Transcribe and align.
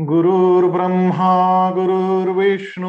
गुरुर्ब्रह्मा, 0.00 1.70
गुरुर्विष्णु, 1.70 2.88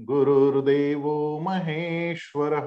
गुरुर्देवो 0.00 1.40
महेश्वरः 1.40 2.66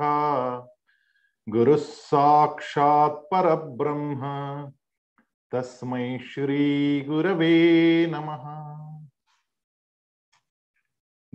गुरुः 1.49 1.77
साक्षात् 1.77 3.31
परब्रह्म, 3.31 4.21
तस्मै 5.51 6.19
श्री 6.19 7.01
गुरवे 7.01 8.07
नमः। 8.07 8.41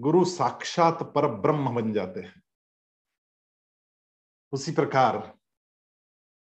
गुरु 0.00 0.24
साक्षात 0.24 1.02
पर 1.02 1.28
ब्रह्म 1.28 1.74
बन 1.74 1.92
जाते 1.92 2.20
हैं। 2.20 2.42
उसी 4.52 4.72
प्रकार 4.72 5.34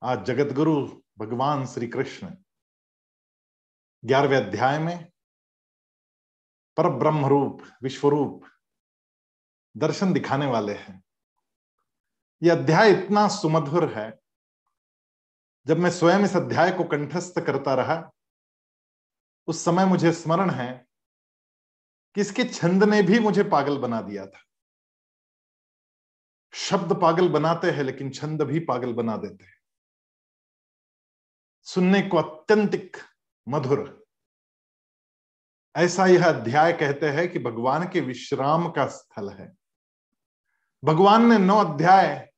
आज 0.04 0.26
जगत 0.26 0.54
गुरु 0.54 0.88
भगवान 1.18 1.66
श्री 1.66 1.88
कृष्ण 1.88 2.28
ग्यारहवें 4.06 4.38
अध्याय 4.38 4.80
में 4.80 5.13
पर 6.78 6.90
ब्रह्म 6.90 7.26
रूप 7.26 7.64
विश्वरूप 7.84 8.46
दर्शन 9.78 10.14
दिखाने 10.14 10.46
वाले 10.46 10.74
हैं। 10.74 11.04
यह 12.44 12.54
अध्याय 12.54 12.92
इतना 12.92 13.28
सुमधुर 13.28 13.94
है। 13.94 14.20
जब 15.68 15.78
मैं 15.78 15.92
स्वयं 15.92 16.20
इस 16.20 16.36
अध्याय 16.36 16.72
को 16.72 16.84
कंठस्थ 16.84 17.40
करता 17.40 17.74
रहा, 17.74 18.12
उस 19.48 19.66
समय 19.66 19.86
मुझे 19.86 20.12
स्मरण 20.12 20.50
है 20.50 20.88
कि 22.16 22.22
इसके 22.22 22.44
छंद 22.44 22.84
ने 22.84 23.02
भी 23.02 23.20
मुझे 23.20 23.44
पागल 23.44 23.78
बना 23.78 24.02
दिया 24.02 24.26
था। 24.26 24.40
शब्द 26.54 27.02
पागल 27.02 27.30
बनाते 27.30 27.72
हैं, 27.72 27.84
लेकिन 27.84 28.10
छंद 28.10 28.42
भी 28.42 28.60
पागल 28.60 28.94
बना 28.94 29.18
देते 29.18 29.46
हैं। 29.46 29.58
सुनने 31.62 32.02
को 32.02 32.18
अत्यंतिक 32.18 32.98
मधुर 33.48 34.03
ऐसा 35.76 36.06
यह 36.06 36.28
अध्याय 36.28 36.74
कहते 36.74 37.10
हैं 37.10 37.32
कि 37.32 37.40
भगवान 37.40 37.90
के 37.90 38.02
विश्राम 38.02 38.70
का 38.70 38.88
स्थल 38.88 39.30
है। 39.30 39.56
भगवान 40.84 41.26
ने 41.26 41.38
नौ 41.38 41.58
अध्याय 41.58 42.34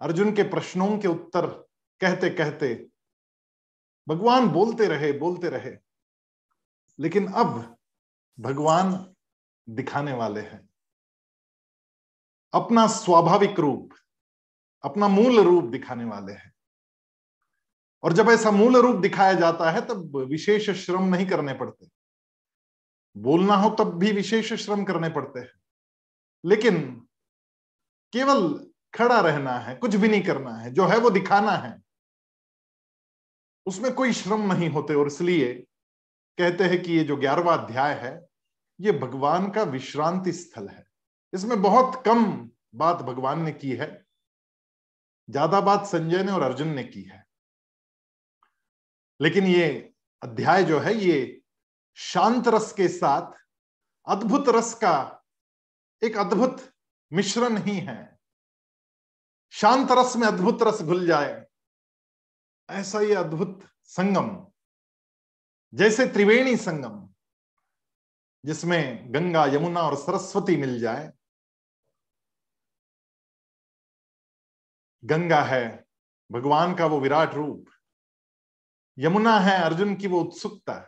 अर्जुन 0.00 0.32
के 0.32 0.42
प्रश्नों 0.42 0.98
के 0.98 1.08
उत्तर 1.08 1.46
कहते 2.00 2.30
कहते 2.30 2.86
भगवान 4.08 4.48
बोलते 4.48 4.86
रहे 4.86 5.12
बोलते 5.12 5.48
रहे। 5.48 5.76
लेकिन 6.98 7.32
अब 7.32 7.76
भगवान 8.40 9.14
दिखाने 9.68 10.12
वाले 10.12 10.40
हैं। 10.40 10.68
अपना 12.52 12.86
स्वाभाविक 12.86 13.60
रूप, 13.60 13.90
अपना 14.84 15.08
मूल 15.08 15.40
रूप 15.40 15.64
दिखाने 15.64 16.04
वाले 16.04 16.32
हैं। 16.32 16.52
और 18.02 18.12
जब 18.12 18.26
ऐसा 18.30 18.50
मूल 18.50 18.76
रूप 18.76 18.96
दिखाया 18.96 19.32
जाता 19.32 19.70
है, 19.70 19.80
तब 19.80 20.16
विशेष 20.16 20.70
श्रम 20.70 21.02
नहीं 21.02 21.26
करने 21.26 21.54
पड़ते। 21.54 21.99
बोलना 23.16 23.54
हो 23.54 23.70
तब 23.70 23.98
भी 23.98 24.12
विशेष 24.12 24.52
श्रम 24.54 24.84
करने 24.84 25.08
पड़ते 25.08 25.40
हैं। 25.40 25.52
लेकिन 26.44 26.80
केवल 28.12 28.48
खड़ा 28.94 29.20
रहना 29.20 29.58
है, 29.58 29.74
कुछ 29.74 29.94
भी 29.94 30.08
नहीं 30.08 30.22
करना 30.22 30.54
है, 30.54 30.72
जो 30.72 30.86
है 30.86 30.98
वो 30.98 31.10
दिखाना 31.10 31.52
है। 31.52 31.80
उसमें 33.66 33.92
कोई 33.94 34.12
श्रम 34.12 34.52
नहीं 34.52 34.68
होते 34.68 34.94
और 34.94 35.06
इसलिए 35.06 35.52
कहते 36.38 36.64
हैं 36.64 36.82
कि 36.82 36.92
ये 36.92 37.04
जो 37.04 37.16
ग्यारहवा 37.16 37.54
अध्याय 37.54 37.94
है, 37.94 38.28
ये 38.80 38.92
भगवान 38.92 39.50
का 39.50 39.62
विश्रांति 39.62 40.32
स्थल 40.32 40.68
है। 40.68 40.84
इसमें 41.32 41.60
बहुत 41.62 42.02
कम 42.06 42.50
बात 42.74 43.02
भगवान 43.02 43.42
ने 43.42 43.52
की 43.52 43.72
है, 43.72 44.06
ज़्यादा 45.28 45.60
बात 45.60 45.86
संजय 45.86 46.22
ने 46.22 46.32
और 46.32 46.42
अर्जुन 46.42 46.68
ने 46.68 46.84
की 46.84 47.02
है। 47.02 47.24
लेकिन 49.20 49.46
ये 49.46 49.92
अध्याय 50.22 50.64
जो 50.64 50.78
है, 50.78 50.94
ये 50.94 51.39
शांत 51.98 52.48
रस 52.48 52.72
के 52.72 52.88
साथ 52.88 53.32
अद्भुत 54.06 54.48
रस 54.48 54.72
का 54.74 54.96
एक 56.02 56.16
अद्भुत 56.16 56.62
मिश्रण 57.12 57.56
ही 57.56 57.78
है। 57.78 57.98
शांत 59.52 59.88
रस 59.90 60.16
में 60.16 60.26
अद्भुत 60.28 60.62
रस 60.62 60.82
घुल 60.82 61.06
जाए, 61.06 61.46
ऐसा 62.68 63.00
ये 63.00 63.14
अद्भुत 63.14 63.60
संगम, 63.84 64.28
जैसे 65.72 66.06
त्रिवेणी 66.06 66.56
संगम, 66.56 67.08
जिसमें 68.44 69.14
गंगा, 69.14 69.44
यमुना 69.46 69.82
और 69.82 69.96
सरस्वती 69.96 70.56
मिल 70.56 70.78
जाए। 70.80 71.12
गंगा 75.02 75.42
है 75.42 75.64
भगवान 76.30 76.74
का 76.74 76.86
वो 76.86 77.00
विराट 77.00 77.34
रूप, 77.34 77.66
यमुना 78.98 79.38
है 79.38 79.60
अर्जुन 79.62 79.94
की 79.96 80.06
वो 80.06 80.20
उत्सुकता 80.20 80.86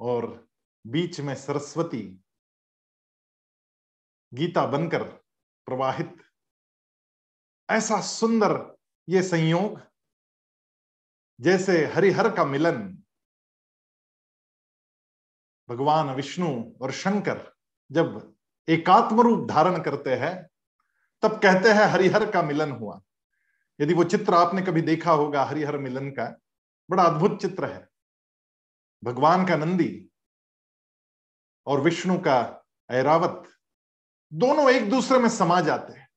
और 0.00 0.48
बीच 0.86 1.20
में 1.20 1.34
सरस्वती, 1.34 2.20
गीता 4.34 4.66
बनकर 4.66 5.04
प्रवाहित। 5.66 6.16
ऐसा 7.70 8.00
सुंदर 8.00 8.76
ये 9.08 9.22
संयोग, 9.22 9.80
जैसे 11.40 11.86
हरिहर 11.86 12.36
का 12.36 12.44
मिलन। 12.44 13.02
भगवान 15.68 16.10
विष्णु 16.10 16.72
और 16.82 16.92
शंकर 16.92 17.54
जब 17.92 18.36
एकात्म 18.68 19.20
रूप 19.20 19.48
धारण 19.48 19.82
करते 19.82 20.14
हैं, 20.14 20.48
तब 21.22 21.32
कहते 21.32 21.68
हैं 21.68 21.84
हरिहर 21.84 22.30
का 22.30 22.42
मिलन 22.42 22.70
हुआ। 22.70 23.00
यदि 23.80 23.94
वो 23.94 24.04
चित्र 24.04 24.34
आपने 24.34 24.62
कभी 24.62 24.82
देखा 24.82 25.12
होगा, 25.12 25.44
हरिहर 25.44 25.78
मिलन 25.78 26.10
का, 26.10 26.40
बड़ा 26.90 27.04
अद्भुत 27.04 27.40
चित्र 27.40 27.64
है। 27.64 27.88
भगवान 29.06 29.46
का 29.46 29.56
नंदी 29.56 30.08
और 31.66 31.80
विष्णु 31.80 32.18
का 32.18 32.38
ऐरावत, 32.90 33.42
दोनों 34.32 34.70
एक 34.70 34.88
दूसरे 34.90 35.18
में 35.18 35.28
समा 35.28 35.60
जाते 35.60 35.92
हैं। 35.92 36.08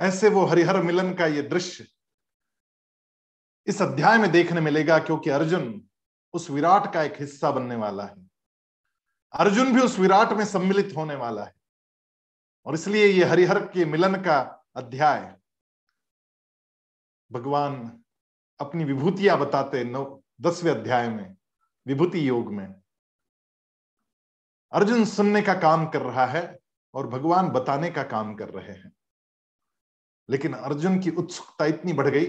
ऐसे 0.00 0.28
वो 0.28 0.44
हरिहर 0.44 0.82
मिलन 0.82 1.12
का 1.14 1.26
ये 1.26 1.42
दृश्य 1.42 1.86
इस 3.66 3.80
अध्याय 3.82 4.18
में 4.18 4.30
देखने 4.32 4.60
मिलेगा, 4.60 4.98
क्योंकि 4.98 5.30
अर्जुन 5.30 5.88
उस 6.34 6.48
विराट 6.50 6.92
का 6.94 7.02
एक 7.02 7.20
हिस्सा 7.20 7.50
बनने 7.50 7.76
वाला 7.76 8.04
है। 8.04 8.28
अर्जुन 9.32 9.72
भी 9.74 9.80
उस 9.80 9.98
विराट 9.98 10.32
में 10.32 10.44
सम्मिलित 10.44 10.92
होने 10.96 11.14
वाला 11.14 11.44
है। 11.44 11.54
और 12.66 12.74
इसलिए 12.74 13.06
ये 13.06 13.24
हरिहर 13.24 13.60
के 13.68 13.84
मिलन 13.84 14.14
का 14.22 14.40
अध्याय, 14.76 15.36
भगवान 17.30 18.04
अपनी 18.60 18.84
विभूतियाँ 18.84 19.38
बताते 19.38 19.84
नौ, 19.84 20.22
दसवें 20.40 20.72
अध्याय 20.72 21.08
में। 21.08 21.36
विभूति 21.86 22.28
योग 22.28 22.52
में। 22.52 22.74
अर्जुन 24.72 25.04
सुनने 25.04 25.42
का 25.42 25.54
काम 25.54 25.86
कर 25.86 26.02
रहा 26.02 26.26
है 26.26 26.58
और 26.94 27.06
भगवान 27.06 27.48
बताने 27.48 27.90
का 27.90 28.02
काम 28.02 28.34
कर 28.34 28.48
रहे 28.48 28.72
हैं। 28.72 28.92
लेकिन 30.30 30.54
अर्जुन 30.54 31.00
की 31.00 31.10
उत्सुकता 31.10 31.64
इतनी 31.64 31.92
बढ़ 31.92 32.08
गई 32.08 32.26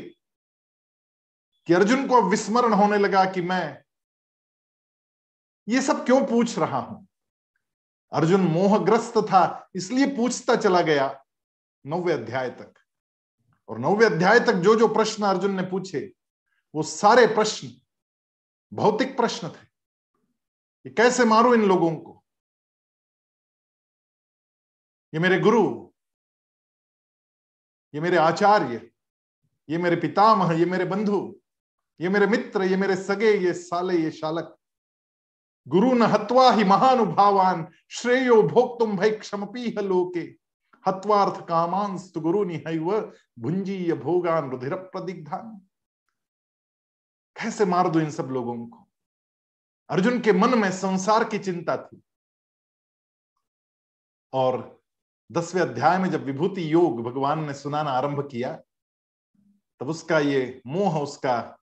कि 1.66 1.74
अर्जुन 1.74 2.08
को 2.08 2.22
विस्मरण 2.22 2.74
होने 2.74 2.98
लगा 2.98 3.26
कि 3.26 3.42
मैं 3.42 3.84
ये 5.70 5.82
सब 5.82 6.06
क्यों 6.06 6.26
पूछ 6.26 6.60
रहा 6.60 6.80
हूँ? 6.80 7.08
अर्जुन 8.14 8.42
मोहग्रस्त 8.42 9.18
था, 9.18 9.70
इसलिए 9.76 10.16
पूछता 10.16 10.56
चला 10.56 10.82
गया 10.82 11.26
नौवे 11.86 12.14
अध्याय 12.14 12.50
तक। 12.50 12.74
और 13.70 13.80
नौवे 13.80 14.06
अध्याय 14.06 14.40
तक 14.40 14.54
जो 14.54 14.76
जो 14.76 14.88
प्रश्न 14.88 15.24
अर्जुन 15.24 15.56
ने 15.56 15.64
पूछे, 15.64 16.14
वो 16.76 16.84
सारे 16.84 17.28
प्रश्न 17.28 17.82
भौतिक 18.74 19.18
प्रश्न 19.18 19.50
थे 19.50 19.66
कि 20.84 20.90
कैसे 20.90 21.26
मारू 21.26 21.54
इन 21.54 21.62
लोगों 21.62 21.96
को? 21.96 22.24
ये 25.14 25.20
मेरे 25.20 25.40
गुरु, 25.40 25.92
ये 27.94 28.02
मेरे 28.02 28.18
आचार्य, 28.18 28.92
ये 29.70 29.78
मेरे 29.78 29.96
पितामह, 29.96 30.52
ये 30.52 30.66
मेरे 30.66 30.86
बंधु, 30.86 31.42
ये 32.02 32.10
मेरे 32.10 32.28
मित्र, 32.28 32.64
ये 32.64 32.78
मेरे 32.78 32.96
सगे, 32.96 33.32
ये 33.34 33.54
साले, 33.54 33.98
ये 33.98 34.12
शालक। 34.12 34.58
गुरु 35.68 35.94
न 35.94 36.02
हत्वा 36.02 36.52
ही 36.52 36.64
महानुभावान, 36.64 37.68
श्रेयो 37.90 38.42
भोक्तुम 38.44 38.98
भय 38.98 39.12
क्षमपी 39.12 39.72
लोके। 39.72 40.36
हत्वार्थ 40.88 41.48
कामांस्तु 41.48 42.22
गुरु 42.22 42.44
निहैव 42.44 43.14
भुंजीय 43.40 43.94
भोगान 43.94 44.50
रुधिर 44.50 44.76
प्रदिग्धान 44.76 45.65
कैसे 47.42 47.66
मार 47.66 47.90
दो 47.90 48.00
इन 48.00 48.12
सब 48.12 48.24
लोगों 48.24 48.68
को? 48.68 48.88
अर्जुन 49.90 50.22
के 50.22 50.34
मन 50.34 50.58
में 50.58 50.72
संसार 50.72 51.24
की 51.24 51.40
चिंता 51.40 51.78
थी। 51.78 52.02
और 54.34 54.82
दसवें 55.32 55.62
अध्याय 55.62 55.98
में 55.98 56.10
जब 56.10 56.24
विभूति 56.24 56.74
योग 56.74 57.04
भगवान 57.04 57.44
ने 57.44 57.54
सुनाना 57.54 57.92
आरंभ 57.92 58.30
किया, 58.32 58.56
तब 59.80 59.90
उसका 59.90 60.20
ये 60.20 60.62
मोह, 60.68 61.00
उसका 61.00 61.58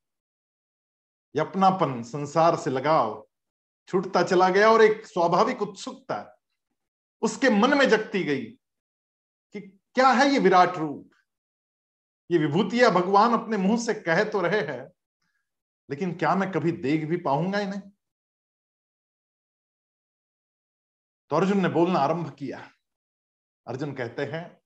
अपनापन 1.39 2.03
संसार 2.03 2.55
से 2.55 2.69
लगाव 2.69 3.27
छूटता 3.87 4.23
चला 4.23 4.49
गया 4.49 4.71
और 4.71 4.81
एक 4.81 5.07
स्वाभाविक 5.07 5.61
उत्सुकता 5.61 6.39
उसके 7.21 7.49
मन 7.49 7.77
में 7.77 7.89
जगती 7.89 8.23
गई 8.23 8.45
कि 9.53 9.61
क्या 9.95 10.09
है 10.09 10.29
ये 10.29 10.39
विराट 10.39 10.77
रूप? 10.77 11.09
ये 12.31 12.37
विभूतियाँ 12.37 12.91
भगवान 12.91 13.33
अपने 13.33 13.57
मुँह 13.57 13.77
से 13.77 13.93
कह 13.93 14.23
तो 14.23 14.41
रहे 14.41 14.61
हैं 14.61 14.91
लेकिन 15.89 16.15
क्या 16.15 16.35
मैं 16.35 16.51
कभी 16.51 16.71
देख 16.71 17.05
भी 17.05 17.17
पाऊँगा 17.17 17.59
इन्हें? 17.59 17.81
तो 21.29 21.35
अर्जुन 21.35 21.61
ने 21.61 21.69
बोलना 21.69 21.99
आरंभ 21.99 22.35
किया। 22.35 22.71
अर्जुन 23.67 23.93
कहते 23.93 24.25
हैं, 24.25 24.61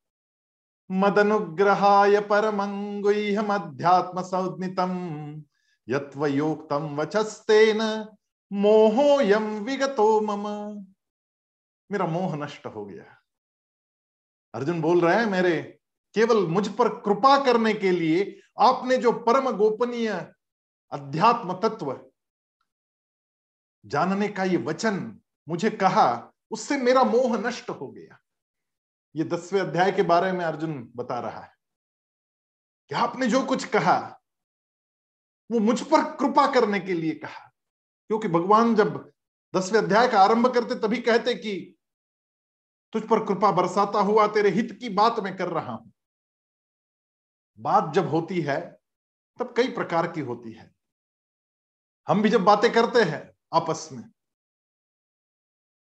मदनुग्रहाय 0.91 2.21
परमंगुह्यम 2.21 3.53
अध्यात्म 3.53 4.21
संज्ञितम 4.21 4.93
यत्वयोक्तम 5.89 6.95
वचस्तेन 6.95 8.07
मोहोयम 8.53 9.63
विगतो 9.63 10.21
मम। 10.21 10.47
मेरा 11.91 12.05
मोह 12.05 12.35
नष्ट 12.35 12.65
हो 12.65 12.85
गया। 12.85 13.21
अर्जुन 14.53 14.81
बोल 14.81 15.01
रहे 15.01 15.15
हैं, 15.15 15.25
मेरे 15.25 15.79
केवल 16.13 16.47
मुझ 16.47 16.67
पर 16.75 16.89
कृपा 16.89 17.45
करने 17.45 17.73
के 17.73 17.91
लिए 17.91 18.41
आपने 18.59 18.97
जो 18.97 19.11
परम 19.11 19.51
गोपनीय 19.51 20.33
अध्यात्म 20.91 21.53
तत्व 21.53 22.11
जानने 23.85 24.27
का 24.27 24.43
ये 24.43 24.57
वचन 24.57 25.21
मुझे 25.49 25.69
कहा, 25.69 26.33
उससे 26.51 26.77
मेरा 26.77 27.03
मोह 27.03 27.37
नष्ट 27.37 27.69
हो 27.69 27.87
गया। 27.87 28.19
ये 29.15 29.23
दसवें 29.23 29.61
अध्याय 29.61 29.91
के 29.91 30.03
बारे 30.03 30.31
में 30.31 30.45
अर्जुन 30.45 30.93
बता 30.95 31.19
रहा 31.19 31.41
है। 31.41 31.55
कि 32.89 32.95
आपने 32.95 33.27
जो 33.27 33.45
कुछ 33.45 33.65
कहा, 33.65 34.21
वो 35.51 35.59
मुझ 35.59 35.81
पर 35.83 36.15
कृपा 36.15 36.53
करने 36.53 36.79
के 36.79 36.93
लिए 36.93 37.15
कहा? 37.15 37.51
क्योंकि 38.07 38.27
भगवान 38.27 38.75
जब 38.75 39.11
दसवें 39.55 39.81
अध्याय 39.81 40.07
का 40.07 40.19
आरंभ 40.19 40.53
करते, 40.53 40.75
तभी 40.75 41.01
कहते 41.01 41.35
कि, 41.35 41.77
तुझ 42.93 43.03
पर 43.03 43.25
कृपा 43.25 43.51
बरसाता 43.51 43.99
हुआ 43.99 44.27
तेरे 44.27 44.49
हित 44.49 44.77
की 44.79 44.89
बात 44.89 45.19
मैं 45.19 45.37
कर 45.37 45.47
रहा 45.47 45.73
हूँ। 45.73 45.93
बात 47.59 47.93
जब 47.93 48.07
होती 48.07 48.41
है, 48.41 48.79
तब 49.39 49.53
कई 49.57 49.67
प्रकार 49.67 50.11
की 50.11 50.21
होती 50.21 50.51
है। 50.51 50.76
हम 52.07 52.21
भी 52.21 52.29
जब 52.29 52.43
बातें 52.43 52.73
करते 52.73 53.03
हैं 53.03 53.37
आपस 53.53 53.89
में, 53.91 54.11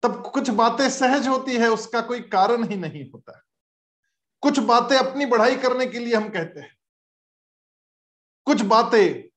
तब 0.03 0.31
कुछ 0.35 0.51
बातें 0.51 0.91
सहज 0.91 1.29
होती 1.29 1.57
है, 1.57 1.69
उसका 1.69 2.01
कोई 2.01 2.21
कारण 2.21 2.65
ही 2.65 2.77
नहीं 2.77 3.11
होता। 3.11 3.43
कुछ 4.41 4.59
बातें 4.59 4.97
अपनी 4.97 5.27
बढ़ाई 5.27 5.57
करने 5.57 5.87
के 5.87 5.99
लिए 5.99 6.15
हम 6.15 6.29
कहते 6.29 6.61
हैं। 6.61 6.77
कुछ 8.45 8.63
बातें 8.63 9.31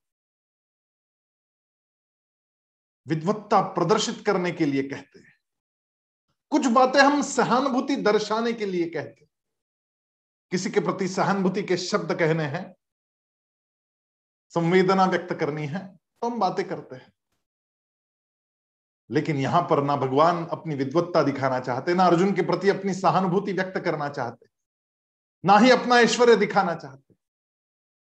विद्वत्ता 3.07 3.61
प्रदर्शित 3.61 4.23
करने 4.25 4.51
के 4.51 4.65
लिए 4.65 4.83
कहते 4.83 5.19
हैं। 5.19 5.37
कुछ 6.49 6.65
बातें 6.65 6.99
हम 6.99 7.21
सहानुभूति 7.21 7.95
दर्शाने 7.95 8.53
के 8.53 8.65
लिए 8.65 8.89
कहते 8.89 9.21
हैं। 9.21 9.29
किसी 10.51 10.69
के 10.69 10.79
प्रति 10.79 11.07
सहानुभूति 11.07 11.63
के 11.63 11.77
शब्द 11.77 12.19
कहने 12.19 12.43
हैं, 12.43 12.75
संवेदना 14.49 15.05
व्यक्त 15.05 15.33
करनी 15.33 15.67
है 15.67 15.98
तो 16.21 16.29
हम 16.29 16.39
बातें 16.39 16.67
करते 16.67 16.95
हैं। 16.95 17.11
लेकिन 19.09 19.37
यहाँ 19.37 19.61
पर 19.61 19.83
ना 19.83 19.95
भगवान 19.95 20.45
अपनी 20.45 20.75
विद्वत्ता 20.75 21.23
दिखाना 21.23 21.59
चाहते, 21.59 21.93
ना 21.93 22.05
अर्जुन 22.05 22.33
के 22.33 22.41
प्रति 22.41 22.69
अपनी 22.69 22.93
सहानुभूति 22.93 23.53
व्यक्त 23.53 23.79
करना 23.79 24.09
चाहते, 24.09 24.45
ना 25.43 25.57
ही 25.57 25.71
अपना 25.71 25.99
ऐश्वर्य 25.99 26.35
दिखाना 26.35 26.75
चाहते। 26.75 27.15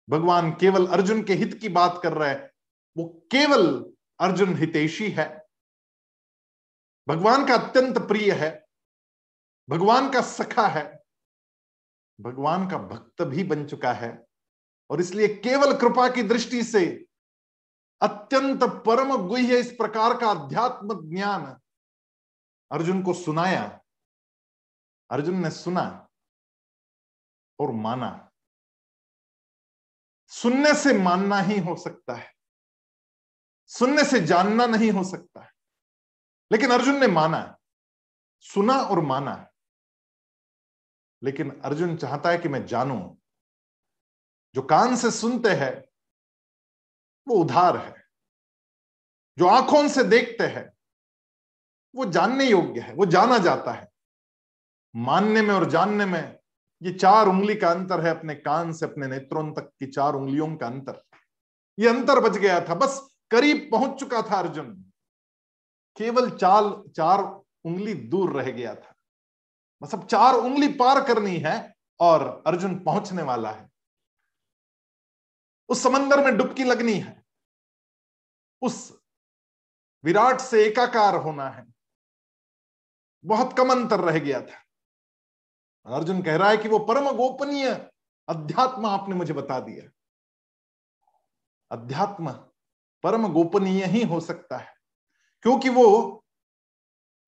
भगवान 0.08 0.50
केवल 0.52 0.86
अर्जुन 0.86 1.22
के 1.22 1.34
हित 1.34 1.54
की 1.54 1.68
बात 1.68 2.00
कर 2.02 2.12
रहे 2.12 2.28
हैं, 2.28 2.50
वो 2.96 3.04
केवल 3.30 3.92
अर्जुन 4.20 4.56
हितेशी 4.56 5.10
है। 5.10 5.46
भगवान 7.08 7.46
का 7.46 7.54
अत्यंत 7.54 7.98
प्रिय 7.98 8.32
है, 8.32 8.50
भगवान 9.68 10.10
का 10.10 10.20
सखा 10.20 10.66
है, 10.66 11.04
भगवान 12.20 12.68
का 12.70 12.78
भक्त 12.78 13.22
भी 13.22 13.44
बन 13.44 13.66
चुका 13.66 13.92
है, 13.92 14.26
और 14.90 15.00
इसलिए 15.00 15.28
केवल 15.28 15.76
कृपा 15.78 16.08
की 16.08 16.22
दृष्टि 16.22 16.62
से 16.62 17.06
अत्यंत 18.02 18.60
परम 18.62 19.28
गुह्य 19.28 19.60
इस 19.60 19.72
प्रकार 19.72 20.20
का 20.20 20.30
अध्यात्म 20.30 21.10
ज्ञान। 21.10 21.60
अर्जुन 22.72 23.02
को 23.02 23.14
सुनाया। 23.14 23.80
अर्जुन 25.10 25.34
ने 25.34 25.50
सुना 25.50 26.08
और 27.60 27.72
माना। 27.72 28.32
सुनने 30.26 30.74
से 30.74 30.98
मानना 30.98 31.38
ही 31.40 31.58
हो 31.58 31.76
सकता 31.76 32.14
है। 32.14 32.34
सुनने 33.66 34.04
से 34.04 34.20
जानना 34.20 34.66
नहीं 34.66 34.90
हो 34.90 35.04
सकता 35.04 35.42
है। 35.42 35.52
लेकिन 36.52 36.70
अर्जुन 36.70 37.00
ने 37.00 37.06
माना। 37.06 37.58
सुना 38.40 38.74
और 38.74 39.00
माना। 39.00 39.50
लेकिन 41.22 41.60
अर्जुन 41.60 41.96
चाहता 41.96 42.30
है 42.30 42.38
कि 42.38 42.48
मैं 42.48 42.66
जानूं। 42.66 43.16
जो 44.54 44.62
कान 44.62 44.96
से 44.96 45.10
सुनते 45.10 45.48
हैं 45.48 45.89
वो 47.28 47.34
उधार 47.34 47.76
है। 47.76 48.04
जो 49.38 49.46
आँखों 49.46 49.88
से 49.88 50.04
देखते 50.04 50.44
हैं, 50.44 50.72
वो 51.94 52.04
जानने 52.04 52.44
योग्य 52.44 52.80
है, 52.80 52.94
वो 52.94 53.06
जाना 53.06 53.38
जाता 53.38 53.72
है। 53.72 53.88
मानने 54.96 55.42
में 55.42 55.54
और 55.54 55.70
जानने 55.70 56.06
में 56.06 56.38
ये 56.82 56.92
चार 56.92 57.26
उंगली 57.26 57.54
का 57.54 57.70
अंतर 57.70 58.00
है 58.00 58.18
अपने 58.18 58.34
कान 58.34 58.72
से, 58.72 58.86
अपने 58.86 59.06
नेत्रों 59.06 59.52
तक 59.52 59.70
की 59.78 59.86
चार 59.86 60.14
उंगलियों 60.14 60.56
का 60.56 60.66
अंतर। 60.66 61.02
ये 61.78 61.88
अंतर 61.88 62.20
बच 62.20 62.36
गया 62.36 62.60
था, 62.60 62.74
बस 62.74 63.16
करीब 63.30 63.68
पहुँच 63.72 64.00
चुका 64.00 64.22
था 64.22 64.38
अर्जुन। 64.38 64.92
केवल 65.96 66.30
चाल, 66.30 66.82
चार 66.96 67.18
उंगली 67.64 67.94
दूर 67.94 68.42
रह 68.42 68.50
गया 68.50 68.74
था। 68.74 68.94
मतलब 69.82 70.06
चार 70.06 70.34
उंगली 70.34 70.68
पार 70.68 71.04
करनी 71.04 71.36
है 71.36 71.74
और 72.00 72.42
अर्जुन 72.46 72.78
पहुँचने 72.78 73.22
वाला 73.22 73.50
है। 73.50 73.69
उस 75.70 75.82
समंदर 75.82 76.24
में 76.24 76.36
डुबकी 76.36 76.64
लगनी 76.64 76.92
है। 76.92 77.22
उस 78.62 79.00
विराट 80.04 80.40
से 80.40 80.64
एकाकार 80.66 81.14
होना 81.14 81.48
है। 81.48 81.66
बहुत 83.24 83.56
कम 83.56 83.70
अंतर 83.70 84.00
रह 84.00 84.18
गया 84.18 84.40
था। 84.40 85.94
अर्जुन 85.96 86.22
कह 86.22 86.36
रहा 86.36 86.50
है 86.50 86.56
कि 86.56 86.68
वो 86.68 86.78
परम 86.78 87.10
गोपनीय 87.12 87.68
अध्यात्म 88.28 88.86
आपने 88.86 89.14
मुझे 89.14 89.32
बता 89.32 89.60
दिया। 89.60 89.90
अध्यात्म 91.70 92.32
परम 93.04 93.32
गोपनीय 93.32 93.84
ही 93.84 94.02
हो 94.04 94.20
सकता 94.20 94.56
है, 94.58 94.74
क्योंकि 95.42 95.68
वो 95.68 95.84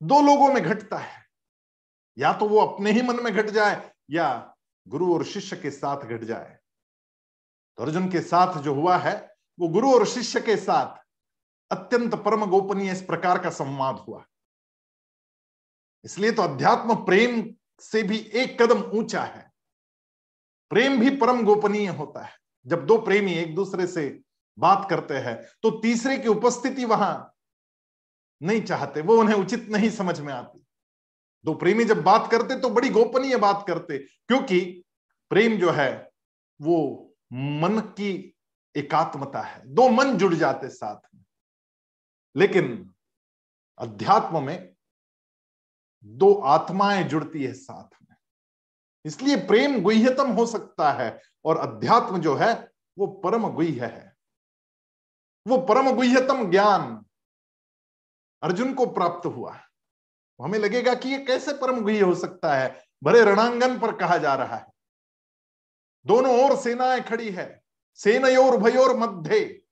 दो 0.03 0.21
लोगों 0.23 0.53
में 0.55 0.63
घटता 0.63 0.99
है। 0.99 1.27
या 2.19 2.33
तो 2.33 2.49
वो 2.49 2.61
अपने 2.61 2.91
ही 2.91 3.03
मन 3.03 3.23
में 3.23 3.33
घट 3.35 3.47
जाए 3.47 3.91
या 4.11 4.57
गुरु 4.89 5.15
और 5.15 5.25
शिष्य 5.25 5.57
के 5.57 5.71
साथ 5.71 5.97
घट 5.97 6.25
जाए। 6.25 6.59
तो 7.79 7.83
अर्जुन 7.83 8.09
के 8.11 8.21
साथ 8.21 8.59
जो 8.63 8.75
हुआ 8.75 8.97
है, 8.99 9.15
वो 9.59 9.69
गुरु 9.69 9.93
और 9.95 10.07
शिष्य 10.07 10.41
के 10.41 10.57
साथ 10.57 11.01
अत्यंत 11.71 12.15
परम 12.15 12.45
गोपनीय 12.47 12.91
इस 12.93 13.03
प्रकार 13.03 13.39
का 13.39 13.51
संवाद 13.51 13.97
हुआ। 13.99 14.25
इसलिए 16.05 16.33
तो 16.33 16.43
अध्यात्म 16.43 16.95
प्रेम 17.05 17.43
से 17.83 18.03
भी 18.03 18.19
एक 18.35 18.61
कदम 18.63 18.83
ऊँचा 18.99 19.23
है। 19.23 19.51
प्रेम 20.71 20.99
भी 21.01 21.11
परम 21.17 21.43
गोपनीय 21.45 21.89
होता 21.89 22.25
है। 22.25 22.37
जब 22.67 22.87
दो 22.87 22.99
प्रेमी 22.99 23.35
एक 23.35 23.55
दूसरे 23.55 23.87
से 23.87 24.09
बात 24.59 24.87
करते 24.91 25.15
हैं 25.15 25.37
तो 25.63 25.71
तीसरे 25.81 26.17
की 26.19 26.29
उपस्थिति 26.29 26.85
वहाँ 26.85 27.35
नहीं 28.41 28.63
चाहते, 28.63 29.01
वो 29.01 29.17
उन्हें 29.17 29.37
उचित 29.37 29.69
नहीं 29.69 29.91
समझ 29.91 30.21
में 30.21 30.33
आती। 30.33 30.65
दो 31.45 31.55
प्रेमी 31.55 31.85
जब 31.85 32.03
बात 32.03 32.31
करते 32.31 32.59
तो 32.61 32.71
बड़ी 32.71 32.89
गोपनीय 32.89 33.37
बात 33.37 33.65
करते, 33.69 33.99
क्योंकि 33.99 34.61
प्रेम 35.31 35.57
जो 35.59 35.71
है, 35.71 36.11
वो 36.61 37.12
मन 37.33 37.81
की 37.81 38.37
एकात्मता 38.77 39.41
है। 39.41 39.67
दो 39.67 39.89
मन 39.89 40.19
जुड़ 40.19 40.35
जाते 40.35 40.69
साथ 40.69 41.01
में। 41.15 41.25
लेकिन 42.37 42.95
अध्यात्म 43.79 44.43
में 44.43 44.75
दो 46.05 46.35
आत्माएँ 46.35 47.05
जुड़ती 47.05 47.45
है 47.45 47.53
साथ 47.53 48.03
में। 48.03 48.17
इसलिए 49.05 49.37
प्रेम 49.37 49.83
गुह्यतम 49.83 50.31
हो 50.31 50.47
सकता 50.47 50.93
है 50.93 51.23
और 51.45 51.59
अध्यात्म 51.59 52.21
जो 52.21 52.35
है, 52.35 52.73
वो 52.99 53.07
परम 53.07 53.49
गुह्य 53.49 53.87
है। 53.87 54.17
वो 55.47 55.59
परम 55.59 55.93
गुह्यतम 55.93 56.51
ज्ञान 56.51 57.07
अर्जुन 58.43 58.75
को 58.75 58.87
प्राप्त 58.87 59.27
हुआ 59.27 59.61
हमें 60.43 60.59
लगेगा 60.59 60.95
कि 60.95 61.09
ये 61.09 61.25
कैसे 61.25 61.53
परम 61.53 61.83
गुह्य 61.83 62.01
हो 62.01 62.15
सकता 62.15 62.55
है? 62.55 62.85
भरे 63.05 63.25
रणांगन 63.25 63.79
पर 63.79 63.97
कहा 63.97 64.17
जा 64.17 64.35
रहा 64.35 64.57
है। 64.57 64.72
दोनों 66.07 66.45
ओर 66.45 66.59
सेनाएँ 66.63 67.01
खड़ी 67.01 67.31
है। 67.31 67.65
सेनयोर, 67.95 68.57
भयोर 68.57 68.97
मध्य। 68.97 69.63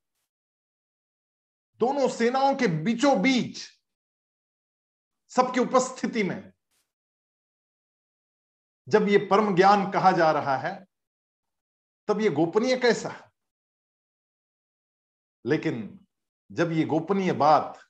दोनों 1.77 2.09
सेनाओं 2.09 2.55
के 2.55 2.67
बीचों 2.67 3.23
बीच 3.23 3.61
सबकी 5.29 5.61
उपस्थिति 5.61 6.23
में 6.23 6.53
जब 8.89 9.09
ये 9.09 9.19
परम 9.19 9.57
ज्ञान 9.57 9.91
कहा 9.91 10.13
जा 10.13 10.31
रहा 10.31 10.57
है, 10.57 10.87
तब 12.09 12.21
ये 12.21 12.31
गोपनीय 12.31 12.77
कैसा 12.77 13.09
है? 13.09 13.31
लेकिन 15.47 16.07
जब 16.53 16.73
ये 16.73 16.85
गोपनीय 16.85 17.33
बात 17.33 17.81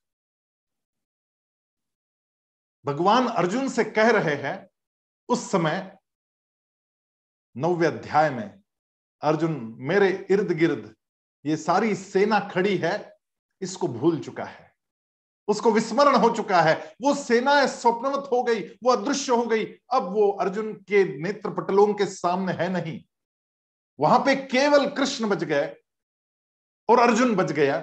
भगवान 2.85 3.26
अर्जुन 3.28 3.68
से 3.68 3.85
कह 3.85 4.11
रहे 4.11 4.35
हैं, 4.35 4.70
उस 5.28 5.50
समय 5.50 6.00
नव्य 7.61 7.87
अध्याय 7.87 8.31
में, 8.31 8.62
अर्जुन, 9.23 9.76
मेरे 9.79 10.26
इर्द 10.31 10.52
गिर्द 10.52 10.95
ये 11.47 11.57
सारी 11.57 11.95
सेना 11.95 12.40
खड़ी 12.40 12.76
है, 12.76 13.17
इसको 13.61 13.88
भूल 13.88 14.21
चुका 14.21 14.45
है। 14.45 14.73
उसको 15.49 15.73
विस्मरण 15.73 16.17
हो 16.17 16.31
चुका 16.31 16.61
है। 16.61 16.95
वो 17.02 17.14
सेना 17.14 17.67
स्वप्नवत 17.67 18.29
हो 18.33 18.43
गई, 18.43 18.61
वो 18.61 18.90
अदृश्य 18.90 19.33
हो 19.33 19.43
गई। 19.43 19.64
अब 19.64 20.02
वो 20.02 20.31
अर्जुन 20.31 20.73
के 20.75 21.19
नेत्र 21.19 21.50
पटलों 21.50 21.95
के 21.95 22.07
सामने 22.07 22.52
है 22.52 22.69
नहीं। 22.69 23.02
वहाँ 24.00 24.19
पे 24.19 24.37
केवल 24.37 24.90
कृष्ण 24.90 25.29
बच 25.29 25.45
गए 25.45 25.76
और 26.88 26.99
अर्जुन 26.99 27.35
बच 27.35 27.52
गया। 27.52 27.81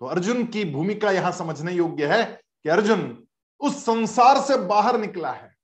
तो 0.00 0.06
अर्जुन 0.06 0.46
की 0.46 0.64
भूमिका 0.64 1.10
यहाँ 1.10 1.32
समझने 1.32 1.72
योग्य 1.72 2.06
है 2.06 2.24
कि 2.62 2.68
अर्जुन 2.68 3.26
उस 3.60 3.84
संसार 3.84 4.40
से 4.40 4.56
बाहर 4.56 4.98
निकला 4.98 5.32
है। 5.32 5.56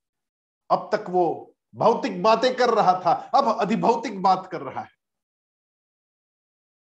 अब 0.71 0.91
तक 0.95 1.05
वो 1.09 1.54
भौतिक 1.75 2.23
बातें 2.23 2.57
कर 2.57 2.75
रहा 2.75 2.93
था, 2.93 3.12
अब 3.12 3.59
अधिभौतिक 3.61 4.23
बात 4.23 4.49
कर 4.52 4.61
रहा 4.61 4.81
है। 4.81 4.90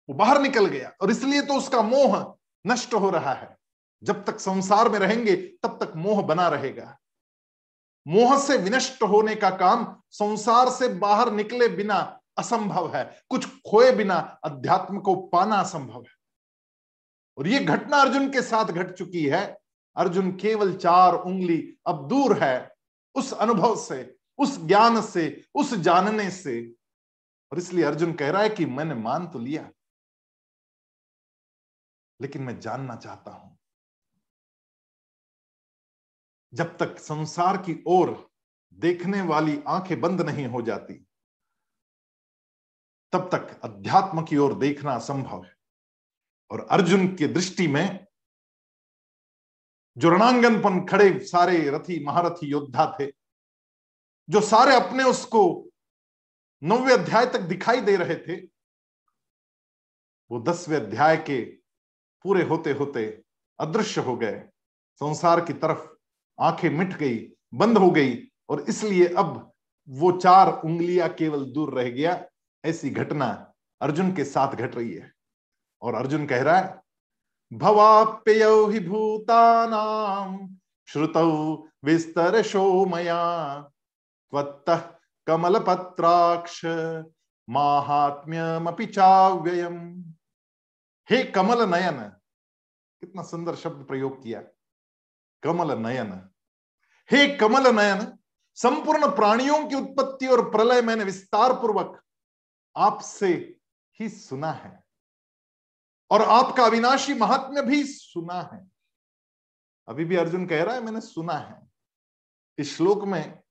वो 0.09 0.15
बाहर 0.15 0.41
निकल 0.41 0.67
गया 0.67 0.93
और 1.01 1.11
इसलिए 1.11 1.43
तो 1.43 1.55
उसका 1.55 1.83
मोह 1.83 2.39
नष्ट 2.67 2.95
हो 2.95 3.11
रहा 3.11 3.33
है। 3.33 3.57
जब 4.03 4.25
तक 4.25 4.41
संसार 4.41 4.89
में 4.89 4.99
रहेंगे, 4.99 5.37
तब 5.37 5.85
तक 5.85 5.93
मोह 5.97 6.23
बना 6.23 6.49
रहेगा। 6.49 6.99
मोह 8.09 8.39
से 8.39 8.57
विनष्ट 8.57 9.03
होने 9.03 9.35
का 9.35 9.51
काम 9.51 10.03
संसार 10.11 10.71
से 10.71 10.89
बाहर 10.89 11.33
निकले 11.33 11.69
बिना 11.69 12.21
असंभव 12.39 12.97
है। 12.97 13.23
कुछ 13.31 13.47
खोए 13.47 13.93
बिना 13.93 14.39
अध्यात्म 14.45 15.01
को 15.01 15.15
पाना 15.15 15.57
असंभव 15.57 16.01
है। 16.01 16.15
और 17.39 17.49
ये 17.49 17.61
घटना 17.61 17.97
अर्जुन 17.97 18.31
के 18.31 18.43
साथ 18.43 18.65
घट 18.65 18.95
चुकी 18.95 19.27
है। 19.27 19.59
अर्जुन 19.97 20.37
केवल 20.37 20.77
चार 20.77 21.15
उंगली 21.15 21.79
अब 21.87 22.09
दूर 22.09 22.45
है। 22.45 22.75
उस 23.15 23.33
अनुभव 23.33 23.77
से 23.77 24.17
उस 24.41 24.59
ज्ञान 24.59 25.01
से, 25.03 25.45
उस 25.55 25.75
जानने 25.75 26.31
से। 26.31 26.61
और 27.53 27.59
इसलिए 27.59 27.85
अर्जुन 27.85 28.13
कह 28.13 28.31
रहा 28.31 28.43
है 28.43 28.49
कि 28.49 28.67
मैंने 28.67 28.95
मान 28.95 29.27
तो 29.27 29.39
लिया, 29.39 29.71
लेकिन 32.21 32.43
मैं 32.43 32.59
जानना 32.61 32.97
चाहता 32.97 33.31
हूँ। 33.31 33.59
जब 36.53 36.77
तक 36.77 36.99
संसार 36.99 37.57
की 37.57 37.83
ओर 37.87 38.31
देखने 38.73 39.23
वाली 39.23 39.63
आँखें 39.69 40.01
बंद 40.01 40.21
नहीं 40.21 40.47
हो 40.47 40.63
जाती, 40.63 40.95
तब 43.13 43.29
तक 43.35 43.61
अध्यात्म 43.65 44.23
की 44.23 44.37
ओर 44.37 44.59
देखना 44.59 44.93
असंभव 44.93 45.45
है। 45.45 45.55
और 46.51 46.67
अर्जुन 46.71 47.07
की 47.17 47.27
दृष्टि 47.27 47.67
में 47.69 48.07
जो 49.97 50.11
रणांगन 50.11 50.61
पर 50.61 50.85
खड़े 50.87 51.19
सारे 51.21 51.71
रथी, 51.71 52.05
महारथी 52.05 52.47
योद्धा 52.47 52.97
थे 53.01 53.20
जो 54.31 54.41
सारे 54.41 54.75
अपने 54.77 55.05
उसको 55.05 55.43
नौवे 56.63 56.93
अध्याय 56.93 57.27
तक 57.27 57.41
दिखाई 57.41 57.81
दे 57.81 57.97
रहे 57.97 58.15
थे, 58.17 58.35
वो 60.31 60.41
दसवें 60.41 60.77
अध्याय 60.77 61.17
के 61.17 61.41
पूरे 62.25 62.43
होते 62.43 62.73
होते 62.73 63.07
अदृश्य 63.59 64.01
हो 64.01 64.17
गए। 64.17 64.43
संसार 65.01 65.41
की 65.41 65.53
तरफ़ 65.53 65.87
आँखें 66.39 66.69
मिट 66.71 66.93
गई, 66.97 67.17
बंद 67.55 67.79
हो 67.79 67.91
गई 67.91 68.17
और 68.49 68.61
इसलिए 68.69 69.07
अब 69.15 69.53
वो 69.89 70.13
चार 70.13 70.53
उंगलियाँ 70.65 71.09
केवल 71.09 71.45
दूर 71.53 71.75
रह 71.75 71.91
गया। 71.91 72.25
ऐसी 72.65 72.91
घटना 72.91 73.27
अर्जुन 73.81 74.13
के 74.13 74.25
साथ 74.25 74.55
घट 74.55 74.75
रही 74.77 74.93
है 74.95 75.11
और 75.83 75.95
अर्जुन 75.95 76.27
कह 76.27 76.43
रहा 76.43 76.57
है, 76.57 76.81
भवाप्य 77.53 78.49
ही 78.73 78.81
भूतानाम 78.81 80.39
श्रुत 80.89 81.17
विस्तर 81.85 82.43
शोमया 82.43 83.21
कमल 84.33 85.59
पत्राक्ष 85.59 86.65
महात्म्यमपि 87.49 88.87
चाव्ययम। 88.87 89.77
हे 91.09 91.23
कमल 91.25 91.69
नयन 91.71 92.03
कितना 93.03 93.23
सुंदर 93.23 93.55
शब्द 93.55 93.87
प्रयोग 93.87 94.23
किया। 94.23 94.41
कमल 95.43 95.79
नयन 95.79 96.13
हे 97.11 97.27
कमल 97.37 97.67
नयन 97.77 98.07
संपूर्ण 98.57 99.11
प्राणियों 99.17 99.69
की 99.69 99.75
उत्पत्ति 99.75 100.27
और 100.27 100.51
प्रलय 100.51 100.83
मैंने 100.83 101.05
विस्तार 101.05 101.53
पूर्वक 101.53 102.01
आपसे 102.77 103.29
ही 104.01 104.09
सुना 104.09 104.51
है 104.53 104.73
और 106.11 106.23
आपका 106.23 106.65
अविनाशी 106.65 107.15
महात्म्य 107.15 107.63
भी 107.63 107.83
सुना 107.85 108.41
है। 108.53 108.61
अभी 109.89 110.05
भी 110.05 110.17
अर्जुन 110.17 110.47
कह 110.47 110.63
रहा 110.65 110.75
है, 110.75 110.81
मैंने 110.81 111.01
सुना 111.01 111.33
है। 111.33 111.61
इस 112.59 112.77
श्लोक 112.77 113.05
में 113.05 113.43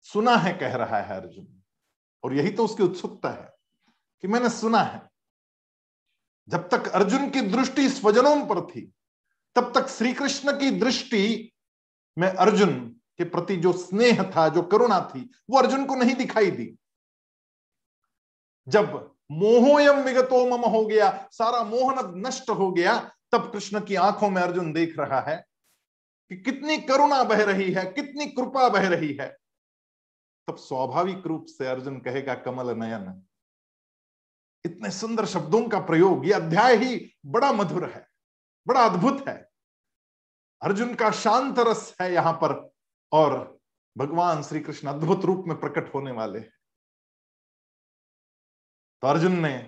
सुना 0.00 0.36
है 0.36 0.52
कह 0.52 0.76
रहा 0.76 1.00
है 1.00 1.20
अर्जुन। 1.20 1.62
और 2.24 2.34
यही 2.34 2.50
तो 2.50 2.64
उसकी 2.64 2.82
उत्सुकता 2.82 3.30
है 3.30 3.54
कि 4.22 4.28
मैंने 4.28 4.48
सुना 4.48 4.80
है। 4.80 5.10
जब 6.48 6.68
तक 6.68 6.88
अर्जुन 6.88 7.30
की 7.30 7.40
दृष्टि 7.40 7.88
स्वजनों 7.88 8.46
पर 8.46 8.66
थी, 8.66 8.92
तब 9.54 9.72
तक 9.74 9.88
श्री 9.88 10.12
कृष्ण 10.14 10.60
की 10.60 10.70
दृष्टि 10.70 11.52
में 12.18 12.28
अर्जुन 12.28 13.00
के 13.18 13.24
प्रति 13.24 13.56
जो 13.56 13.72
स्नेह 13.72 14.30
था, 14.36 14.48
जो 14.48 14.62
करुणा 14.62 15.12
थी, 15.14 15.30
वो 15.50 15.58
अर्जुन 15.58 15.86
को 15.86 15.94
नहीं 15.94 16.14
दिखाई 16.14 16.50
दी। 16.50 16.78
जब 18.68 19.14
मोहोयम 19.30 20.00
विगतो 20.00 20.46
मम 20.46 20.64
हो 20.64 20.86
गया, 20.86 21.28
सारा 21.32 21.64
मोहन 21.64 21.96
अब 21.96 22.26
नष्ट 22.26 22.50
हो 22.50 22.72
गया, 22.72 23.14
तब 23.32 23.52
कृष्ण 23.52 23.80
की 23.80 23.94
आँखों 23.94 24.30
में 24.30 24.42
अर्जुन 24.42 24.72
देख 24.72 24.98
रहा 24.98 25.20
है 25.20 25.46
कि 26.28 26.36
कितनी 26.36 26.78
करुणा 26.78 27.24
बह 27.24 27.44
रही 27.44 27.72
है, 27.72 27.84
कितनी 27.84 28.26
कृपा 28.26 28.68
बह 28.68 28.88
रही 28.88 29.12
है। 29.12 29.36
तब 30.48 30.56
स्वाभाविक 30.56 31.26
रूप 31.26 31.46
से 31.48 31.66
अर्जुन 31.66 31.98
कहेगा, 32.00 32.34
कमल 32.34 32.70
नयन, 32.78 33.22
इतने 34.64 34.90
सुंदर 34.90 35.26
शब्दों 35.26 35.68
का 35.68 35.80
प्रयोग, 35.80 36.26
ये 36.26 36.32
अध्याय 36.32 36.76
ही 36.76 37.16
बड़ा 37.26 37.52
मधुर 37.52 37.84
है, 37.84 38.06
बड़ा 38.66 38.84
अद्भुत 38.84 39.28
है। 39.28 39.36
अर्जुन 40.62 40.94
का 40.94 41.10
शांत 41.10 41.58
रस 41.58 41.94
है 42.00 42.12
यहाँ 42.12 42.32
पर, 42.32 42.72
और 43.12 43.58
भगवान 43.96 44.42
श्री 44.42 44.60
कृष्ण 44.60 44.88
अद्भुत 44.88 45.24
रूप 45.24 45.44
में 45.46 45.58
प्रकट 45.60 45.94
होने 45.94 46.10
वाले 46.10 46.38
हैं। 46.38 46.52
तो 49.02 49.08
अर्जुन 49.08 49.38
ने 49.40 49.58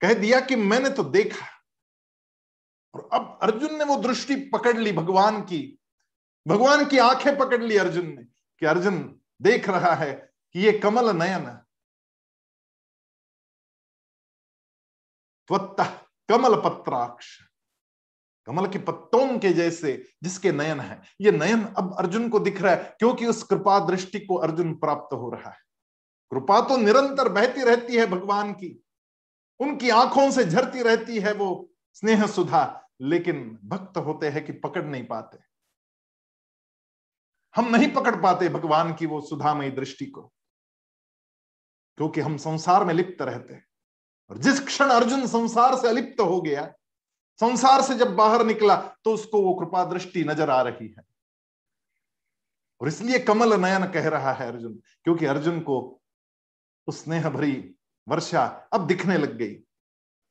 कह 0.00 0.14
दिया 0.14 0.40
कि 0.40 0.56
मैंने 0.56 0.90
तो 0.90 1.04
देखा, 1.04 1.46
और 2.94 3.08
अब 3.12 3.38
अर्जुन 3.42 3.78
ने 3.78 3.84
वो 3.84 3.96
दृष्टि 3.96 4.36
पकड़ 4.50 4.76
ली 4.78 4.92
भगवान 4.92 5.40
की 5.42 5.78
भगवान 6.46 6.84
की 6.86 6.98
आँखें 6.98 7.38
पकड़ 7.38 7.62
ली 7.62 7.76
अर्जुन 7.76 8.06
ने, 8.06 8.24
कि 8.24 8.66
अर्जुन 8.66 9.19
देख 9.42 9.68
रहा 9.68 9.94
है 9.94 10.32
कि 10.52 10.60
ये 10.60 10.72
कमल 10.78 11.16
नयन 11.16 11.60
कमल 16.30 16.54
पत्राक्ष, 16.60 17.38
कमल 18.46 18.66
के 18.66 18.78
पत्तों 18.78 19.38
के 19.38 19.52
जैसे 19.52 19.92
जिसके 20.22 20.52
नयन 20.52 20.80
है। 20.80 21.02
ये 21.20 21.32
नयन 21.32 21.64
अब 21.64 21.94
अर्जुन 21.98 22.28
को 22.28 22.38
दिख 22.38 22.62
रहा 22.62 22.74
है 22.74 22.96
क्योंकि 22.98 23.26
उस 23.26 23.42
कृपा 23.42 23.78
दृष्टि 23.80 24.20
को 24.20 24.34
अर्जुन 24.34 24.74
प्राप्त 24.74 25.14
हो 25.14 25.30
रहा 25.30 25.50
है। 25.50 25.58
कृपा 26.30 26.60
तो 26.60 26.76
निरंतर 26.76 27.28
बहती 27.28 27.64
रहती 27.64 27.96
है 27.96 28.06
भगवान 28.06 28.52
की। 28.52 28.84
उनकी 29.60 29.90
आँखों 29.90 30.30
से 30.30 30.44
झरती 30.44 30.82
रहती 30.82 31.18
है 31.20 31.32
वो 31.32 31.70
स्नेह 31.94 32.26
सुधा, 32.26 32.88
लेकिन 33.00 33.58
भक्त 33.64 33.96
होते 33.96 34.28
हैं 34.28 34.44
कि 34.46 34.52
पकड़ 34.52 34.84
नहीं 34.84 35.06
पाते। 35.06 35.49
हम 37.54 37.68
नहीं 37.68 37.92
पकड़ 37.92 38.14
पाते 38.22 38.48
भगवान 38.48 38.92
की 38.94 39.06
वो 39.06 39.20
सुधामयी 39.20 39.70
दृष्टि 39.72 40.06
को, 40.06 40.22
क्योंकि 41.98 42.20
हम 42.20 42.36
संसार 42.38 42.84
में 42.84 42.94
लिप्त 42.94 43.22
रहते 43.22 43.54
हैं। 43.54 43.64
और 44.30 44.38
जिस 44.38 44.60
क्षण 44.60 44.90
अर्जुन 44.90 45.26
संसार 45.28 45.76
से 45.76 45.88
अलिप्त 45.88 46.20
हो 46.20 46.40
गया, 46.40 46.66
संसार 47.40 47.82
से 47.82 47.94
जब 47.94 48.14
बाहर 48.16 48.44
निकला 48.46 48.76
तो 49.04 49.14
उसको 49.14 49.42
वो 49.42 49.54
कृपा 49.54 49.84
दृष्टि 49.84 50.24
नज़र 50.24 50.50
आ 50.50 50.60
रही 50.62 50.86
है। 50.88 51.04
और 52.80 52.88
इसलिए 52.88 53.18
कमल 53.20 53.60
नयन 53.60 53.86
कह 53.92 54.08
रहा 54.08 54.32
है 54.32 54.46
अर्जुन, 54.46 54.78
क्योंकि 55.04 55.26
अर्जुन 55.26 55.60
को 55.60 56.00
उस 56.88 57.02
स्नेह 57.04 57.28
भरी 57.30 57.52
वर्षा 58.06 58.44
अब 58.72 58.86
दिखने 58.86 59.16
लग 59.18 59.36
गई। 59.38 59.56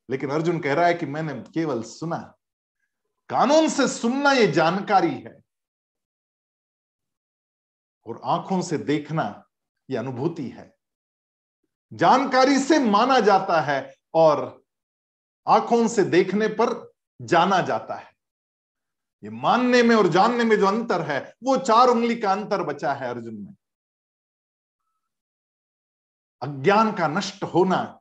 लेकिन 0.09 0.29
अर्जुन 0.31 0.59
कह 0.59 0.73
रहा 0.73 0.85
है 0.85 0.93
कि 0.93 1.05
मैंने 1.07 1.33
केवल 1.51 1.81
सुना, 1.83 2.17
कानून 3.29 3.67
से 3.69 3.87
सुनना 3.89 4.31
ये 4.31 4.47
जानकारी 4.49 5.13
है। 5.15 5.39
और 8.09 8.21
आँखों 8.25 8.61
से 8.61 8.77
देखना 8.77 9.23
ये 9.89 9.97
अनुभूति 9.97 10.47
है। 10.49 10.73
जानकारी 11.91 12.59
से 12.59 12.79
माना 12.79 13.19
जाता 13.19 13.61
है 13.61 13.95
और 14.13 14.63
आँखों 15.47 15.87
से 15.87 16.03
देखने 16.03 16.47
पर 16.47 16.93
जाना 17.19 17.61
जाता 17.61 17.95
है। 17.95 18.07
ये 19.23 19.29
मानने 19.29 19.81
में 19.83 19.95
और 19.95 20.07
जानने 20.07 20.43
में 20.43 20.55
जो 20.59 20.65
अंतर 20.65 21.01
है, 21.01 21.19
वो 21.43 21.57
चार 21.57 21.87
उंगली 21.87 22.15
का 22.15 22.31
अंतर 22.31 22.63
बचा 22.63 22.93
है 22.93 23.09
अर्जुन 23.09 23.35
में। 23.35 23.55
अज्ञान 26.41 26.91
का 26.91 27.07
नष्ट 27.07 27.43
होना 27.43 27.99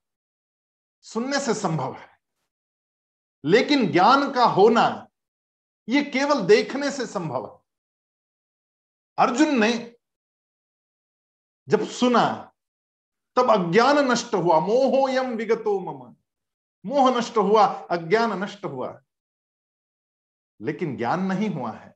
सुनने 1.04 1.38
से 1.40 1.54
संभव 1.54 1.94
है, 1.94 2.08
लेकिन 3.44 3.90
ज्ञान 3.92 4.30
का 4.32 4.44
होना 4.44 5.08
यह 5.88 6.10
केवल 6.10 6.42
देखने 6.46 6.90
से 6.90 7.06
संभव 7.06 7.46
है। 7.46 7.58
अर्जुन 9.18 9.58
ने 9.60 9.97
जब 11.68 11.86
सुना 11.86 12.52
तब 13.36 13.50
अज्ञान 13.50 13.98
नष्ट 13.98 14.34
हुआ। 14.34 14.60
मोहो 14.60 15.08
यम 15.08 15.26
विगतो 15.26 15.80
मम। 15.80 16.16
मोह 16.86 17.18
नष्ट 17.18 17.36
हुआ, 17.36 17.66
अज्ञान 17.66 18.42
नष्ट 18.42 18.64
हुआ। 18.64 19.02
लेकिन 20.60 20.96
ज्ञान 20.96 21.22
नहीं 21.22 21.50
हुआ 21.50 21.70
है। 21.70 21.94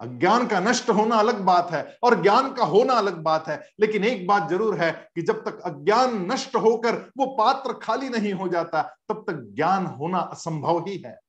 अज्ञान 0.00 0.46
का 0.46 0.60
नष्ट 0.60 0.90
होना 0.90 1.16
अलग 1.16 1.40
बात 1.40 1.70
है 1.70 1.98
और 2.02 2.22
ज्ञान 2.22 2.54
का 2.54 2.64
होना 2.64 2.92
अलग 2.94 3.14
बात 3.14 3.48
है। 3.48 3.70
लेकिन 3.80 4.04
एक 4.04 4.26
बात 4.26 4.50
ज़रूर 4.50 4.80
है 4.80 5.10
कि 5.14 5.22
जब 5.22 5.44
तक 5.44 5.60
अज्ञान 5.60 6.32
नष्ट 6.32 6.56
होकर 6.56 6.94
वो 6.96 7.26
पात्र 7.36 7.72
खाली 7.72 8.08
नहीं 8.08 8.32
हो 8.32 8.48
जाता, 8.48 8.82
तब 8.82 9.24
तक 9.28 9.32
ज्ञान 9.32 9.86
होना 9.86 10.18
असंभव 10.18 10.78
ही 10.78 10.98
है। 10.98 11.20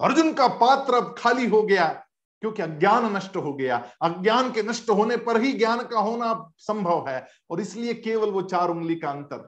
अर्जुन 0.00 0.34
का 0.34 0.48
पात्र 0.48 0.94
अब 0.94 1.14
खाली 1.18 1.46
हो 1.46 1.62
गया। 1.62 2.06
क्योंकि 2.40 2.62
अज्ञान 2.62 3.16
नष्ट 3.16 3.36
हो 3.36 3.54
गया। 3.54 3.76
अज्ञान 4.02 4.52
के 4.52 4.62
नष्ट 4.62 4.90
होने 4.90 5.16
पर 5.16 5.40
ही 5.40 5.52
ज्ञान 5.52 5.88
का 5.88 6.00
होना 6.00 6.52
संभव 6.56 7.08
है, 7.08 7.28
और 7.50 7.60
इसलिए 7.60 7.94
केवल 7.94 8.30
वो 8.30 8.42
चार 8.42 8.68
उंगली 8.68 8.96
का 8.96 9.10
अंतर। 9.10 9.38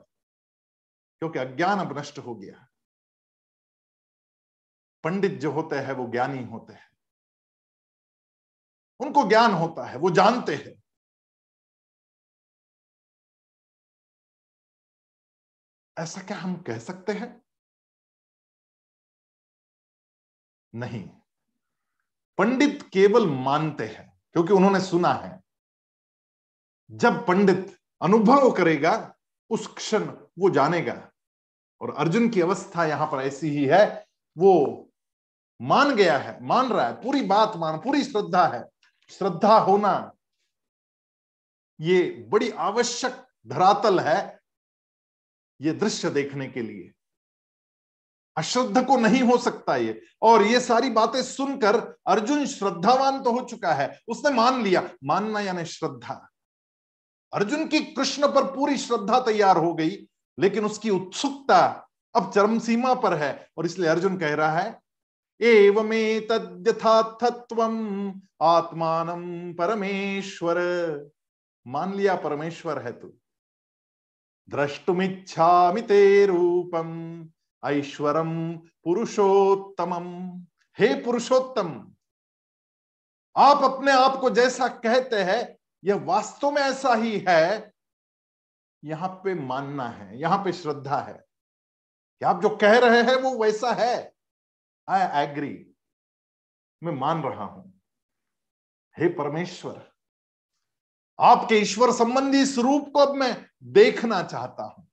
क्योंकि 1.18 1.38
अज्ञान 1.38 1.78
अब 1.78 1.98
नष्ट 1.98 2.18
हो 2.18 2.34
गया 2.34 2.68
पंडित 5.04 5.32
जो 5.32 5.50
होते 5.52 5.76
हैं, 5.76 5.92
वो 5.92 6.06
ज्ञानी 6.06 6.44
होते 6.44 6.72
हैं। 6.72 6.90
उनको 9.00 9.28
ज्ञान 9.28 9.52
होता 9.52 9.86
है, 9.86 9.98
वो 9.98 10.10
जानते 10.10 10.54
हैं। 10.54 10.82
ऐसा 15.98 16.22
क्या 16.22 16.38
हम 16.38 16.62
कह 16.62 16.78
सकते 16.78 17.12
हैं? 17.12 17.42
नहीं। 20.74 21.21
पंडित 22.38 22.82
केवल 22.92 23.26
मानते 23.26 23.86
हैं, 23.86 24.20
क्योंकि 24.32 24.52
उन्होंने 24.52 24.80
सुना 24.80 25.12
है। 25.12 25.40
जब 26.90 27.26
पंडित 27.26 27.76
अनुभव 28.02 28.50
करेगा, 28.52 29.14
उस 29.50 29.66
क्षण 29.66 30.04
वो 30.38 30.50
जानेगा। 30.50 31.10
और 31.80 31.94
अर्जुन 31.94 32.28
की 32.28 32.40
अवस्था 32.40 32.84
यहाँ 32.84 33.06
पर 33.06 33.22
ऐसी 33.22 33.48
ही 33.48 33.64
है, 33.64 34.06
वो 34.38 34.88
मान 35.60 35.94
गया 35.94 36.18
है, 36.18 36.44
मान 36.44 36.72
रहा 36.72 36.86
है, 36.86 36.94
पूरी 36.94 37.22
बात 37.22 37.56
मान, 37.56 37.78
पूरी 37.78 38.04
श्रद्धा 38.04 38.46
है। 38.46 38.64
श्रद्धा 39.10 39.58
होना 39.58 40.12
ये 41.80 42.26
बड़ी 42.28 42.50
आवश्यक 42.50 43.26
धरातल 43.46 44.00
है, 44.00 44.40
ये 45.60 45.72
दृश्य 45.72 46.10
देखने 46.10 46.48
के 46.48 46.62
लिए। 46.62 46.92
अश्रद्ध 48.36 48.86
को 48.86 48.96
नहीं 48.96 49.22
हो 49.22 49.38
सकता 49.38 49.76
ये। 49.76 50.02
और 50.22 50.42
ये 50.42 50.60
सारी 50.60 50.90
बातें 50.90 51.22
सुनकर 51.22 51.96
अर्जुन 52.06 52.46
श्रद्धावान 52.46 53.22
तो 53.22 53.32
हो 53.32 53.44
चुका 53.44 53.72
है। 53.72 54.00
उसने 54.08 54.30
मान 54.30 54.62
लिया, 54.62 54.90
मानना 55.04 55.40
यानी 55.40 55.64
श्रद्धा। 55.64 56.28
अर्जुन 57.32 57.66
की 57.66 57.80
कृष्ण 57.80 58.28
पर 58.28 58.44
पूरी 58.44 58.76
श्रद्धा 58.76 59.20
तैयार 59.20 59.56
हो 59.56 59.74
गई, 59.74 60.08
लेकिन 60.38 60.64
उसकी 60.64 60.90
उत्सुकता 60.90 61.88
अब 62.16 62.32
चरम 62.32 62.58
सीमा 62.58 62.94
पर 62.94 63.14
है। 63.14 63.48
और 63.58 63.66
इसलिए 63.66 63.88
अर्जुन 63.88 64.18
कह 64.18 64.34
रहा 64.34 64.58
है 64.58 64.80
एवमे 65.40 66.20
तद्यथात्व 66.20 67.62
आत्मान 68.42 69.08
परमेश्वर। 69.58 70.56
मान 71.66 71.94
लिया, 71.94 72.14
परमेश्वर 72.14 72.78
है 72.78 72.92
तू। 72.92 73.12
द्रष्टुमिच्छा 74.50 75.80
ते 75.80 76.26
रूपम। 76.26 77.28
ऐश्वरम 77.64 78.56
पुरुषोत्तमम 78.56 80.38
हे 80.78 81.02
पुरुषोत्तम, 81.02 81.94
आप 83.36 83.62
अपने 83.64 83.92
आप 83.92 84.16
को 84.16 84.30
जैसा 84.30 84.68
कहते 84.68 85.22
हैं, 85.22 85.58
यह 85.84 85.94
वास्तव 85.94 86.50
में 86.50 86.62
ऐसा 86.62 86.94
ही 86.94 87.24
है, 87.28 87.72
यहाँ 88.84 89.08
पे 89.08 89.34
मानना 89.34 89.88
है, 89.88 90.20
यहाँ 90.20 90.38
पे 90.38 90.52
श्रद्धा 90.52 91.00
है। 91.00 91.24
कि 92.18 92.24
आप 92.24 92.42
जो 92.42 92.56
कह 92.56 92.78
रहे 92.78 93.02
हैं, 93.02 93.16
वो 93.16 93.44
वैसा 93.44 93.72
है। 93.72 94.12
आई 94.88 95.26
एग्री 95.26 95.74
मैं 96.82 96.92
मान 96.92 97.22
रहा 97.22 97.44
हूँ। 97.44 97.80
हे 98.98 99.08
परमेश्वर, 99.08 99.92
आपके 101.20 101.54
ईश्वर 101.54 101.92
संबंधी 101.92 102.46
स्वरूप 102.46 102.92
को 102.92 102.98
अब 102.98 103.14
मैं 103.14 103.46
देखना 103.62 104.22
चाहता 104.22 104.62
हूँ। 104.62 104.91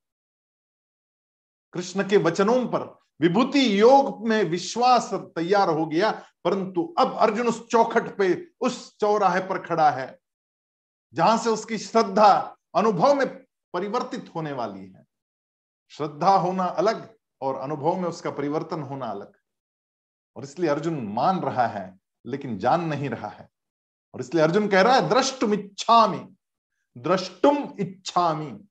कृष्ण 1.74 2.08
के 2.10 2.18
वचनों 2.18 2.66
पर 2.68 2.98
विभूति 3.22 3.82
योग 3.82 4.28
में 4.28 4.44
विश्वास 4.44 5.10
तैयार 5.14 5.70
हो 5.70 5.86
गया, 5.86 6.12
परंतु 6.44 6.96
अब 6.98 7.14
अर्जुन 7.14 7.48
उस 7.48 7.68
चौखट 7.68 8.18
पे, 8.18 8.48
उस 8.62 8.98
चौराहे 8.98 9.40
पर 9.40 9.60
खड़ा 9.60 9.90
है, 9.92 10.20
जहाँ 11.14 11.38
से 11.38 11.50
उसकी 11.50 11.78
श्रद्धा 11.78 12.58
अनुभव 12.76 13.14
में 13.14 13.28
परिवर्तित 13.74 14.32
होने 14.36 14.52
वाली 14.52 14.80
है। 14.80 15.06
श्रद्धा 15.92 16.36
होना 16.36 16.64
अलग 16.64 17.08
और 17.42 17.56
अनुभव 17.56 17.98
में 17.98 18.10
उसका 18.10 18.32
परिवर्तन 18.32 18.82
होना 18.82 19.06
अलग। 19.06 19.34
और 20.36 20.44
इसलिए 20.44 20.70
अर्जुन 20.70 21.00
मान 21.08 21.40
रहा 21.40 21.68
है, 21.68 22.00
लेकिन 22.26 22.58
जान 22.58 22.82
नहीं 22.82 23.10
रहा 23.10 23.28
है। 23.28 23.50
और 24.14 24.20
इसलिए 24.20 24.44
अर्जुन 24.44 24.68
कह 24.68 24.82
रहा 24.82 24.96
है 24.96 25.10
द्रष्टुम 25.10 25.54
इच्छामी 25.54 26.26
द्रष्टुम 26.96 27.58
इच्छामी। 27.80 28.69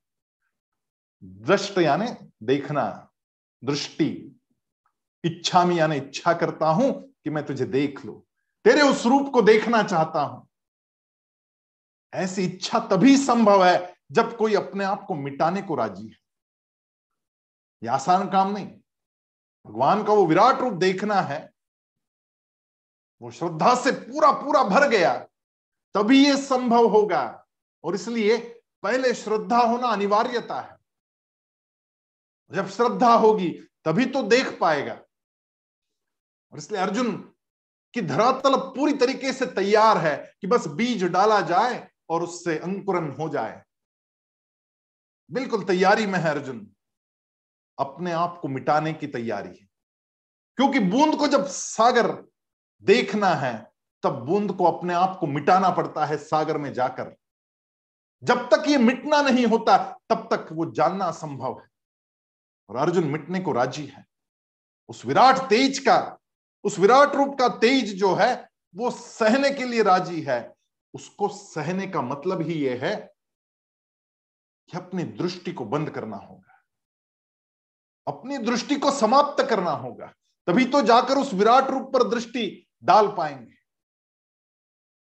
दृष्ट 1.23 1.77
यानी 1.77 2.27
देखना, 2.43 3.11
दृष्टि। 3.63 4.41
इच्छा 5.23 5.65
में 5.65 5.75
यानी 5.75 5.95
इच्छा 5.95 6.33
करता 6.33 6.67
हूँ 6.67 7.11
कि 7.23 7.29
मैं 7.29 7.45
तुझे 7.45 7.65
देख 7.65 8.05
लू। 8.05 8.25
तेरे 8.63 8.81
उस 8.81 9.05
रूप 9.05 9.33
को 9.33 9.41
देखना 9.41 9.83
चाहता 9.83 10.21
हूँ। 10.21 10.47
ऐसी 12.13 12.45
इच्छा 12.45 12.79
तभी 12.79 13.17
संभव 13.17 13.65
है 13.65 13.95
जब 14.11 14.37
कोई 14.37 14.55
अपने 14.55 14.83
आप 14.83 15.05
को 15.07 15.15
मिटाने 15.15 15.61
को 15.61 15.75
राज़ी 15.75 16.07
है। 16.07 16.15
यह 17.83 17.93
आसान 17.93 18.29
काम 18.29 18.51
नहीं। 18.51 18.67
भगवान 19.65 20.03
का 20.03 20.13
वो 20.13 20.25
विराट 20.25 20.59
रूप 20.59 20.73
देखना 20.73 21.21
है। 21.21 21.53
वो 23.21 23.31
श्रद्धा 23.31 23.75
से 23.75 23.91
पूरा 23.91 24.31
पूरा 24.31 24.63
भर 24.63 24.87
गया। 24.87 25.27
तभी 25.93 26.25
ये 26.25 26.37
संभव 26.37 26.87
होगा। 26.87 27.47
और 27.83 27.95
इसलिए 27.95 28.37
पहले 28.83 29.13
श्रद्धा 29.13 29.57
होना 29.57 29.87
अनिवार्यता 29.87 30.61
है। 30.61 30.78
जब 32.51 32.67
श्रद्धा 32.67 33.13
होगी, 33.13 33.49
तभी 33.85 34.05
तो 34.05 34.23
देख 34.23 34.59
पाएगा। 34.59 34.93
और 36.51 36.57
इसलिए 36.57 36.81
अर्जुन 36.81 37.33
की 37.93 38.01
धरातल 38.01 38.57
पूरी 38.57 38.93
तरीके 38.93 39.33
से 39.33 39.45
तैयार 39.45 39.97
है 39.97 40.35
कि 40.41 40.47
बस 40.47 40.67
बीज 40.67 41.03
डाला 41.03 41.41
जाए 41.41 41.91
और 42.09 42.23
उससे 42.23 42.59
अंकुरन 42.59 43.15
हो 43.19 43.29
जाए। 43.29 43.63
बिल्कुल 45.31 45.63
तैयारी 45.63 46.05
में 46.05 46.19
है 46.19 46.29
अर्जुन। 46.29 46.73
अपने 47.79 48.11
आप 48.11 48.39
को 48.41 48.47
मिटाने 48.47 48.93
की 48.93 49.07
तैयारी 49.07 49.49
है। 49.49 49.69
क्योंकि 50.55 50.79
बूंद 50.79 51.15
को 51.15 51.27
जब 51.27 51.45
सागर 51.45 52.27
देखना 52.81 53.27
है, 53.27 53.71
तब 54.03 54.25
बूंद 54.25 54.53
को 54.53 54.65
अपने 54.65 54.93
आप 54.93 55.17
को 55.19 55.27
मिटाना 55.27 55.69
पड़ता 55.69 56.05
है 56.05 56.17
सागर 56.17 56.57
में 56.57 56.73
जाकर। 56.73 57.15
जब 58.23 58.37
तक 58.37 58.63
ये 58.67 58.77
मिटना 58.77 59.21
नहीं 59.21 59.45
होता, 59.45 59.99
तब 60.09 60.29
तक 60.33 60.47
वो 60.51 60.71
जानना 60.71 61.11
संभव 61.11 61.59
है। 61.59 61.69
और 62.69 62.75
अर्जुन 62.75 63.03
मिटने 63.03 63.39
को 63.39 63.51
राज़ी 63.51 63.85
है। 63.85 64.05
उस 64.89 65.05
विराट 65.05 65.37
तेज 65.49 65.79
का, 65.79 66.17
उस 66.63 66.79
विराट 66.79 67.15
रूप 67.15 67.39
का 67.39 67.47
तेज 67.47 67.99
जो 67.99 68.15
है, 68.15 68.49
वो 68.75 68.91
सहने 68.91 69.51
के 69.51 69.65
लिए 69.65 69.83
राज़ी 69.83 70.21
है। 70.21 70.55
उसको 70.93 71.27
सहने 71.27 71.87
का 71.87 72.01
मतलब 72.01 72.41
ही 72.41 72.53
यह 72.53 72.79
है 72.83 73.13
कि 74.71 74.77
अपनी 74.77 75.03
दृष्टि 75.03 75.53
को 75.53 75.65
बंद 75.65 75.89
करना 75.89 76.17
होगा। 76.17 76.63
अपनी 78.07 78.37
दृष्टि 78.37 78.75
को 78.75 78.91
समाप्त 78.91 79.43
करना 79.43 79.71
होगा। 79.71 80.13
तभी 80.47 80.65
तो 80.65 80.81
जाकर 80.81 81.17
उस 81.17 81.33
विराट 81.33 81.63
रूप 81.63 81.93
पर 81.93 82.09
दृष्टि 82.09 82.67
डाल 82.83 83.07
पाएँगे। 83.07 83.53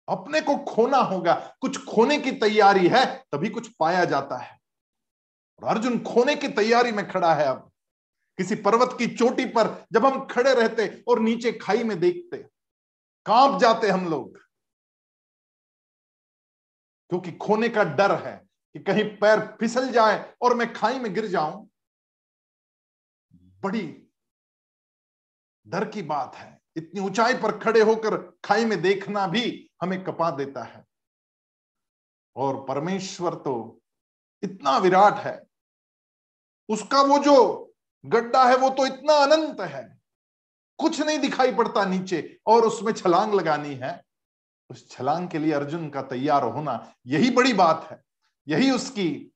अपने 0.09 0.41
को 0.41 0.57
खोना 0.57 0.97
होगा। 0.97 1.57
कुछ 1.61 1.85
खोने 1.85 2.17
की 2.17 2.31
तैयारी 2.31 2.87
है, 2.87 3.25
तभी 3.31 3.49
कुछ 3.49 3.67
पाया 3.79 4.05
जाता 4.05 4.37
है। 4.37 4.60
और 5.63 5.69
अर्जुन 5.69 5.99
खोने 6.03 6.35
की 6.35 6.47
तैयारी 6.47 6.91
में 6.91 7.07
खड़ा 7.09 7.33
है 7.35 7.45
अब। 7.45 7.71
किसी 8.37 8.55
पर्वत 8.55 8.95
की 8.99 9.07
चोटी 9.07 9.45
पर 9.45 9.85
जब 9.93 10.05
हम 10.05 10.25
खड़े 10.25 10.53
रहते 10.53 11.03
और 11.07 11.19
नीचे 11.19 11.51
खाई 11.51 11.83
में 11.83 11.99
देखते, 11.99 12.37
काँप 13.25 13.61
जाते 13.61 13.89
हम 13.89 14.09
लोग। 14.09 14.37
क्योंकि 17.09 17.31
खोने 17.31 17.69
का 17.69 17.83
डर 17.83 18.11
है 18.27 18.47
कि 18.73 18.79
कहीं 18.79 19.03
पैर 19.17 19.39
फिसल 19.59 19.89
जाए 19.89 20.33
और 20.41 20.55
मैं 20.55 20.73
खाई 20.73 20.99
में 20.99 21.13
गिर 21.13 21.25
जाऊँ। 21.25 21.69
बड़ी 23.33 24.07
डर 25.67 25.89
की 25.89 26.01
बात 26.01 26.35
है। 26.35 26.59
इतनी 26.77 27.01
ऊंचाई 27.01 27.33
पर 27.33 27.59
खड़े 27.59 27.81
होकर 27.81 28.17
खाई 28.45 28.65
में 28.65 28.81
देखना 28.81 29.27
भी 29.27 29.71
हमें 29.81 30.03
कपा 30.03 30.31
देता 30.31 30.63
है। 30.63 30.85
और 32.35 32.65
परमेश्वर 32.65 33.35
तो 33.35 33.81
इतना 34.43 34.77
विराट 34.77 35.13
है 35.13 35.50
उसका 36.71 37.01
वो 37.01 37.19
जो 37.19 37.73
गड्ढा 38.05 38.43
है 38.49 38.55
वो 38.57 38.69
तो 38.69 38.85
इतना 38.85 39.13
अनंत 39.13 39.59
है। 39.59 40.01
कुछ 40.79 41.01
नहीं 41.01 41.19
दिखाई 41.19 41.55
पड़ता 41.55 41.85
नीचे 41.85 42.39
और 42.47 42.65
उसमें 42.65 42.93
छलांग 42.93 43.33
लगानी 43.33 43.73
है। 43.75 44.03
उस 44.69 44.89
छलांग 44.89 45.29
के 45.29 45.39
लिए 45.39 45.53
अर्जुन 45.53 45.89
का 45.89 46.01
तैयार 46.01 46.43
होना 46.43 46.93
यही 47.07 47.31
बड़ी 47.31 47.53
बात 47.53 47.87
है। 47.91 48.03
यही 48.47 48.71
उसकी 48.71 49.31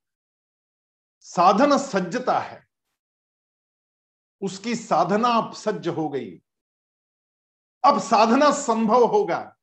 साधन 1.19 1.77
सज्जता 1.77 2.39
है। 2.39 2.67
उसकी 4.41 4.75
साधना 4.75 5.29
अब 5.29 5.53
सज्ज 5.53 5.87
हो 5.87 6.09
गई। 6.09 6.41
अब 7.83 7.99
साधना 7.99 8.51
संभव 8.51 9.05
होगा। 9.05 9.55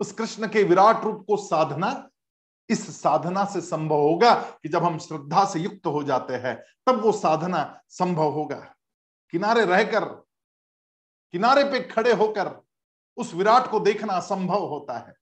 उस 0.00 0.12
कृष्ण 0.12 0.48
के 0.48 0.62
विराट 0.62 1.04
रूप 1.04 1.24
को 1.26 1.36
साधना 1.36 2.09
इस 2.70 3.02
साधना 3.02 3.44
से 3.44 3.60
संभव 3.60 3.96
होगा 3.96 4.34
कि 4.34 4.68
जब 4.68 4.84
हम 4.84 4.98
श्रद्धा 4.98 5.44
से 5.44 5.60
युक्त 5.60 5.86
हो 5.86 6.02
जाते 6.02 6.34
हैं, 6.34 6.56
तब 6.86 7.00
वो 7.00 7.12
साधना 7.12 7.80
संभव 7.88 8.30
होगा। 8.30 8.74
किनारे 9.30 9.64
रहकर, 9.64 10.04
किनारे 11.32 11.64
पे 11.64 11.80
खड़े 11.80 12.12
होकर 12.12 12.62
उस 13.16 13.34
विराट 13.34 13.70
को 13.70 13.80
देखना 13.80 14.12
असंभव 14.12 14.64
होता 14.64 14.98
है। 14.98 15.14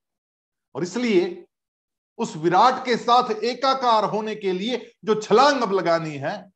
और 0.74 0.82
इसलिए 0.82 1.46
उस 2.18 2.36
विराट 2.36 2.84
के 2.84 2.96
साथ 2.96 3.30
एकाकार 3.30 4.04
होने 4.04 4.34
के 4.34 4.52
लिए 4.52 4.92
जो 5.04 5.14
छलांग 5.14 5.62
अब 5.62 5.72
लगानी 5.72 6.16
है, 6.16 6.52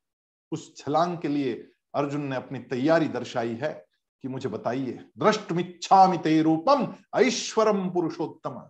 उस 0.51 0.77
छलांग 0.77 1.17
के 1.17 1.27
लिए 1.27 1.53
अर्जुन 1.95 2.21
ने 2.21 2.35
अपनी 2.35 2.59
तैयारी 2.59 3.07
दर्शाई 3.07 3.55
है 3.55 3.85
कि 4.21 4.27
मुझे 4.27 4.49
बताइए 4.49 5.05
दृष्टमिच्छा 5.17 6.15
ते 6.15 6.41
रूपम 6.41 6.95
ऐश्वरम 7.15 7.89
पुरुषोत्तम 7.89 8.69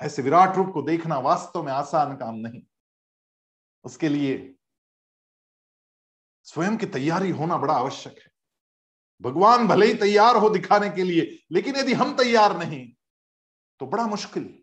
ऐसे 0.00 0.22
विराट 0.22 0.56
रूप 0.56 0.70
को 0.74 0.82
देखना 0.82 1.18
वास्तव 1.18 1.62
में 1.62 1.72
आसान 1.72 2.16
काम 2.16 2.34
नहीं। 2.34 2.62
उसके 3.84 4.08
लिए 4.08 4.54
स्वयं 6.42 6.76
की 6.76 6.86
तैयारी 6.86 7.30
होना 7.30 7.56
बड़ा 7.56 7.74
आवश्यक 7.74 8.18
है। 8.18 8.32
भगवान 9.22 9.66
भले 9.68 9.86
ही 9.86 9.94
तैयार 9.94 10.36
हो 10.36 10.50
दिखाने 10.50 10.90
के 10.90 11.02
लिए, 11.02 11.38
लेकिन 11.52 11.76
यदि 11.76 11.92
हम 11.92 12.16
तैयार 12.16 12.56
नहीं 12.58 12.88
तो 13.80 13.86
बड़ा 13.86 14.06
मुश्किल। 14.06 14.62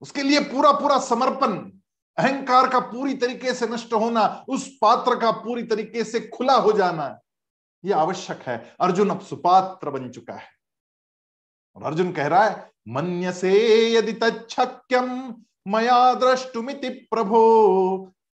उसके 0.00 0.22
लिए 0.22 0.40
पूरा 0.40 0.72
पूरा 0.72 0.98
समर्पण, 0.98 1.58
अहंकार 2.18 2.68
का 2.68 2.80
पूरी 2.80 3.16
तरीके 3.16 3.54
से 3.54 3.66
नष्ट 3.66 3.92
होना, 3.92 4.44
उस 4.48 4.68
पात्र 4.82 5.20
का 5.20 5.30
पूरी 5.32 5.62
तरीके 5.62 6.04
से 6.04 6.20
खुला 6.28 6.54
हो 6.54 6.72
जाना 6.72 7.18
यह 7.84 7.96
आवश्यक 7.96 8.38
है। 8.38 8.76
अर्जुन 8.80 9.10
अब 9.10 9.20
सुपात्र 9.20 9.90
बन 9.90 10.10
चुका 10.10 10.34
है। 10.34 10.48
और 11.76 11.82
अर्जुन 11.82 12.12
कह 12.12 12.26
रहा 12.26 12.44
है 12.44 12.72
मन 12.90 13.30
से 13.32 13.52
यदि 13.92 14.12
तक्यम 14.12 15.10
मया 15.66 16.14
दृष्टुमिति 16.14 16.88
प्रभो। 16.88 17.42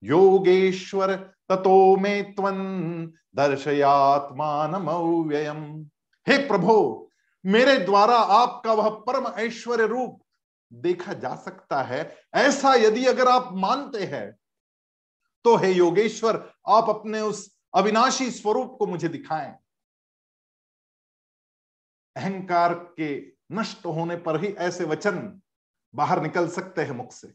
योगेश्वर, 0.04 1.14
ततो 1.48 1.96
में 1.96 2.34
त्वन 2.34 2.56
दर्शयात्मान 3.36 4.74
व्ययम 5.28 5.62
हे 6.26 6.38
प्रभो, 6.48 7.10
मेरे 7.44 7.78
द्वारा 7.78 8.16
आपका 8.16 8.72
वह 8.72 8.88
परम 9.06 9.26
ऐश्वर्य 9.40 9.86
रूप 9.86 10.20
देखा 10.72 11.12
जा 11.12 11.34
सकता 11.36 11.82
है। 11.82 12.16
ऐसा 12.34 12.74
यदि 12.74 13.04
अगर 13.06 13.28
आप 13.28 13.48
मानते 13.54 14.04
हैं 14.04 14.36
तो 15.44 15.56
हे 15.56 15.72
योगेश्वर, 15.72 16.34
आप 16.68 16.88
अपने 16.88 17.20
उस 17.20 17.50
अविनाशी 17.74 18.30
स्वरूप 18.30 18.76
को 18.78 18.86
मुझे 18.86 19.08
दिखाएँ। 19.08 19.54
अहंकार 22.16 22.74
के 22.74 23.37
नष्ट 23.50 23.86
होने 23.86 24.16
पर 24.16 24.40
ही 24.40 24.48
ऐसे 24.48 24.84
वचन 24.84 25.40
बाहर 25.94 26.22
निकल 26.22 26.48
सकते 26.48 26.82
हैं 26.82 26.92
मुख 26.92 27.12
से। 27.12 27.32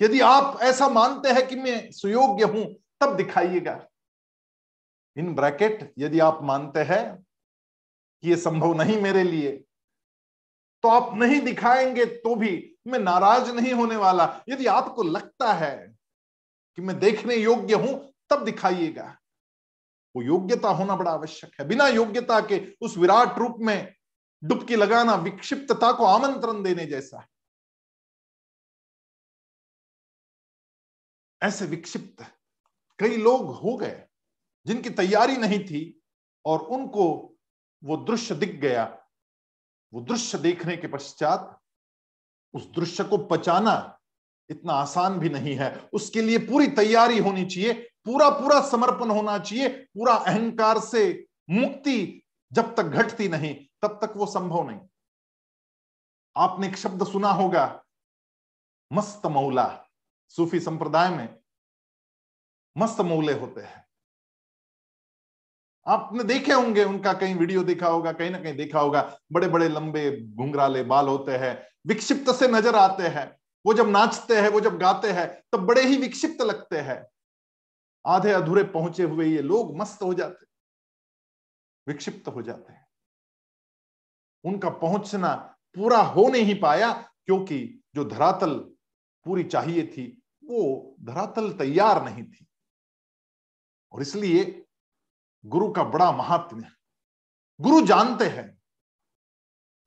यदि 0.00 0.20
आप 0.20 0.58
ऐसा 0.62 0.88
मानते 0.88 1.28
हैं 1.28 1.46
कि 1.46 1.56
मैं 1.56 1.90
सुयोग्य 1.92 2.44
हूँ, 2.44 2.64
तब 3.00 3.16
दिखाइएगा। 3.16 3.86
इन 5.16 5.34
ब्रैकेट, 5.34 5.92
यदि 5.98 6.20
आप 6.20 6.38
मानते 6.42 6.80
हैं 6.80 7.04
कि 8.22 8.30
यह 8.30 8.36
संभव 8.36 8.74
नहीं 8.74 9.00
मेरे 9.02 9.22
लिए 9.22 9.64
तो 10.84 10.88
आप 10.88 11.14
नहीं 11.14 11.40
दिखाएँगे 11.40 12.04
तो 12.04 12.34
भी 12.34 12.76
मैं 12.86 12.98
नाराज़ 12.98 13.50
नहीं 13.50 13.72
होने 13.72 13.96
वाला। 13.96 14.24
यदि 14.48 14.66
आपको 14.66 15.02
लगता 15.02 15.52
है 15.52 15.76
कि 16.78 16.82
मैं 16.82 16.98
देखने 16.98 17.36
योग्य 17.36 17.74
हूँ, 17.74 18.12
तब 18.30 18.44
दिखाइएगा। 18.44 19.16
वो 20.16 20.22
योग्यता 20.22 20.68
होना 20.68 20.96
बड़ा 20.96 21.10
आवश्यक 21.10 21.52
है। 21.60 21.66
बिना 21.68 21.88
योग्यता 21.88 22.40
के 22.40 22.60
उस 22.80 22.96
विराट 22.98 23.38
रूप 23.38 23.56
में 23.60 23.94
डुबकी 24.44 24.76
लगाना, 24.76 25.14
विक्षिप्तता 25.14 25.92
को 25.92 26.04
आमंत्रण 26.04 26.62
देने 26.62 26.86
जैसा 26.86 27.18
है। 27.18 27.28
ऐसे 31.42 31.66
विक्षिप्त 31.66 32.24
कई 32.98 33.16
लोग 33.16 33.54
हो 33.54 33.76
गए 33.76 34.02
जिनकी 34.66 34.90
तैयारी 34.90 35.36
नहीं 35.36 35.58
थी 35.64 35.82
और 36.44 36.60
उनको 36.60 37.06
वो 37.82 37.96
दृश्य 37.96 38.34
दिख 38.34 38.54
गया। 38.54 38.84
वो 39.92 40.00
दृश्य 40.00 40.38
देखने 40.38 40.76
के 40.76 40.88
पश्चात 40.88 41.60
उस 42.54 42.66
दृश्य 42.70 43.04
को 43.04 43.18
पचाना 43.26 43.74
इतना 44.50 44.72
आसान 44.72 45.18
भी 45.18 45.28
नहीं 45.28 45.54
है। 45.56 45.88
उसके 45.92 46.22
लिए 46.22 46.38
पूरी 46.38 46.66
तैयारी 46.66 47.18
होनी 47.18 47.44
चाहिए 47.46 47.72
पूरा 48.04 48.28
पूरा 48.30 48.60
समर्पण 48.68 49.10
होना 49.10 49.38
चाहिए, 49.38 49.68
पूरा 49.68 50.14
अहंकार 50.14 50.80
से 50.80 51.26
मुक्ति 51.50 52.22
जब 52.52 52.74
तक 52.74 52.82
घटती 52.82 53.28
नहीं। 53.28 53.54
तब 53.84 53.98
तक 54.02 54.12
वो 54.16 54.26
संभव 54.26 54.68
नहीं। 54.68 54.80
आपने 56.36 56.66
एक 56.66 56.76
शब्द 56.76 57.06
सुना 57.06 57.30
होगा, 57.32 57.84
मस्त 58.90 59.26
मौला, 59.26 59.66
सूफी 60.28 60.60
संप्रदाय 60.60 61.08
में 61.10 61.28
मस्त 62.76 63.00
मौले 63.00 63.32
होते 63.32 63.60
हैं। 63.60 63.84
आपने 65.86 66.24
देखे 66.24 66.52
होंगे, 66.52 66.84
उनका 66.84 67.12
कहीं 67.12 67.34
वीडियो 67.34 67.62
देखा 67.64 67.88
होगा, 67.88 68.12
कहीं 68.12 68.30
ना 68.30 68.38
कहीं 68.38 68.56
देखा 68.56 68.80
होगा 68.80 69.02
बड़े 69.32 69.48
बड़े 69.48 69.68
लंबे, 69.68 70.10
घुंघराले 70.34 70.82
बाल 70.82 71.08
होते 71.08 71.36
हैं, 71.36 71.56
विक्षिप्त 71.86 72.30
से 72.30 72.48
नज़र 72.48 72.76
आते 72.76 73.08
हैं। 73.08 73.26
वो 73.64 73.74
जब 73.74 73.88
नाचते 73.88 74.40
हैं, 74.40 74.48
वो 74.48 74.60
जब 74.60 74.78
गाते 74.78 75.10
हैं, 75.12 75.28
तब 75.52 75.66
बड़े 75.66 75.82
ही 75.82 75.96
विक्षिप्त 75.96 76.42
लगते 76.42 76.80
हैं। 76.80 77.04
आधे 78.04 78.32
अधूरे 78.32 78.62
पहुँचे 78.62 79.02
हुए 79.02 79.26
ये 79.26 79.42
लोग 79.42 79.76
मस्त 79.76 80.02
हो 80.02 80.14
जाते 80.14 80.46
विक्षिप्त 81.86 82.28
हो 82.28 82.42
जाते 82.42 82.72
हैं। 82.72 82.86
उनका 84.44 84.70
पहुँचना 84.70 85.34
पूरा 85.74 85.98
हो 85.98 86.28
नहीं 86.28 86.60
पाया, 86.60 86.92
क्योंकि 87.26 87.82
जो 87.94 88.04
धरातल 88.04 88.58
पूरी 89.26 89.44
चाहिए 89.44 89.86
थी, 89.86 90.06
वो 90.44 90.96
धरातल 91.00 91.52
तैयार 91.52 92.04
नहीं 92.04 92.24
थी। 92.24 92.46
और 93.92 94.02
इसलिए 94.02 94.64
गुरु 95.44 95.70
का 95.72 95.84
बड़ा 95.84 96.10
महात्म्य 96.12 96.70
गुरु 97.60 97.86
जानते 97.86 98.24
हैं, 98.24 98.58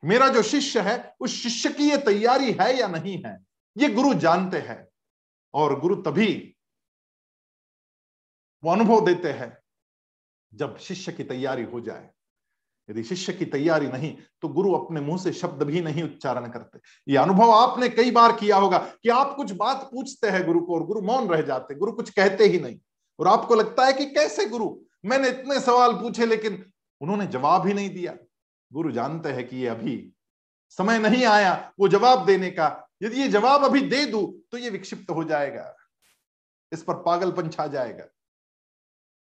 मेरा 0.04 0.28
जो 0.30 0.42
शिष्य 0.44 0.82
है, 0.82 1.16
उस 1.20 1.32
शिष्य 1.32 1.70
की 1.74 1.90
ये 1.90 1.98
तैयारी 1.98 2.52
है 2.52 2.74
या 2.78 2.88
नहीं 2.88 3.22
है, 3.26 3.38
ये 3.78 3.90
गुरु 3.90 4.14
जानते 4.14 4.58
हैं। 4.58 4.88
और 5.54 5.80
गुरु 5.80 5.96
तभी 5.96 6.58
वो 8.64 8.72
अनुभव 8.72 9.06
देते 9.06 9.32
हैं 9.32 9.58
जब 10.54 10.78
शिष्य 10.78 11.12
की 11.12 11.24
तैयारी 11.24 11.64
हो 11.64 11.80
जाए। 11.82 12.10
यदि 12.90 13.04
शिष्य 13.04 13.34
की 13.34 13.46
तैयारी 13.46 13.88
नहीं 13.88 14.16
तो 14.42 14.48
गुरु 14.50 14.74
अपने 14.74 15.02
मुँह 15.02 15.18
से 15.18 15.32
शब्द 15.34 15.64
भी 15.64 15.82
नहीं 15.82 16.04
उच्चारण 16.04 16.50
करते। 16.50 16.80
ये 17.08 17.18
अनुभव 17.18 17.52
आपने 17.52 17.90
कई 17.90 18.12
बार 18.12 18.32
किया 18.32 18.58
होगा 18.58 18.78
कि 18.78 19.10
आप 19.10 19.36
कुछ 19.36 19.52
बात 19.54 19.90
पूछते 19.92 20.28
हैं 20.28 20.46
गुरु 20.46 20.60
को 20.60 20.76
और 20.76 20.86
गुरु 20.86 21.02
मौन 21.02 21.28
रह 21.28 21.42
जाते 21.42 21.76
गुरु 21.76 21.92
कुछ 21.92 22.10
कहते 22.10 22.46
ही 22.46 22.60
नहीं। 22.60 22.80
और 23.20 23.28
आपको 23.28 23.56
लगता 23.56 23.86
है 23.86 23.94
कि 23.94 24.06
कैसे 24.06 24.46
गुरु? 24.46 24.70
मैंने 25.06 25.30
इतने 25.30 25.60
सवाल 25.60 25.94
पूछे, 25.94 26.26
लेकिन 26.26 26.64
उन्होंने 27.02 27.28
जवाब 27.28 27.68
ही 27.68 27.74
नहीं 27.74 27.90
दिया। 27.90 28.14
गुरु 28.72 28.92
जानते 28.92 29.30
हैं 29.30 29.48
कि 29.48 29.58
ये 29.58 29.68
अभी 29.68 30.14
समय 30.72 31.00
नहीं 31.00 31.26
आया 31.26 31.74
वो 31.80 31.88
जवाब 31.88 32.26
देने 32.26 32.50
का। 32.52 32.68
यदि 33.04 33.22
ये 33.22 33.28
जवाब 33.28 33.64
अभी 33.64 33.82
दे 33.82 34.06
दू 34.06 34.22
तो 34.52 34.58
ये 34.58 34.70
विक्षिप्त 34.70 35.10
हो 35.10 35.24
जाएगा। 35.24 35.74
इस 36.72 36.84
पर 36.84 36.94
पागलपन 37.04 37.50
छा 37.50 37.68
जाएगा। 37.68 38.06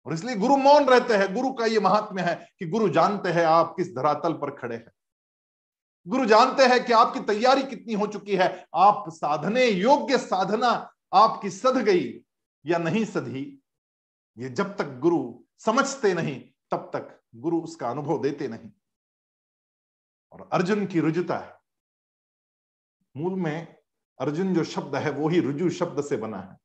और 0.05 0.13
इसलिए 0.13 0.35
गुरु 0.35 0.57
मौन 0.57 0.85
रहते 0.85 1.13
हैं। 1.13 1.33
गुरु 1.33 1.53
का 1.53 1.65
ये 1.65 1.79
महात्म्य 1.79 2.21
है 2.21 2.49
कि 2.59 2.67
गुरु 2.67 2.89
जानते 2.89 3.29
हैं 3.29 3.45
आप 3.45 3.73
किस 3.77 3.95
धरातल 3.95 4.33
पर 4.33 4.55
खड़े 4.55 4.75
हैं। 4.75 4.91
गुरु 6.07 6.25
जानते 6.25 6.63
हैं 6.63 6.85
कि 6.85 6.93
आपकी 6.93 7.19
तैयारी 7.19 7.63
कितनी 7.63 7.93
हो 7.93 8.07
चुकी 8.07 8.35
है। 8.35 8.67
आप 8.75 9.05
साधने, 9.09 9.65
योग्य 9.65 10.17
साधना 10.17 10.93
आपकी 11.13 11.49
सध 11.49 11.77
गई 11.77 12.21
या 12.65 12.77
नहीं 12.77 13.05
सधी, 13.05 13.59
ये 14.37 14.49
जब 14.49 14.77
तक 14.77 14.99
गुरु 14.99 15.39
समझते 15.57 16.13
नहीं, 16.13 16.41
तब 16.71 16.91
तक 16.93 17.21
गुरु 17.35 17.61
उसका 17.61 17.89
अनुभव 17.89 18.21
देते 18.21 18.47
नहीं। 18.47 18.71
और 20.31 20.49
अर्जुन 20.53 20.85
की 20.85 20.99
रुजुता 20.99 21.37
है। 21.37 21.59
मूल 23.17 23.33
में 23.33 23.77
अर्जुन 24.19 24.53
जो 24.53 24.63
शब्द 24.63 24.95
है, 24.95 25.11
वो 25.11 25.29
ही 25.29 25.39
रुजु 25.39 25.69
शब्द 25.69 26.03
से 26.03 26.17
बना 26.17 26.37
है। 26.37 26.57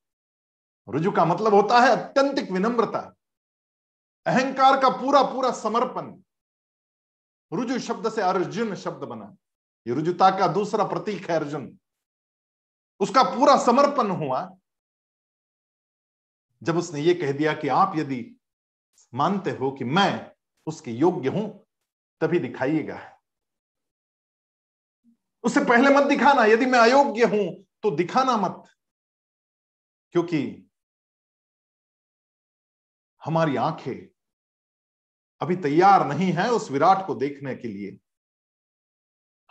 रुजु 0.89 1.11
का 1.11 1.25
मतलब 1.25 1.55
होता 1.55 1.81
है 1.81 1.91
अत्यंतिक 1.91 2.51
विनम्रता। 2.51 3.15
अहंकार 4.27 4.81
का 4.81 4.89
पूरा 4.89 5.23
पूरा 5.23 5.51
समर्पण। 5.51 6.23
रुजु 7.53 7.79
शब्द 7.79 8.13
से 8.13 8.23
अर्जुन 8.23 8.75
शब्द 8.75 9.05
बना। 9.05 9.37
ये 9.87 9.95
रुजुता 9.95 10.31
का 10.31 10.47
दूसरा 10.47 10.85
प्रतीक 10.85 11.31
है 11.31 11.37
अर्जुन। 11.37 11.79
उसका 13.01 13.23
पूरा 13.23 13.57
समर्पण 13.57 14.11
हुआ। 14.11 14.59
जब 16.63 16.77
उसने 16.77 17.01
ये 17.01 17.15
कह 17.15 17.33
दिया 17.33 17.55
कि 17.55 17.69
आप 17.69 17.93
यदि 17.97 18.37
मानते 19.15 19.51
हो 19.51 19.71
कि 19.71 19.85
मैं 19.85 20.37
उसके 20.67 20.91
योग्य 20.91 21.29
हूँ, 21.29 21.67
तभी 22.21 22.39
दिखाइएगा। 22.39 23.21
उससे 25.45 25.61
पहले 25.61 25.95
मत 25.95 26.03
दिखाना, 26.03 26.45
यदि 26.45 26.67
मैं 26.67 26.79
अयोग्य 26.79 27.25
हूँ 27.25 27.67
तो 27.83 27.91
दिखाना 27.91 28.37
मत। 28.37 28.63
क्योंकि 30.13 30.71
हमारी 33.25 33.57
आँखें 33.57 34.14
अभी 35.45 35.57
तैयार 35.57 36.07
नहीं 36.07 36.33
है 36.33 36.51
उस 36.51 36.71
विराट 36.71 37.07
को 37.07 37.15
देखने 37.15 37.55
के 37.55 37.69
लिए। 37.69 37.99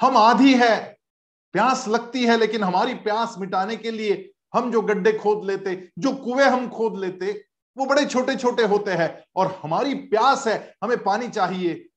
हम 0.01 0.17
आधी 0.17 0.53
है, 0.53 0.99
प्यास 1.53 1.88
लगती 1.88 2.23
है, 2.23 2.38
लेकिन 2.38 2.63
हमारी 2.63 2.93
प्यास 2.93 3.36
मिटाने 3.38 3.77
के 3.77 3.91
लिए 3.91 4.34
हम 4.56 4.71
जो 4.71 4.82
गड्ढे 4.82 5.13
खोद 5.13 5.45
लेते, 5.45 5.91
जो 5.99 6.15
कुएँ 6.15 6.45
हम 6.45 6.69
खोद 6.69 6.97
लेते, 6.97 7.45
वो 7.77 7.86
बड़े 7.86 8.06
छोटे 8.06 8.36
छोटे 8.36 8.63
होते 8.63 8.91
हैं। 8.91 9.25
और 9.36 9.60
हमारी 9.63 9.93
प्यास 9.95 10.47
है, 10.47 10.75
हमें 10.84 11.03
पानी 11.03 11.27
चाहिए। 11.27 11.89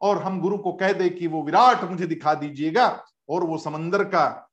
और 0.00 0.22
हम 0.22 0.40
गुरु 0.40 0.58
को 0.58 0.72
कह 0.72 0.92
दे 0.92 1.08
कि 1.08 1.26
वो 1.26 1.42
विराट 1.42 1.84
मुझे 1.84 2.06
दिखा 2.06 2.34
दीजिएगा। 2.34 3.04
और 3.28 3.44
वो 3.44 3.58
समंदर 3.58 4.04
का 4.04 4.50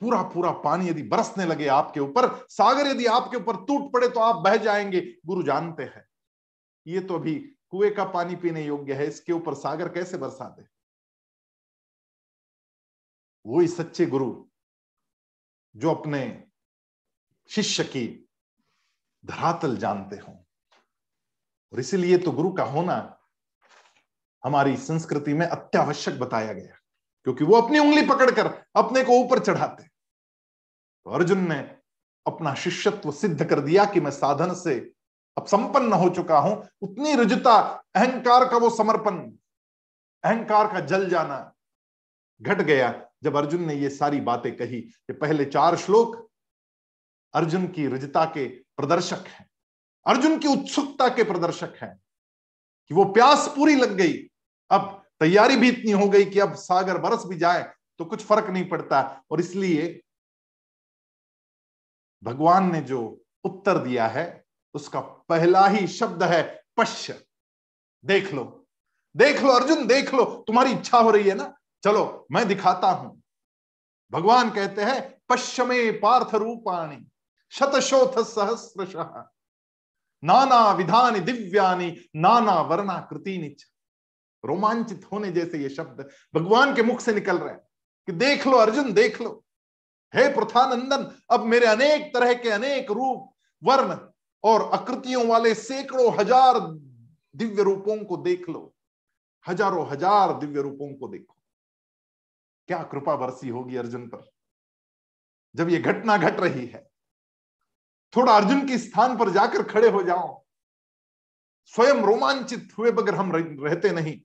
पूरा 0.00 0.22
पूरा 0.22 0.50
पानी 0.50 0.88
यदि 0.88 1.02
बरसने 1.02 1.44
लगे 1.44 1.66
आपके 1.66 2.00
ऊपर, 2.00 2.46
सागर 2.48 2.86
यदि 2.86 3.06
आपके 3.06 3.36
ऊपर 3.36 3.56
टूट 3.56 3.92
पड़े 3.92 4.08
तो 4.08 4.20
आप 4.20 4.36
बह 4.36 4.56
जाएँगे। 4.56 5.14
गुरु 5.26 5.42
जानते 5.42 5.82
हैं। 5.82 6.07
ये 6.88 7.00
तो 7.00 7.14
अभी 7.14 7.34
कुएँ 7.70 7.90
का 7.90 8.04
पानी 8.04 8.36
पीने 8.36 8.64
योग्य 8.64 8.94
है, 8.94 9.06
इसके 9.06 9.32
ऊपर 9.32 9.54
सागर 9.54 9.88
कैसे 9.88 10.18
बरसा 10.18 10.48
दे? 10.48 10.66
वो 13.44 13.60
ही 13.60 13.68
सच्चे 13.68 14.06
गुरु 14.06 14.32
जो 15.74 15.94
अपने 15.94 16.20
शिष्य 17.50 17.84
की 17.84 18.06
धरातल 19.24 19.76
जानते 19.76 20.16
हो। 20.16 20.32
और 21.72 21.80
इसीलिए 21.80 22.18
तो 22.18 22.32
गुरु 22.32 22.52
का 22.52 22.64
होना 22.64 22.96
हमारी 24.44 24.76
संस्कृति 24.76 25.32
में 25.34 25.46
अत्यावश्यक 25.46 26.18
बताया 26.18 26.52
गया, 26.52 26.78
क्योंकि 27.26 27.44
वो 27.44 27.56
अपनी 27.56 27.78
उंगली 27.78 28.06
पकड़कर 28.06 28.46
अपने 28.76 29.04
को 29.04 29.18
ऊपर 29.24 29.44
चढ़ाते। 29.44 29.82
तो 29.82 31.10
अर्जुन 31.10 31.48
ने 31.48 31.58
अपना 32.26 32.54
शिष्यत्व 32.54 33.10
सिद्ध 33.12 33.44
कर 33.44 33.60
दिया 33.60 33.84
कि 33.84 34.00
मैं 34.00 34.10
साधन 34.10 34.54
से 34.54 34.78
अब 35.38 35.46
संपन्न 35.46 35.92
हो 35.92 36.08
चुका 36.08 36.38
हूँ, 36.38 36.68
उतनी 36.82 37.14
रुजता, 37.14 37.56
अहंकार 37.96 38.48
का 38.48 38.56
वो 38.56 38.70
समर्पण, 38.70 39.18
अहंकार 40.24 40.72
का 40.72 40.80
जल 40.82 41.08
जाना 41.10 41.54
घट 42.40 42.60
गया। 42.60 42.88
जब 43.22 43.36
अर्जुन 43.36 43.64
ने 43.64 43.74
ये 43.74 43.90
सारी 43.90 44.20
बातें 44.20 44.56
कही, 44.56 44.78
ये 44.78 45.12
पहले 45.12 45.44
चार 45.44 45.76
श्लोक 45.76 46.16
अर्जुन 47.34 47.66
की 47.68 47.86
रुजता 47.86 48.24
के 48.24 48.46
प्रदर्शक 48.48 49.24
हैं। 49.28 49.48
अर्जुन 50.06 50.38
की 50.38 50.48
उत्सुकता 50.48 51.08
के 51.08 51.24
प्रदर्शक 51.24 51.74
हैं 51.82 51.94
कि 52.90 52.94
वो 52.94 53.04
प्यास 53.04 53.46
पूरी 53.56 53.74
लग 53.76 53.92
गई। 53.92 54.14
अब 54.70 55.04
तैयारी 55.20 55.56
भी 55.56 55.68
इतनी 55.68 55.90
हो 55.90 56.08
गई 56.08 56.24
कि 56.24 56.38
अब 56.40 56.54
सागर 56.54 56.98
बरस 56.98 57.24
भी 57.26 57.36
जाए 57.36 57.62
तो 57.98 58.04
कुछ 58.04 58.24
फ़र्क 58.24 58.50
नहीं 58.50 58.68
पड़ता। 58.68 59.00
और 59.30 59.40
इसलिए 59.40 60.00
भगवान 62.22 62.72
ने 62.72 62.80
जो 62.80 63.00
उत्तर 63.44 63.78
दिया 63.78 64.06
है 64.08 64.26
उसका 64.78 65.00
पहला 65.00 65.66
ही 65.66 65.86
शब्द 65.86 66.22
है 66.22 66.62
पश्य। 66.76 67.24
देख 68.04 68.32
लो। 68.34 68.66
देख 69.16 69.42
लो, 69.42 69.50
अर्जुन, 69.50 69.86
देख 69.86 70.14
लो। 70.14 70.24
तुम्हारी 70.46 70.72
इच्छा 70.72 70.98
हो 70.98 71.10
रही 71.10 71.28
है 71.28 71.34
ना? 71.34 71.54
चलो, 71.84 72.26
मैं 72.32 72.46
दिखाता 72.48 72.90
हूँ। 72.90 73.22
भगवान 74.12 74.50
कहते 74.50 74.82
हैं 74.82 75.22
पश्चिमे 75.28 75.90
पार्थ 75.92 76.34
रूपाणी, 76.34 77.08
शतशोथ 77.50 78.24
सहस्रश। 78.24 78.92
नाना 80.24 80.72
विधानी 80.72 81.20
दिव्यानी, 81.20 81.88
नाना 82.16 82.60
वर्णा 82.60 82.98
कृति 83.10 83.56
रोमांचित 84.44 85.06
होने 85.12 85.30
जैसे 85.32 85.58
ये 85.58 85.68
शब्द 85.68 86.08
भगवान 86.34 86.74
के 86.74 86.82
मुख 86.82 87.00
से 87.00 87.12
निकल 87.14 87.38
रहे 87.38 87.52
हैं 87.52 87.60
कि 88.06 88.12
देख 88.12 88.46
लो, 88.46 88.56
अर्जुन, 88.56 88.92
देख 88.92 89.20
लो। 89.20 89.44
हे 90.14 90.28
प्रथानंदन, 90.34 91.18
अब 91.30 91.40
मेरे 91.40 91.66
अनेक 91.66 92.14
तरह 92.14 92.34
के 92.34 92.50
अनेक 92.50 92.90
रूप, 92.90 93.34
वर्ण 93.64 93.94
और 94.44 94.70
आकृतियों 94.74 95.26
वाले 95.26 95.54
सैकड़ों 95.54 96.12
हज़ार 96.18 96.58
दिव्य 97.34 97.62
रूपों 97.62 97.96
को 98.04 98.16
देख 98.16 98.48
लो। 98.48 98.72
हज़ारों 99.46 99.86
हज़ार 99.90 100.32
दिव्य 100.38 100.62
रूपों 100.62 100.92
को 100.94 101.08
देखो। 101.08 101.36
क्या 102.68 102.82
कृपा 102.82 103.16
बरसी 103.16 103.48
होगी 103.48 103.76
अर्जुन 103.76 104.06
पर? 104.08 104.28
जब 105.54 105.68
ये 105.68 105.78
घटना 105.78 106.16
घट 106.16 106.40
रही 106.40 106.66
है, 106.66 106.86
थोड़ा 108.12 108.36
अर्जुन 108.36 108.66
के 108.68 108.78
स्थान 108.78 109.16
पर 109.18 109.30
जाकर 109.30 109.62
खड़े 109.62 109.88
हो 109.88 110.02
जाओ। 110.02 110.44
स्वयं 111.74 112.02
रोमांचित 112.02 112.68
हुए 112.78 112.90
बगैर 112.90 113.14
हम 113.14 113.32
रहते 113.34 113.90
नहीं। 113.92 114.18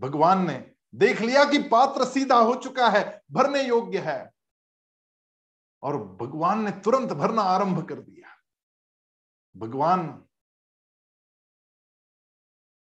भगवान 0.00 0.46
ने 0.46 0.54
देख 0.94 1.20
लिया 1.20 1.44
कि 1.44 1.58
पात्र 1.68 2.04
सीधा 2.04 2.36
हो 2.36 2.54
चुका 2.54 2.88
है, 2.88 3.22
भरने 3.32 3.62
योग्य 3.62 3.98
है। 3.98 4.32
और 5.82 5.96
भगवान 6.20 6.64
ने 6.64 6.70
तुरंत 6.80 7.12
भरना 7.12 7.42
आरंभ 7.42 7.84
कर 7.88 8.00
दिया। 8.00 8.35
भगवान 9.56 10.24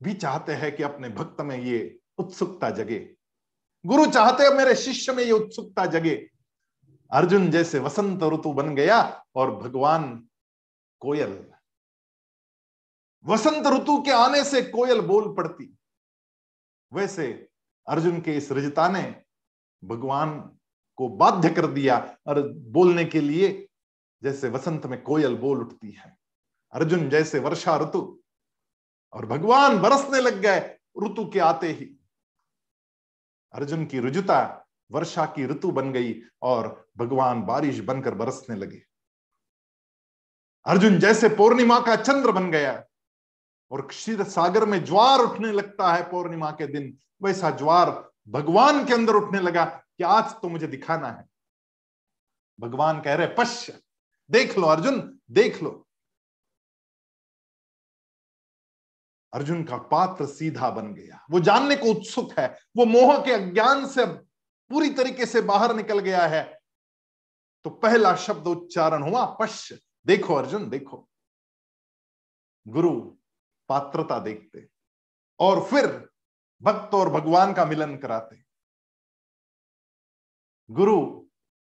भी 0.03 0.15
चाहते 0.15 0.53
हैं 0.53 0.77
कि 0.77 0.83
अपने 0.83 1.09
भक्त 1.09 1.41
में 1.41 1.59
ये 1.59 2.01
उत्सुकता 2.19 2.71
जगे। 2.71 3.17
गुरु 3.87 4.07
चाहते 4.07 4.43
हैं 4.43 4.51
मेरे 4.51 4.75
शिष्य 4.75 5.13
में 5.13 5.25
ये 5.25 5.33
उत्सुकता 5.33 5.87
जगे। 5.87 6.31
अर्जुन 7.13 7.51
जैसे 7.51 7.79
वसंत 7.79 8.23
ऋतु 8.23 8.53
बन 8.53 8.75
गया 8.75 9.27
और 9.35 9.57
भगवान 9.57 10.29
कोयल। 11.01 11.53
वसंत 13.25 13.67
ऋतु 13.67 14.03
के 14.03 14.11
आने 14.11 14.45
से 14.45 14.63
कोयल 14.63 15.01
बोल 15.01 15.35
पड़ती। 15.35 15.79
वैसे 16.93 17.49
अर्जुन 17.89 18.21
के 18.21 18.37
इस 18.37 18.53
रजता 18.53 18.89
ने 18.89 19.25
भगवान 19.85 20.59
को 20.97 21.09
बाध्य 21.09 21.51
कर 21.51 21.67
दिया 21.67 22.19
और 22.27 22.49
बोलने 22.53 23.05
के 23.05 23.21
लिए 23.21 23.69
जैसे 24.23 24.49
वसंत 24.49 24.87
में 24.87 25.03
कोयल 25.03 25.37
बोल 25.37 25.61
उठती 25.61 25.91
है। 25.91 26.20
अर्जुन 26.73 27.11
जैसे 27.11 27.39
वर्षा 27.39 27.77
ऋतु। 27.77 28.21
और 29.13 29.27
भगवान 29.27 29.79
बरसने 29.79 30.21
लग 30.21 30.35
गए 30.35 30.59
ऋतु 31.03 31.31
के 31.31 31.39
आते 31.39 31.73
ही। 31.73 32.01
अर्जुन 33.53 33.87
की 33.87 33.99
रुजुता 33.99 34.67
वर्षा 34.91 35.27
की 35.27 35.47
ऋतु 35.47 35.71
बन 35.71 35.93
गई 35.93 36.23
और 36.43 36.91
भगवान 36.97 37.43
बारिश 37.43 37.81
बनकर 37.81 38.15
बरसने 38.15 38.57
लगे। 38.57 38.83
अर्जुन 40.65 40.99
जैसे 40.99 41.29
पूर्णिमा 41.29 41.81
का 41.81 41.97
चंद्र 41.97 42.33
बन 42.33 42.51
गया 42.51 42.85
और 43.71 43.87
क्षीर 43.87 44.25
सागर 44.25 44.67
में 44.67 44.85
ज्वार 44.85 45.19
उठने 45.19 45.53
लगता 45.53 45.93
है 45.93 46.11
पूर्णिमा 46.11 46.51
के 46.51 46.67
दिन। 46.67 46.99
वैसा 47.23 47.51
ज्वार 47.51 48.11
भगवान 48.29 48.85
के 48.85 48.95
अंदर 48.95 49.15
उठने 49.15 49.41
लगा 49.41 49.65
कि 49.65 50.05
आज 50.05 50.25
तो 50.25 50.49
मुझे 50.49 50.67
दिखाना 50.67 51.09
है। 51.09 51.29
भगवान 52.61 53.01
कह 53.01 53.15
रहे, 53.15 53.27
पश्य, 53.27 53.83
देख 54.31 54.59
लो 54.59 54.67
अर्जुन, 54.67 55.21
देख 55.31 55.63
लो। 55.63 55.87
अर्जुन 59.33 59.65
का 59.65 59.77
पात्र 59.77 60.27
सीधा 60.27 60.71
बन 60.71 60.95
गया। 60.95 61.27
वो 61.31 61.41
जानने 61.41 61.77
को 61.77 61.87
उत्सुक 61.87 62.33
है। 62.39 62.59
वो 62.77 62.85
मोह 62.85 63.25
के 63.25 63.33
अज्ञान 63.33 63.87
से 63.89 64.07
पूरी 64.07 64.91
तरीके 64.91 65.27
से 65.27 65.41
बाहर 65.41 65.75
निकल 65.75 65.99
गया 65.99 66.27
है। 66.27 66.61
तो 67.65 67.71
पहला 67.71 68.17
शब्द 68.17 68.47
उच्चारण 68.47 69.03
हुआ 69.03 69.37
पश्य। 69.41 69.81
देखो 70.07 70.35
अर्जुन, 70.35 70.71
देखो। 70.71 71.09
गुरु 72.69 73.01
पात्रता 73.69 74.19
देखते 74.19 74.69
और 75.41 75.65
फिर 75.65 76.11
भक्त 76.63 76.95
और 76.95 77.09
भगवान 77.09 77.53
का 77.55 77.65
मिलन 77.65 77.97
कराते। 77.97 78.45
गुरु 80.71 81.27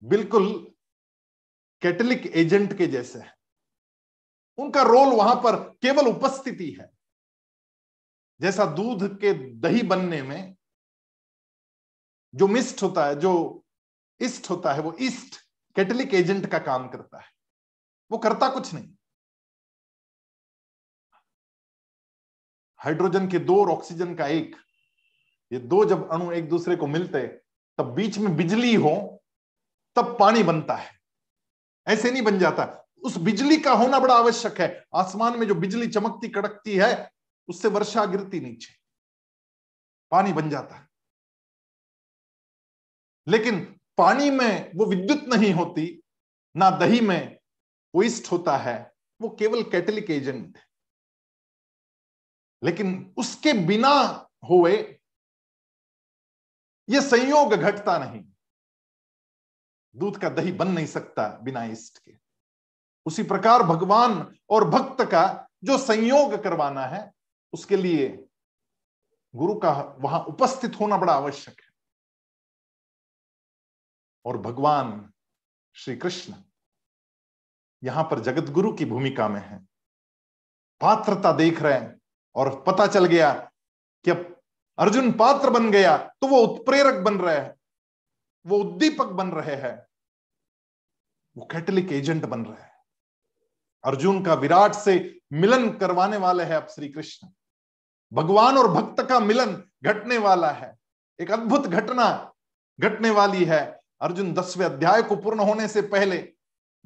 बिल्कुल 0.03 0.71
कैटलिक 1.81 2.25
एजेंट 2.27 2.77
के 2.77 2.87
जैसे 2.87 3.19
है। 3.19 3.35
उनका 4.57 4.81
रोल 4.81 5.13
वहाँ 5.13 5.35
पर 5.35 5.55
केवल 5.55 6.07
उपस्थिति 6.07 6.71
है। 6.71 6.94
जैसा 8.41 8.65
दूध 8.65 9.19
के 9.19 9.33
दही 9.53 9.83
बनने 9.83 10.23
में 10.23 10.55
जो 12.35 12.47
मिस्ट 12.47 12.83
होता 12.83 13.05
है, 13.05 13.19
जो 13.19 13.65
इस्ट 14.19 14.49
होता 14.49 14.73
है, 14.73 14.81
वो 14.81 14.97
ईस्ट 14.99 15.35
कैटलिक 15.75 16.13
एजेंट 16.13 16.45
का 16.45 16.59
काम 16.59 16.87
करता 16.87 17.19
है। 17.19 17.27
वो 18.11 18.17
करता 18.17 18.49
कुछ 18.49 18.73
नहीं। 18.73 18.93
हाइड्रोजन 22.77 23.27
के 23.27 23.39
दो 23.39 23.61
और 23.61 23.69
ऑक्सीजन 23.69 24.15
का 24.15 24.27
एक, 24.27 24.55
ये 25.53 25.59
दो 25.59 25.85
जब 25.85 26.11
अणु 26.11 26.31
एक 26.31 26.49
दूसरे 26.49 26.75
को 26.75 26.87
मिलते, 26.87 27.27
तब 27.77 27.83
बीच 27.83 28.17
में 28.17 28.35
बिजली 28.35 28.75
हो, 28.75 29.23
तब 29.95 30.17
पानी 30.19 30.43
बनता 30.43 30.75
है। 30.75 30.99
ऐसे 31.87 32.11
नहीं 32.11 32.21
बन 32.21 32.39
जाता। 32.39 32.87
उस 33.03 33.17
बिजली 33.17 33.57
का 33.57 33.73
होना 33.73 33.99
बड़ा 33.99 34.15
आवश्यक 34.15 34.61
है। 34.61 34.85
आसमान 34.95 35.39
में 35.39 35.47
जो 35.47 35.55
बिजली 35.55 35.87
चमकती, 35.87 36.29
कड़कती 36.29 36.75
है 36.75 37.14
उससे 37.47 37.67
वर्षा 37.67 38.05
गिरती 38.05 38.39
नीचे 38.39 38.73
पानी 40.11 40.33
बन 40.33 40.49
जाता 40.49 40.75
है। 40.75 40.87
लेकिन 43.27 43.79
पानी 43.97 44.29
में 44.29 44.71
वो 44.75 44.85
विद्युत 44.85 45.23
नहीं 45.23 45.53
होती, 45.53 46.03
ना 46.57 46.69
दही 46.69 47.01
में 47.01 47.39
वेस्ट 47.95 48.31
होता 48.31 48.57
है, 48.57 48.93
वो 49.21 49.29
केवल 49.29 49.63
कैटलिक 49.63 50.11
एजेंट 50.11 50.57
है। 50.57 50.65
लेकिन 52.63 53.15
उसके 53.17 53.53
बिना 53.53 54.29
हुए 54.49 55.01
यह 56.89 57.01
संयोग 57.01 57.53
घटता 57.53 57.97
नहीं। 57.97 58.25
दूध 59.95 60.21
का 60.21 60.29
दही 60.29 60.51
बन 60.51 60.67
नहीं 60.67 60.85
सकता 60.85 61.39
बिना 61.39 61.63
इष्ट 61.63 61.97
के। 61.97 62.17
उसी 63.05 63.23
प्रकार 63.23 63.63
भगवान 63.63 64.39
और 64.49 64.69
भक्त 64.69 65.03
का 65.11 65.47
जो 65.63 65.77
संयोग 65.77 66.43
करवाना 66.43 66.85
है 66.85 67.14
उसके 67.55 67.77
लिए 67.77 68.07
गुरु 69.33 69.55
का 69.59 69.71
वहाँ 69.99 70.19
उपस्थित 70.25 70.79
होना 70.79 70.97
बड़ा 70.97 71.13
आवश्यक 71.13 71.59
है। 71.59 71.69
और 74.25 74.37
भगवान 74.39 75.11
श्री 75.75 75.95
कृष्ण 75.97 76.33
यहाँ 77.83 78.03
पर 78.03 78.19
जगत 78.21 78.49
गुरु 78.51 78.71
की 78.73 78.85
भूमिका 78.85 79.27
में 79.27 79.41
है। 79.41 79.57
पात्रता 80.81 81.31
देख 81.33 81.61
रहे 81.61 81.73
हैं 81.73 81.99
और 82.35 82.49
पता 82.63 82.87
चल 82.87 83.05
गया 83.05 83.33
कि 84.05 84.11
अब 84.11 84.31
अर्जुन 84.77 85.11
पात्र 85.13 85.49
बन 85.49 85.69
गया 85.71 85.97
तो 85.97 86.27
वो 86.27 86.39
उत्प्रेरक 86.39 87.01
बन 87.03 87.17
रहे 87.17 87.37
हैं, 87.37 87.55
वो 88.45 88.57
उद्दीपक 88.59 89.11
बन 89.13 89.31
रहे 89.31 89.55
हैं, 89.57 89.75
वो 91.35 91.47
कैटलिक 91.51 91.91
एजेंट 91.91 92.25
बन 92.25 92.45
रहे 92.45 92.61
हैं। 92.61 92.73
अर्जुन 93.83 94.23
का 94.25 94.33
विराट 94.35 94.73
से 94.75 94.93
मिलन 95.33 95.69
करवाने 95.77 96.17
वाले 96.17 96.43
हैं 96.43 96.55
अब 96.55 96.67
श्री 96.67 96.89
कृष्ण 96.89 97.27
भगवान 98.13 98.57
और 98.57 98.67
भक्त 98.67 99.09
का 99.09 99.19
मिलन 99.19 99.63
घटने 99.83 100.17
वाला 100.17 100.51
है। 100.51 100.77
एक 101.19 101.31
अद्भुत 101.31 101.61
घटना 101.61 102.33
घटने 102.79 103.09
वाली 103.09 103.45
है। 103.45 103.81
अर्जुन 104.01 104.33
दसवें 104.33 104.65
अध्याय 104.65 105.03
को 105.03 105.15
पूर्ण 105.15 105.39
होने 105.39 105.67
से 105.67 105.81
पहले 105.81 106.33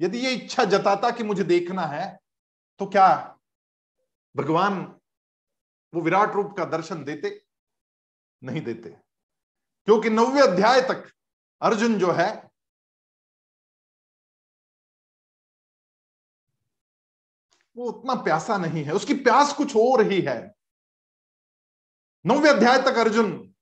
यदि 0.00 0.18
ये 0.18 0.30
इच्छा 0.30 0.64
जताता 0.64 1.10
कि 1.10 1.22
मुझे 1.22 1.44
देखना 1.44 1.82
है 1.82 2.20
तो 2.78 2.86
क्या 2.86 3.38
भगवान 4.36 4.96
वो 5.94 6.00
विराट 6.00 6.32
रूप 6.32 6.54
का 6.56 6.64
दर्शन 6.64 7.04
देते? 7.04 7.44
नहीं 8.42 8.60
देते। 8.60 8.90
क्योंकि 9.84 10.10
नौवे 10.10 10.40
अध्याय 10.40 10.80
तक 10.80 11.12
अर्जुन 11.62 11.98
जो 11.98 12.12
है, 12.12 12.50
वो 17.76 17.90
उतना 17.90 18.14
प्यासा 18.14 18.56
नहीं 18.56 18.84
है। 18.84 18.92
उसकी 18.92 19.14
प्यास 19.14 19.52
कुछ 19.52 19.76
ही 19.76 20.20
है। 20.20 20.59
नौवे 22.24 22.48
अध्याय 22.48 22.78
तक 22.78 22.96
अर्जुन 22.98 23.54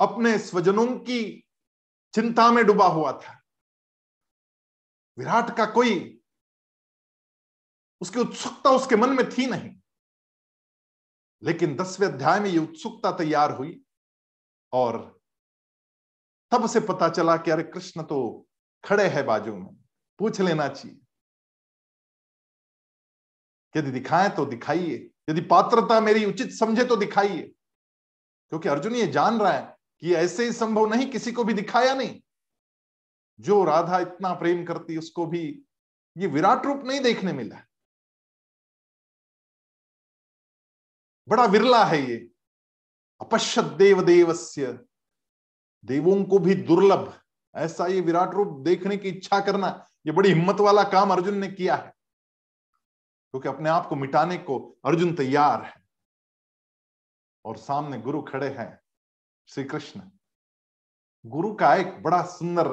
अपने 0.00 0.38
स्वजनों 0.38 0.86
की 0.98 1.48
चिंता 2.14 2.50
में 2.52 2.64
डूबा 2.66 2.86
हुआ 2.86 3.12
था। 3.12 3.32
विराट 5.18 5.56
का 5.56 5.66
कोई 5.66 6.20
उसकी 8.00 8.20
उत्सुकता 8.20 8.70
उसके 8.70 8.96
मन 8.96 9.10
में 9.10 9.28
थी 9.30 9.46
नहीं। 9.46 9.70
लेकिन 11.42 11.76
दसवें 11.76 12.08
अध्याय 12.08 12.40
में 12.40 12.50
ये 12.50 12.58
उत्सुकता 12.58 13.12
तैयार 13.12 13.50
हुई 13.50 13.80
और 14.72 15.20
तब 16.52 16.68
से 16.68 16.80
पता 16.80 17.08
चला 17.08 17.36
कि 17.36 17.50
अरे 17.50 17.62
कृष्ण 17.62 18.02
तो 18.02 18.48
खड़े 18.84 19.08
हैं 19.08 19.26
बाजू 19.26 19.56
में, 19.56 19.74
पूछ 20.18 20.40
लेना 20.40 20.68
चाहिए। 20.68 21.00
यदि 23.74 23.90
दिखाएँ 23.90 24.30
तो 24.30 24.46
दिखाइए, 24.46 25.10
यदि 25.30 25.40
पात्रता 25.40 26.00
मेरी 26.00 26.24
उचित 26.24 26.52
समझे 26.52 26.84
तो 26.84 26.96
दिखाइए। 26.96 27.52
क्योंकि 28.48 28.68
अर्जुन 28.68 28.94
ये 28.94 29.06
जान 29.06 29.40
रहा 29.40 29.52
है 29.52 29.76
कि 30.00 30.14
ऐसे 30.14 30.44
ही 30.44 30.52
संभव 30.52 30.86
नहीं, 30.86 31.10
किसी 31.10 31.32
को 31.32 31.44
भी 31.44 31.52
दिखाया 31.52 31.94
नहीं। 31.94 32.20
जो 33.40 33.64
राधा 33.64 33.98
इतना 33.98 34.34
प्रेम 34.34 34.64
करती, 34.64 34.96
उसको 34.96 35.26
भी 35.26 35.62
ये 36.16 36.26
विराट 36.26 36.66
रूप 36.66 36.82
नहीं 36.84 37.00
देखने 37.00 37.32
मिला। 37.32 37.56
बड़ा 41.28 41.44
विरला 41.44 41.84
है 41.84 42.10
ये। 42.10 42.30
अपश्यत 43.20 43.64
देव 43.64 44.04
देवस्य 44.04 44.84
देवों 45.84 46.24
को 46.24 46.38
भी 46.38 46.54
दुर्लभ। 46.54 47.20
ऐसा 47.54 47.86
ये 47.86 48.00
विराट 48.00 48.30
रूप 48.30 48.60
देखने 48.60 48.96
की 48.96 49.08
इच्छा 49.08 49.40
करना, 49.40 49.86
ये 50.06 50.12
बड़ी 50.12 50.28
हिम्मत 50.28 50.56
वाला 50.60 50.82
काम 50.82 51.10
अर्जुन 51.10 51.38
ने 51.38 51.48
किया 51.48 51.76
है। 51.76 51.96
क्योंकि 53.30 53.48
अपने 53.48 53.68
आप 53.68 53.86
को 53.86 53.96
मिटाने 53.96 54.38
को 54.38 54.78
अर्जुन 54.84 55.14
तैयार 55.14 55.62
है। 55.62 55.85
और 57.46 57.56
सामने 57.56 57.98
गुरु 57.98 58.22
खड़े 58.22 58.48
हैं 58.48 58.80
श्री 59.48 59.64
कृष्ण। 59.64 60.10
गुरु 61.26 61.54
का 61.54 61.74
एक 61.74 62.02
बड़ा 62.02 62.22
सुंदर 62.22 62.68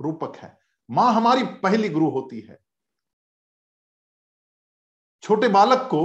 रूपक 0.00 0.36
है। 0.36 0.58
माँ 0.90 1.14
हमारी 1.14 1.44
पहली 1.44 1.88
गुरु 1.88 2.10
होती 2.10 2.40
है। 2.40 2.58
छोटे 5.22 5.48
बालक 5.48 5.88
को 5.90 6.02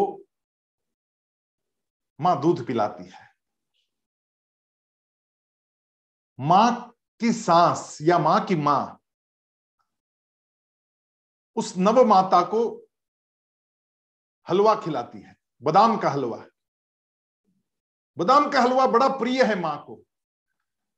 माँ 2.20 2.42
दूध 2.42 2.66
पिलाती 2.68 3.04
है। 3.04 3.30
माँ 6.40 6.96
की 7.20 7.34
सांस 7.34 7.98
या 8.02 8.20
माँ 8.20 8.46
की 8.46 8.56
माँ 8.56 8.96
उस 11.56 11.74
नव 11.78 12.04
माता 12.06 12.42
को 12.42 12.62
हलवा 14.48 14.76
खिलाती 14.76 15.22
है, 15.22 15.36
बादाम 15.64 15.98
का 15.98 16.10
हलवा। 16.10 16.49
बादाम 18.18 18.50
का 18.50 18.62
हलवा 18.62 18.88
बड़ा 18.88 19.08
प्रिय 19.18 19.44
है 19.44 19.60
माँ 19.60 19.78
को, 19.88 20.02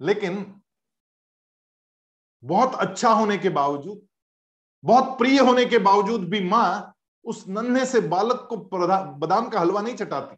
लेकिन 0.01 0.45
बहुत 2.43 2.75
अच्छा 2.75 3.09
होने 3.11 3.37
के 3.37 3.49
बावजूद, 3.51 4.01
बहुत 4.83 5.17
प्रिय 5.17 5.39
होने 5.39 5.65
के 5.65 5.77
बावजूद 5.79 6.29
भी 6.29 6.39
माँ 6.43 6.93
उस 7.25 7.43
नन्हे 7.49 7.85
से 7.85 7.99
बालक 8.01 8.47
को 8.49 8.57
बादाम 8.57 9.49
का 9.49 9.59
हलवा 9.59 9.81
नहीं 9.81 9.95
चटाती। 9.95 10.35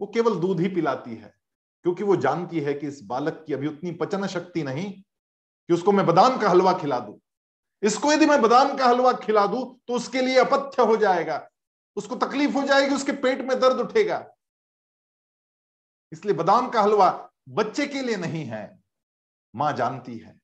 वो 0.00 0.06
केवल 0.14 0.34
दूध 0.36 0.60
ही 0.60 0.68
पिलाती 0.70 1.14
है, 1.14 1.32
क्योंकि 1.84 2.04
वो 2.04 2.16
जानती 2.18 2.60
है 2.60 2.74
कि 2.74 2.86
इस 2.86 3.00
बालक 3.04 3.42
की 3.46 3.52
अभी 3.54 3.66
उतनी 3.66 3.92
पचन 3.94 4.26
शक्ति 4.28 4.62
नहीं 4.62 4.90
कि 4.92 5.74
उसको 5.74 5.92
मैं 5.92 6.06
बादाम 6.06 6.38
का 6.38 6.48
हलवा 6.50 6.72
खिला 6.78 6.98
दूँ। 7.00 7.18
इसको 7.82 8.12
यदि 8.12 8.26
मैं 8.26 8.40
बादाम 8.42 8.76
का 8.76 8.86
हलवा 8.86 9.12
खिला 9.14 9.46
दूँ 9.46 9.64
तो 9.88 9.94
उसके 9.94 10.20
लिए 10.20 10.38
अपथ्य 10.38 10.82
हो 10.82 10.96
जाएगा, 10.96 11.48
उसको 11.96 12.16
तकलीफ़ 12.16 12.52
हो 12.52 12.62
जाएगी, 12.62 12.94
उसके 12.94 13.12
पेट 13.14 13.40
में 13.40 13.58
दर्द 13.60 13.80
उठेगा। 13.80 14.24
इसलिए 16.12 16.34
बादाम 16.34 16.68
का 16.70 16.82
हलवा 16.82 17.08
बच्चे 17.50 17.86
के 17.86 18.02
लिए 18.02 18.16
नहीं 18.16 18.44
है, 18.44 18.78
माँ 19.54 19.72
जानती 19.72 20.16
है। 20.18 20.34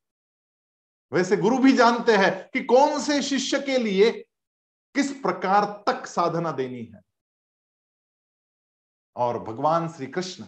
वैसे 1.12 1.36
गुरु 1.36 1.58
भी 1.58 1.72
जानते 1.72 2.16
हैं 2.16 2.32
कि 2.50 2.62
कौन 2.64 2.98
से 3.00 3.20
शिष्य 3.22 3.60
के 3.60 3.78
लिए 3.78 4.10
किस 4.94 5.10
प्रकार 5.12 5.64
तक 5.86 6.06
साधना 6.06 6.52
देनी 6.52 6.84
है। 6.84 7.02
और 9.16 9.38
भगवान 9.44 9.88
श्री 9.88 10.06
कृष्ण 10.06 10.44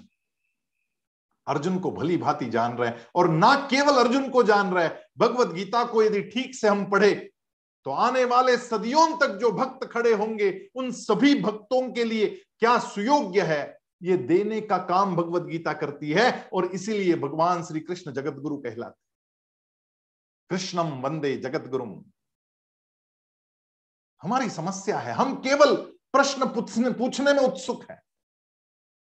अर्जुन 1.47 1.79
को 1.79 1.91
भली 1.91 2.17
भांति 2.17 2.47
जान 2.51 2.77
रहे 2.77 2.89
हैं 2.89 3.07
और 3.15 3.29
ना 3.31 3.55
केवल 3.71 3.97
अर्जुन 3.99 4.29
को 4.31 4.43
जान 4.43 4.73
रहे 4.75 4.85
हैं, 4.85 4.99
भगवत 5.19 5.49
गीता 5.49 5.85
को 5.85 6.03
यदि 6.03 6.23
ठीक 6.25 6.55
से 6.55 6.69
हम 6.69 6.85
पढ़े 6.91 7.15
तो 7.87 7.91
आने 7.91 8.25
वाले 8.25 8.57
सदियों 8.59 9.07
तक 9.19 9.37
जो 9.41 9.51
भक्त 9.53 9.87
खड़े 9.87 10.13
होंगे, 10.13 10.51
उन 10.75 10.91
सभी 10.93 11.35
भक्तों 11.41 11.91
के 11.93 12.05
लिए 12.05 12.27
क्या 12.59 12.79
सुयोग्य 12.81 13.43
है 13.43 13.63
ये 14.05 14.17
देने 14.17 14.61
का 14.61 14.79
काम 14.87 15.15
भगवत 15.17 15.43
गीता 15.43 15.73
करती 15.73 16.11
है 16.13 16.49
और 16.53 16.65
इसीलिए 16.67 17.15
भगवान 17.17 17.63
श्री 17.65 17.81
कृष्ण 17.81 18.13
जगत 18.13 18.41
गुरु 18.41 18.57
कहलाते 18.57 19.03
कृष्णम 20.51 20.91
वंदे 21.03 21.37
जगत 21.37 21.69
गुरु 21.69 21.85
हमारी 24.23 24.51
समस्या 24.51 24.99
है, 24.99 25.13
हम 25.13 25.35
केवल 25.37 25.75
प्रश्न 26.13 26.47
पूछने 26.47 26.91
पूछने 26.91 27.33
में 27.33 27.41
उत्सुक 27.41 27.85
है। 27.91 28.01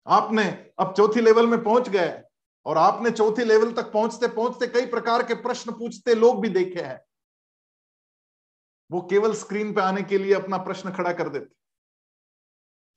आपने 0.07 0.45
अब 0.79 0.93
चौथी 0.97 1.21
लेवल 1.21 1.47
में 1.47 1.63
पहुँच 1.63 1.89
गए 1.89 2.21
और 2.65 2.77
आपने 2.77 3.11
चौथी 3.11 3.43
लेवल 3.43 3.71
तक 3.73 3.91
पहुँचते 3.93 4.27
पहुँचते 4.27 4.67
कई 4.67 4.85
प्रकार 4.85 5.23
के 5.23 5.33
प्रश्न 5.41 5.71
पूछते 5.71 6.15
लोग 6.15 6.41
भी 6.41 6.49
देखे 6.49 6.81
हैं। 6.81 6.99
वो 8.89 9.01
केवल 9.01 9.33
स्क्रीन 9.33 9.73
पे 9.73 9.81
आने 9.81 10.03
के 10.03 10.17
लिए 10.17 10.33
अपना 10.33 10.57
प्रश्न 10.57 10.91
खड़ा 10.93 11.13
कर 11.13 11.29
देते 11.29 11.53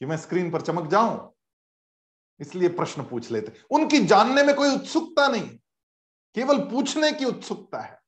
कि 0.01 0.07
मैं 0.07 0.17
स्क्रीन 0.17 0.51
पर 0.51 0.61
चमक 0.61 0.91
जाऊँ? 0.91 1.35
इसलिए 2.41 2.69
प्रश्न 2.69 3.03
पूछ 3.03 3.31
लेते। 3.31 3.53
उनकी 3.71 3.99
जानने 4.07 4.43
में 4.43 4.55
कोई 4.57 4.75
उत्सुकता 4.75 5.29
नहीं, 5.29 5.49
केवल 6.37 6.59
पूछने 6.59 7.13
की 7.13 7.25
उत्सुकता 7.25 7.81
है। 7.81 7.99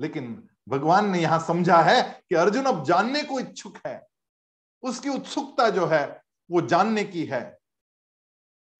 लेकिन 0.00 0.48
भगवान 0.68 1.10
ने 1.10 1.20
यहाँ 1.20 1.38
समझा 1.46 1.82
है 1.82 2.02
कि 2.28 2.34
अर्जुन 2.34 2.64
अब 2.64 2.84
जानने 2.84 3.22
को 3.22 3.40
इच्छुक 3.40 3.78
है। 3.86 4.06
उसकी 4.82 5.08
उत्सुकता 5.08 5.70
जो 5.70 5.86
है, 5.86 6.22
वो 6.50 6.60
जानने 6.60 7.04
की 7.04 7.24
है, 7.24 7.58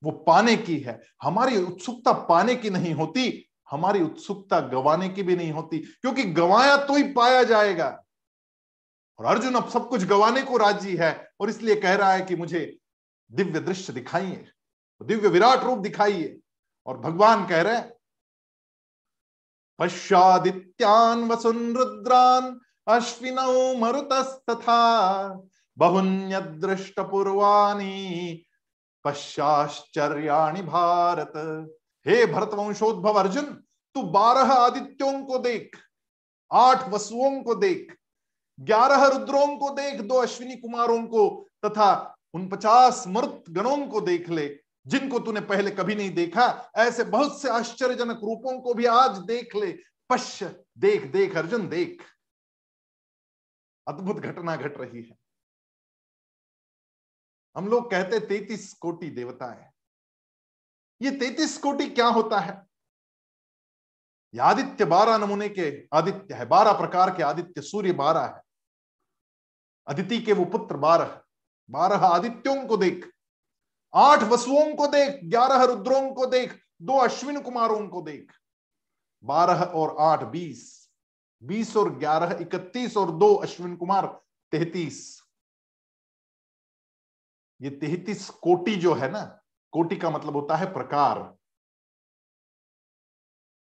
वो 0.02 0.10
पाने 0.10 0.56
की 0.56 0.78
है। 0.78 1.00
हमारी 1.22 1.62
उत्सुकता 1.62 2.12
पाने 2.12 2.56
की 2.56 2.70
नहीं 2.70 2.94
होती, 2.94 3.50
हमारी 3.70 4.02
उत्सुकता 4.02 4.60
गवाने 4.60 5.08
की 5.08 5.22
भी 5.22 5.36
नहीं 5.36 5.52
होती, 5.52 5.78
क्योंकि 5.78 6.24
गवाया 6.24 6.76
तो 6.76 6.94
ही 6.94 7.02
पाया 7.02 7.42
जाएगा। 7.42 8.04
और 9.18 9.26
अर्जुन 9.26 9.54
अब 9.54 9.68
सब 9.68 9.88
कुछ 9.88 10.04
गवाने 10.04 10.42
को 10.42 10.56
राज़ी 10.56 10.96
है, 10.96 11.30
और 11.40 11.50
इसलिए 11.50 11.74
कह 11.74 11.94
रहा 11.94 12.12
है 12.12 12.20
कि 12.20 12.36
मुझे 12.36 12.78
दिव्य 13.32 13.60
दृश्य 13.60 13.92
दिखाइए। 13.92 14.50
दिव्य 15.06 15.28
विराट 15.28 15.64
रूप 15.64 15.78
दिखाइए 15.78 16.40
और 16.86 16.98
भगवान 16.98 17.46
कह 17.46 17.62
रहे 17.62 17.80
पश्चादित्यान 19.78 21.28
वसुन 21.28 21.76
रुद्रान 21.76 22.60
अश्विनौ 22.86 23.74
मरुतस्तथा 23.74 24.82
बहुन्य 25.76 26.40
दृष्ट 26.40 27.00
पूर्वाणी 27.00 28.46
पश्चाश्चर्याणि 29.04 30.62
भारत। 30.62 31.32
हे 32.06 32.26
भरत 32.26 32.54
वंशोद्भव 32.54 33.14
अर्जुन, 33.14 33.44
तू 33.94 34.02
बारह 34.02 34.52
आदित्यों 34.52 35.24
को 35.24 35.38
देख, 35.38 35.76
आठ 36.52 36.88
वसुओं 36.88 37.42
को 37.42 37.54
देख, 37.54 37.96
ग्यारह 38.60 39.06
रुद्रों 39.06 39.46
को 39.56 39.70
देख, 39.70 40.00
दो 40.00 40.14
अश्विनी 40.14 40.56
कुमारों 40.56 41.02
को, 41.06 41.48
तथा 41.64 42.16
उन 42.34 42.48
पचास 42.48 43.04
मृत 43.08 43.44
गणों 43.50 43.86
को 43.86 44.00
देख 44.00 44.28
ले। 44.28 44.46
जिनको 44.86 45.18
तूने 45.18 45.40
पहले 45.40 45.70
कभी 45.70 45.94
नहीं 45.94 46.10
देखा, 46.10 46.70
ऐसे 46.76 47.04
बहुत 47.04 47.42
से 47.42 47.48
आश्चर्यजनक 47.48 48.16
रूपों 48.16 48.60
को 48.60 48.74
भी 48.74 48.84
आज 48.84 49.18
देख 49.18 49.56
ले। 49.56 49.72
पश्य, 50.10 50.64
देख 50.78 51.04
देख, 51.04 51.36
अर्जुन, 51.36 51.68
देख। 51.68 52.02
अद्भुत 53.88 54.16
घटना 54.16 54.56
घट 54.56 54.78
रही 54.78 55.02
है। 55.02 55.16
हम 57.56 57.68
लोग 57.68 57.90
कहते 57.90 58.20
तैतीस 58.20 58.72
कोटि 58.74 59.10
देवता 59.10 59.52
है 59.52 59.72
ये 61.02 61.10
तैतीस 61.10 61.58
कोटि 61.58 61.90
क्या 61.90 62.06
होता 62.06 62.40
है? 62.40 62.62
ये 64.34 64.40
आदित्य 64.40 64.84
बारह 64.84 65.18
नमूने 65.18 65.48
के 65.48 65.88
आदित्य 65.92 66.34
है, 66.34 66.46
बारह 66.46 66.72
प्रकार 66.72 67.10
के 67.10 67.22
आदित्य, 67.22 67.62
सूर्य 67.62 67.92
बारह 67.92 68.34
है। 68.36 68.42
अदिति 69.86 70.20
के 70.20 70.32
वो 70.32 70.44
पुत्र 70.44 70.76
बारह। 70.76 71.22
बारह 71.70 71.96
आदित्यों 71.96 72.66
को 72.66 72.76
देख। 72.76 73.13
आठ 73.94 74.22
वसुओं 74.22 74.74
को 74.74 74.86
देख, 74.86 75.20
ग्यारह 75.24 75.64
रुद्रों 75.64 76.14
को 76.14 76.26
देख, 76.26 76.60
दो 76.82 76.98
अश्विन 76.98 77.40
कुमारों 77.42 77.88
को 77.88 78.02
देख। 78.02 78.32
बारह 79.24 79.62
और 79.62 79.96
आठ, 80.00 80.24
बीस। 80.24 80.90
बीस 81.42 81.76
और 81.76 81.98
ग्यारह, 81.98 82.38
इकतीस 82.40 82.96
और 82.96 83.10
दो 83.10 83.34
अश्विन 83.34 83.76
कुमार, 83.76 84.06
तैतीस। 84.52 85.22
ये 87.60 87.70
तैतीस 87.70 88.30
कोटि 88.30 88.76
जो 88.76 88.94
है 88.94 89.10
ना, 89.10 89.40
कोटि 89.72 89.96
का 89.96 90.10
मतलब 90.10 90.36
होता 90.36 90.56
है 90.56 90.72
प्रकार। 90.72 91.22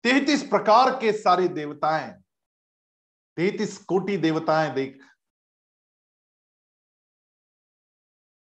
तैतीस 0.03 0.43
प्रकार 0.43 0.89
के 0.99 1.11
सारे 1.11 1.47
देवताएँ, 1.47 2.11
तैतीस 3.37 3.77
कोटि 3.77 4.17
देवताएँ 4.17 4.73
देख। 4.73 5.03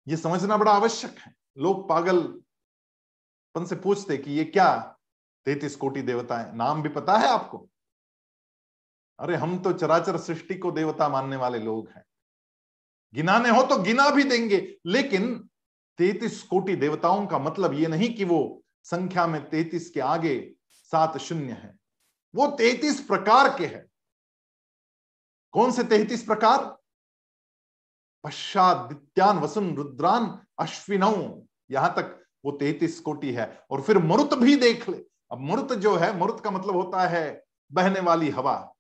ये 0.08 0.18
समझना 0.18 0.58
बड़ा 0.58 0.72
आवश्यक 0.72 1.18
है। 1.18 1.41
लोग 1.58 1.90
पागलपन 1.90 3.66
से 3.66 3.76
पूछते 3.76 4.18
कि 4.18 4.32
ये 4.32 4.44
क्या 4.44 4.98
तैतीस 5.46 5.76
कोटि 5.76 6.02
देवताएँ? 6.02 6.54
नाम 6.54 6.82
भी 6.82 6.90
पता 6.90 7.18
है 7.18 7.28
आपको? 7.28 7.70
अरे, 9.20 9.36
हम 9.36 9.60
तो 9.60 9.74
चराचर 9.74 10.18
सृष्टि 10.18 10.56
को 10.56 10.72
देवता 10.72 11.10
मानने 11.10 11.36
वाले 11.36 11.60
लोग 11.60 11.90
हैं। 11.90 12.06
गिनाने 13.14 13.50
हो 13.50 13.64
तो 13.64 13.84
गिना 13.84 14.10
भी 14.10 14.24
देंगे, 14.24 14.78
लेकिन 14.86 15.50
तैतीस 15.98 16.44
कोटि 16.44 16.76
देवताओं 16.76 17.28
का 17.28 17.40
मतलब 17.40 17.74
ये 17.74 17.88
नहीं 17.88 18.16
कि 18.16 18.24
वो 18.24 18.64
संख्या 18.84 19.28
में 19.28 19.50
तैतीस 19.50 19.90
के 19.90 20.00
आगे 20.00 20.54
सात 20.72 21.18
शून्य 21.18 21.52
है। 21.54 21.78
वो 22.36 22.48
तैतीस 22.48 23.02
प्रकार 23.02 23.58
के 23.58 23.66
हैं। 23.66 23.86
कौन 25.52 25.72
से 25.72 25.84
तैतीस 25.84 26.24
प्रकार? 26.24 26.81
पश्चात 28.24 28.78
दित्यान 28.78 29.40
वसुन 29.40 29.76
रुद्रान 29.76 30.46
अश्विनौ। 30.60 31.42
यहाँ 31.72 31.94
तक 31.94 32.26
वो 32.46 32.52
तैतीस 32.52 33.00
कोटि 33.00 33.32
है। 33.32 33.64
और 33.72 33.82
फिर 33.82 33.98
मरुत 33.98 34.34
भी 34.34 34.56
देख 34.56 34.90
ले। 34.90 34.98
अब 35.32 35.40
मरुत 35.40 35.74
जो 35.74 35.96
है, 35.96 36.20
मरुत 36.20 36.40
का 36.40 36.52
मतलब 36.52 36.76
होता 36.76 37.08
है 37.08 37.44
बहने 37.72 38.00
वाली 38.00 38.30
हवा। 38.30 38.74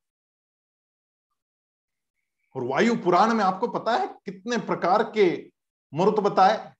और 2.55 2.63
वायु 2.63 2.95
पुराण 2.95 3.33
में 3.33 3.43
आपको 3.43 3.67
पता 3.67 3.95
है 3.95 4.07
कितने 4.07 4.57
प्रकार 4.57 5.03
के 5.03 5.51
मरुत 5.93 6.19
बताए? 6.19 6.73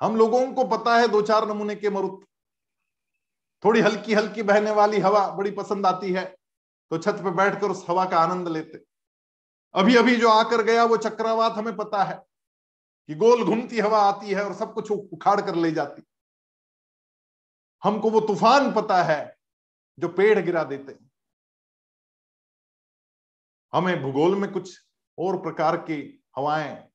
हम 0.00 0.16
लोगों 0.16 0.52
को 0.52 0.64
पता 0.64 0.96
है 0.96 1.08
दो 1.08 1.22
चार 1.22 1.48
नमूने 1.48 1.74
के 1.74 1.90
मरुत। 1.90 2.24
थोड़ी 3.64 3.80
हल्की 3.80 4.14
हल्की 4.14 4.42
बहने 4.42 4.70
वाली 4.70 5.00
हवा 5.00 5.28
बड़ी 5.28 5.50
पसंद 5.50 5.86
आती 5.86 6.12
है। 6.12 6.36
तो 6.90 6.98
छत 6.98 7.12
पे 7.12 7.30
बैठकर 7.30 7.70
उस 7.70 7.86
हवा 7.88 8.04
का 8.04 8.18
आनंद 8.18 8.48
लेते। 8.48 8.91
अभी 9.74 9.96
अभी 9.96 10.16
जो 10.16 10.28
आकर 10.28 10.62
गया 10.62 10.84
वो 10.84 10.96
चक्रवात 10.96 11.52
हमें 11.52 11.76
पता 11.76 12.02
है 12.04 12.14
कि 13.08 13.14
गोल 13.14 13.44
घूमती 13.44 13.78
हवा 13.80 13.98
आती 14.02 14.30
है 14.30 14.44
और 14.44 14.54
सब 14.54 14.72
कुछ 14.74 14.90
उखाड़ 14.90 15.40
कर 15.40 15.54
ले 15.54 15.70
जाती। 15.72 16.02
हमको 17.82 18.10
वो 18.10 18.20
तूफ़ान 18.20 18.72
पता 18.72 19.02
है 19.02 19.38
जो 19.98 20.08
पेड़ 20.08 20.38
गिरा 20.38 20.64
देते 20.64 20.92
हैं। 20.92 21.10
हमें 23.72 24.02
भूगोल 24.02 24.34
में 24.34 24.50
कुछ 24.52 24.78
और 25.18 25.42
प्रकार 25.42 25.76
की 25.76 26.24
हवाएँ 26.36 26.88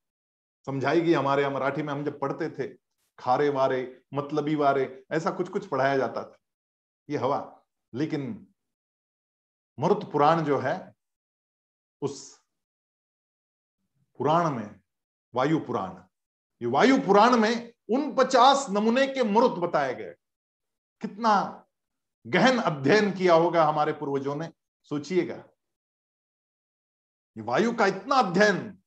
समझाई 0.68 1.02
गई 1.02 1.14
हमारे 1.14 1.50
मराठी 1.50 1.84
में। 1.84 1.94
हम 1.94 2.04
जब 2.04 2.20
पढ़ते 2.20 2.50
थे, 2.50 2.68
खारे 3.20 3.50
वारे, 3.50 4.02
मतलबी 4.14 4.56
वारे, 4.56 5.06
ऐसा 5.12 5.32
कुछ 5.32 5.50
कुछ 5.50 5.68
पढ़ाया 5.68 5.98
जाता 5.98 6.24
था, 6.24 6.38
ये 7.10 7.18
हवा। 7.18 7.40
लेकिन 7.94 8.48
मरुत 9.78 10.12
पुराण 10.12 10.44
जो 10.44 10.58
है, 10.60 10.94
उस 12.02 12.40
पुराण 14.20 14.50
में, 14.50 14.80
वायु 15.34 15.60
पुराण। 15.60 15.92
ये 16.62 16.68
वायु 16.68 16.98
पुराण 16.98 17.36
में 17.38 17.74
उन 17.90 18.16
पचास 18.16 18.66
नमूने 18.70 19.08
के 19.08 19.24
मरुत 19.24 19.60
बताए 19.60 19.94
गए। 19.96 20.16
कितना 21.02 21.64
गहन 22.26 22.58
अध्ययन 22.58 23.12
किया 23.12 23.34
होगा 23.34 23.64
हमारे 23.66 23.94
पूर्वजों 23.94 24.36
ने, 24.36 24.50
सोचिएगा। 24.84 25.44
वायु 27.36 27.74
का 27.74 27.86
इतना 27.88 28.16
अध्ययन, 28.16 28.78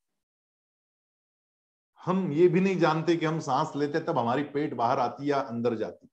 हम 2.00 2.30
ये 2.32 2.48
भी 2.48 2.60
नहीं 2.60 2.78
जानते 2.78 3.16
कि 3.16 3.26
हम 3.26 3.38
सांस 3.40 3.72
लेते, 3.76 4.00
तब 4.00 4.18
हमारी 4.18 4.42
पेट 4.42 4.74
बाहर 4.74 4.98
आती 4.98 5.30
या 5.30 5.40
अंदर 5.40 5.74
जाती। 5.74 6.08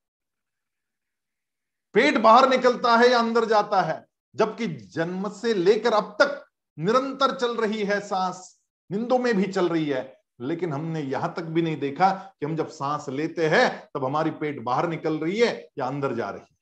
पेट 1.95 2.18
बाहर 2.18 2.47
निकलता 2.49 2.95
है 2.97 3.09
या 3.09 3.20
अंदर 3.20 3.45
जाता 3.45 3.82
है, 3.82 4.05
जबकि 4.36 4.68
जन्म 4.68 5.30
से 5.30 5.53
लेकर 5.53 5.93
अब 5.93 6.15
तक 6.22 6.43
निरंतर 6.78 7.36
चल 7.38 7.55
रही 7.57 7.84
है 7.84 7.99
सांस। 7.99 8.56
निंदों 8.89 9.17
में 9.19 9.33
भी 9.35 9.45
चल 9.45 9.69
रही 9.69 9.89
है, 9.89 10.03
लेकिन 10.41 10.73
हमने 10.73 11.01
यहाँ 11.01 11.33
तक 11.33 11.43
भी 11.43 11.61
नहीं 11.61 11.77
देखा 11.77 12.11
कि 12.11 12.45
हम 12.45 12.55
जब 12.55 12.67
सांस 12.69 13.09
लेते 13.09 13.47
हैं, 13.49 13.69
तब 13.95 14.05
हमारी 14.05 14.31
पेट 14.31 14.61
बाहर 14.63 14.88
निकल 14.89 15.17
रही 15.19 15.39
है 15.39 15.69
या 15.77 15.88
अंदर 15.88 16.15
जा 16.15 16.29
रही 16.29 16.41
है। 16.41 16.55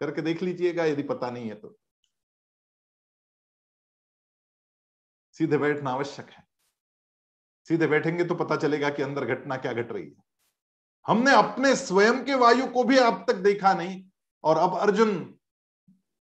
करके 0.00 0.22
देख 0.22 0.42
लीजिएगा, 0.42 0.84
यदि 0.84 1.02
पता 1.02 1.30
नहीं 1.30 1.48
है 1.48 1.54
तो। 1.54 1.76
सीधे 5.36 5.58
बैठना 5.58 5.90
आवश्यक 5.90 6.30
है। 6.30 6.44
सीधे 7.68 7.86
बैठेंगे 7.86 8.24
तो 8.24 8.34
पता 8.34 8.56
चलेगा 8.56 8.88
कि 8.90 9.02
अंदर 9.02 9.24
घटना 9.24 9.56
क्या 9.56 9.72
घट 9.72 9.92
रही 9.92 10.04
है। 10.04 10.22
हमने 11.06 11.34
अपने 11.34 11.74
स्वयं 11.76 12.24
के 12.24 12.34
वायु 12.34 12.66
को 12.66 12.84
भी 12.84 12.96
अब 12.98 13.24
तक 13.28 13.34
देखा 13.34 13.72
नहीं, 13.74 14.02
और 14.44 14.58
अब 14.58 14.76
अर्जुन 14.78 15.18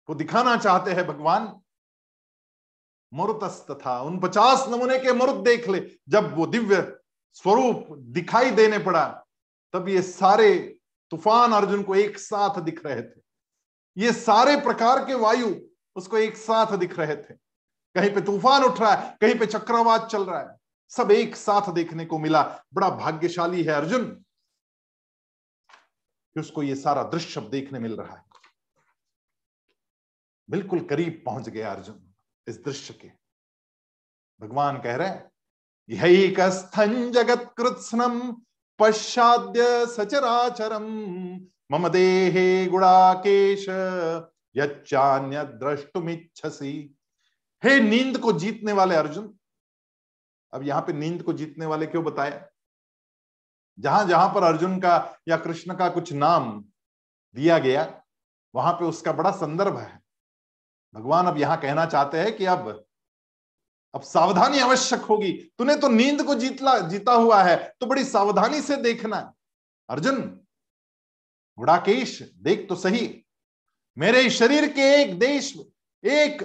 को 0.10 0.16
दिखाना 0.16 0.55
चाहते 0.58 0.91
हैं 0.91 1.05
भगवान 1.08 1.47
मरुतस्त 3.12 3.72
था। 3.82 3.99
उन 4.01 4.20
पचास 4.20 4.66
नमूने 4.70 4.97
के 4.99 5.14
मरुत 5.14 5.43
देख 5.45 5.68
ले, 5.70 5.80
जब 6.10 6.34
वो 6.36 6.45
दिव्य 6.47 6.82
स्वरूप 7.34 7.88
दिखाई 8.14 8.51
देने 8.51 8.80
पड़ा, 8.80 9.05
तब 9.74 9.89
ये 9.89 10.01
सारे 10.01 10.55
तूफ़ान 11.12 11.51
अर्जुन 11.53 11.84
को 11.84 11.95
एक 11.95 12.18
साथ 12.20 12.60
दिख 12.62 12.86
रहे 12.86 13.01
थे। 13.01 13.22
ये 13.97 14.12
सारे 14.14 14.55
प्रकार 14.62 15.03
के 15.05 15.14
वायु 15.16 15.55
उसको 15.95 16.18
एक 16.18 16.38
साथ 16.38 16.78
दिख 16.78 16.97
रहे 16.99 17.16
थे। 17.16 17.34
कहीं 17.95 18.14
पे 18.16 18.22
तूफ़ान 18.22 18.64
उठ 18.64 18.80
रहा 18.80 18.93
है, 18.93 19.18
कहीं 19.22 19.38
पे 19.39 19.45
चक्रवात 19.45 20.10
चल 20.10 20.24
रहा 20.24 20.39
है, 20.39 20.58
सब 20.91 21.12
एक 21.12 21.36
साथ 21.36 21.72
देखने 21.74 22.05
को 22.05 22.18
मिला। 22.20 22.41
बड़ा 22.74 22.89
भाग्यशाली 22.89 23.64
है 23.64 23.74
अर्जुन 23.74 24.05
कि 26.36 26.39
उसको 26.39 26.64
ये 26.64 26.76
सारा 26.76 27.03
दृश्य 27.03 27.41
देखने 27.41 27.80
मिल 27.80 27.95
रहा 27.95 28.16
है। 28.16 28.24
बिल्कुल 30.49 30.86
करीब 30.86 31.22
पहुँच 31.26 31.49
गया 31.49 31.72
अर्जुन। 31.72 32.07
इस 32.48 32.64
दृश्य 32.64 32.93
के। 32.93 33.12
भगवान 34.41 34.78
कह 34.82 34.95
रहे 34.95 35.16
यही 35.89 36.28
कस्थन 36.30 37.12
जगत 37.12 37.54
कृत्स्नम 37.58 38.20
पश्चाद्य 38.80 39.86
सचराचरम। 39.88 40.86
मम 41.72 41.88
देहे 41.89 42.66
गुड़ाकेश 42.68 43.66
यच्चान्य 44.56 45.43
द्रष्टुमिच्छसी 45.56 46.74
हे 47.64 47.80
नींद 47.80 48.18
को 48.18 48.32
जीतने 48.34 48.74
वाले 48.74 48.95
अर्जुन, 48.95 49.34
अब 50.54 50.64
यहाँ 50.64 50.82
पे 50.82 50.93
नींद 50.93 51.24
को 51.24 51.34
जीतने 51.34 51.66
वाले 51.66 51.86
क्यों 51.88 52.04
बताया 52.04 52.45
जहाँ 53.78 54.06
जहाँ 54.08 54.28
पर 54.34 54.43
अर्जुन 54.43 54.80
का 54.80 54.95
या 55.28 55.38
कृष्ण 55.38 55.76
का 55.76 55.89
कुछ 55.89 56.12
नाम 56.14 56.64
दिया 57.36 57.58
गया, 57.60 58.02
वहाँ 58.54 58.74
पे 58.74 58.86
उसका 58.86 59.12
बड़ा 59.14 59.32
संदर्भ 59.34 59.78
है। 59.78 60.00
भगवान 60.94 61.28
अब 61.28 61.38
यहाँ 61.38 61.60
कहना 61.62 61.86
चाहते 61.86 62.18
हैं 62.18 62.36
कि 62.38 62.46
अब 62.46 62.68
अब 63.94 64.02
सावधानी 64.04 64.60
आवश्यक 64.60 65.02
होगी। 65.02 65.32
तूने 65.58 65.76
तो 65.76 65.88
नींद 65.90 66.24
को 66.24 66.36
जीतला, 66.36 66.78
जीता 66.80 67.14
हुआ 67.14 67.42
है 67.44 67.56
तो 67.80 67.86
बड़ी 67.86 68.04
सावधानी 68.04 68.62
से 68.62 68.76
देखना 68.78 69.18
अर्जुन 69.90 70.22
गुड़ाकेश 71.58 72.22
देख 72.36 72.68
तो 72.70 72.76
सही। 72.76 73.24
मेरे 73.98 74.30
शरीर 74.30 74.68
के 74.68 74.94
एक 74.94 75.18
देश, 75.20 75.54
एक 76.04 76.42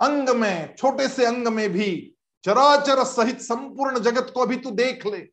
अंग 0.00 0.28
में, 0.30 0.74
छोटे 0.76 1.08
से 1.08 1.24
अंग 1.26 1.48
में 1.48 1.68
भी 1.72 2.16
चराचर 2.44 3.04
सहित 3.04 3.40
संपूर्ण 3.40 3.98
जगत 3.98 4.30
को 4.34 4.40
अभी 4.40 4.56
तू 4.56 4.70
देख 4.70 5.06
ले। 5.06 5.26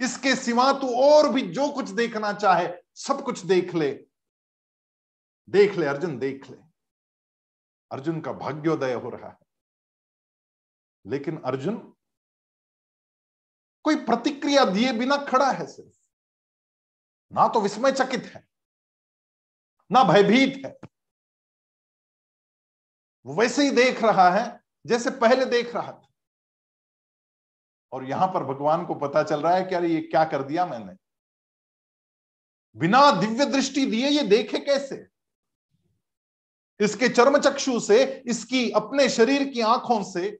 इसके 0.00 0.34
सिवा 0.36 0.72
तू 0.72 0.94
और 1.02 1.28
भी 1.32 1.42
जो 1.42 1.68
कुछ 1.68 1.90
देखना 1.90 2.32
चाहे, 2.32 2.68
सब 2.96 3.22
कुछ 3.22 3.44
देख 3.44 3.74
ले। 3.74 3.90
देख 5.48 5.76
ले, 5.78 5.86
अर्जुन, 5.86 6.18
देख 6.18 6.50
ले। 6.50 6.56
अर्जुन 7.90 8.20
का 8.20 8.32
भाग्योदय 8.34 8.94
हो 8.94 9.10
रहा 9.10 9.28
है। 9.28 9.36
लेकिन 11.04 11.38
अर्जुन 11.42 11.76
कोई 13.84 13.96
प्रतिक्रिया 13.96 14.64
दिए 14.64 14.92
बिना 14.92 15.16
खड़ा 15.24 15.50
है 15.50 15.66
सिर्फ़। 15.66 15.90
ना 17.32 17.46
तो 17.48 17.60
विस्मय 17.60 17.92
चकित 17.92 18.24
है, 18.26 18.44
ना 19.90 20.02
भयभीत 20.04 20.62
है। 20.66 20.76
वो 23.26 23.34
वैसे 23.34 23.62
ही 23.62 23.70
देख 23.70 24.02
रहा 24.04 24.28
है 24.30 24.44
जैसे 24.84 25.10
पहले 25.20 25.44
देख 25.46 25.74
रहा 25.74 25.92
था। 25.92 26.06
और 27.92 28.04
यहाँ 28.04 28.26
पर 28.26 28.44
भगवान 28.44 28.84
को 28.86 28.94
पता 28.94 29.22
चल 29.22 29.40
रहा 29.42 29.54
है 29.54 29.62
कि 29.64 29.74
अरे 29.74 29.88
ये 29.88 30.00
क्या 30.00 30.24
कर 30.24 30.42
दिया 30.42 30.66
मैंने। 30.66 30.94
बिना 32.76 33.10
दिव्य 33.12 33.46
दृष्टि 33.46 33.84
दिए 33.86 34.08
ये 34.08 34.22
देखे 34.22 34.58
कैसे? 34.58 34.96
इसके 36.80 37.08
चर्म 37.08 37.38
चक्षु 37.38 37.78
से, 37.80 38.04
इसकी 38.26 38.70
अपने 38.72 39.08
शरीर 39.08 39.48
की 39.48 39.60
आँखों 39.62 40.02
से, 40.02 40.38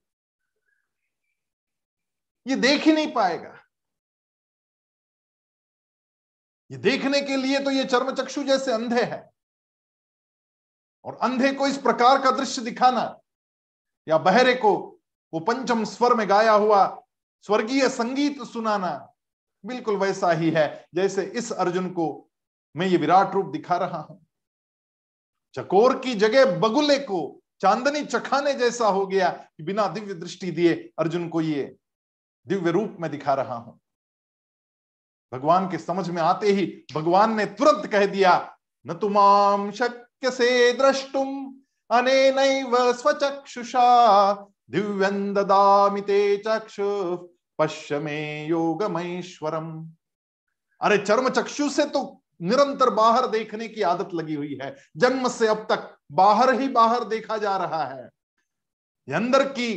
ये 2.46 2.56
देख 2.56 2.82
ही 2.82 2.92
नहीं 2.92 3.12
पाएगा। 3.12 3.56
ये 6.70 6.76
देखने 6.78 7.20
के 7.20 7.36
लिए 7.36 7.58
तो 7.58 7.70
ये 7.70 7.84
चर्म 7.84 8.14
चक्षु 8.14 8.42
जैसे 8.44 8.72
अंधे 8.72 9.02
है। 9.02 9.28
और 11.04 11.18
अंधे 11.22 11.52
को 11.52 11.66
इस 11.66 11.76
प्रकार 11.78 12.22
का 12.22 12.30
दृश्य 12.30 12.62
दिखाना, 12.62 13.20
या 14.06 14.18
बहरे 14.18 14.54
को 14.54 14.72
वो 15.32 15.40
पंचम 15.40 15.84
स्वर 15.84 16.14
में 16.14 16.28
गाया 16.28 16.52
हुआ 16.52 16.86
स्वर्गीय 17.44 17.88
संगीत 17.88 18.42
सुनाना, 18.44 18.90
बिल्कुल 19.64 19.96
वैसा 19.96 20.30
ही 20.32 20.50
है, 20.50 20.86
जैसे 20.94 21.24
इस 21.24 21.52
अर्जुन 21.52 21.88
को 21.90 22.06
मैं 22.74 22.86
ये 22.86 22.96
विराट 22.96 23.34
रूप 23.34 23.46
दिखा 23.46 23.76
रहा 23.76 23.98
हूँ। 24.00 24.20
चकोर 25.54 25.98
की 25.98 26.14
जगह 26.14 26.58
बगुले 26.58 26.98
को 26.98 27.40
चांदनी 27.60 28.04
चखाने 28.04 28.54
जैसा 28.54 28.86
हो 28.86 29.06
गया 29.06 29.28
कि 29.28 29.62
बिना 29.62 29.86
दिव्य 29.88 30.14
दृष्टि 30.14 30.50
दिए 30.50 30.74
अर्जुन 30.98 31.28
को 31.28 31.40
ये 31.40 31.76
दिव्य 32.46 32.70
रूप 32.70 32.96
में 33.00 33.10
दिखा 33.10 33.34
रहा 33.34 33.54
हूँ। 33.54 33.78
भगवान 35.32 35.68
के 35.70 35.78
समझ 35.78 36.08
में 36.10 36.22
आते 36.22 36.52
ही 36.52 36.66
भगवान 36.94 37.34
ने 37.36 37.44
तुरंत 37.46 37.86
कह 37.86 38.06
दिया, 38.06 38.56
न 38.86 38.94
तुमाम 38.94 39.70
शक्य 39.70 40.30
से 40.30 40.72
द्रष्टुम, 40.72 41.28
अने 41.90 42.32
स्वचक्षुषा। 42.94 44.32
दिव्यं 44.70 45.32
ददामि 45.34 46.00
ते 46.00 46.36
चक्षु, 46.36 47.16
पश्य 47.58 47.98
में 47.98 48.48
योगमैश्वरम। 48.48 49.70
अरे 50.80 50.98
चर्म 50.98 51.28
चक्षु 51.28 51.68
से 51.70 51.84
तो 51.84 52.19
निरंतर 52.42 52.90
बाहर 52.90 53.26
देखने 53.26 53.68
की 53.68 53.82
आदत 53.82 54.14
लगी 54.14 54.34
हुई 54.34 54.58
है। 54.62 54.74
जन्म 54.96 55.28
से 55.28 55.46
अब 55.46 55.66
तक 55.70 55.96
बाहर 56.12 56.54
ही 56.60 56.68
बाहर 56.68 57.04
देखा 57.04 57.36
जा 57.36 57.56
रहा 57.56 57.84
है। 57.84 58.08
अंदर 59.08 59.44
की 59.48 59.70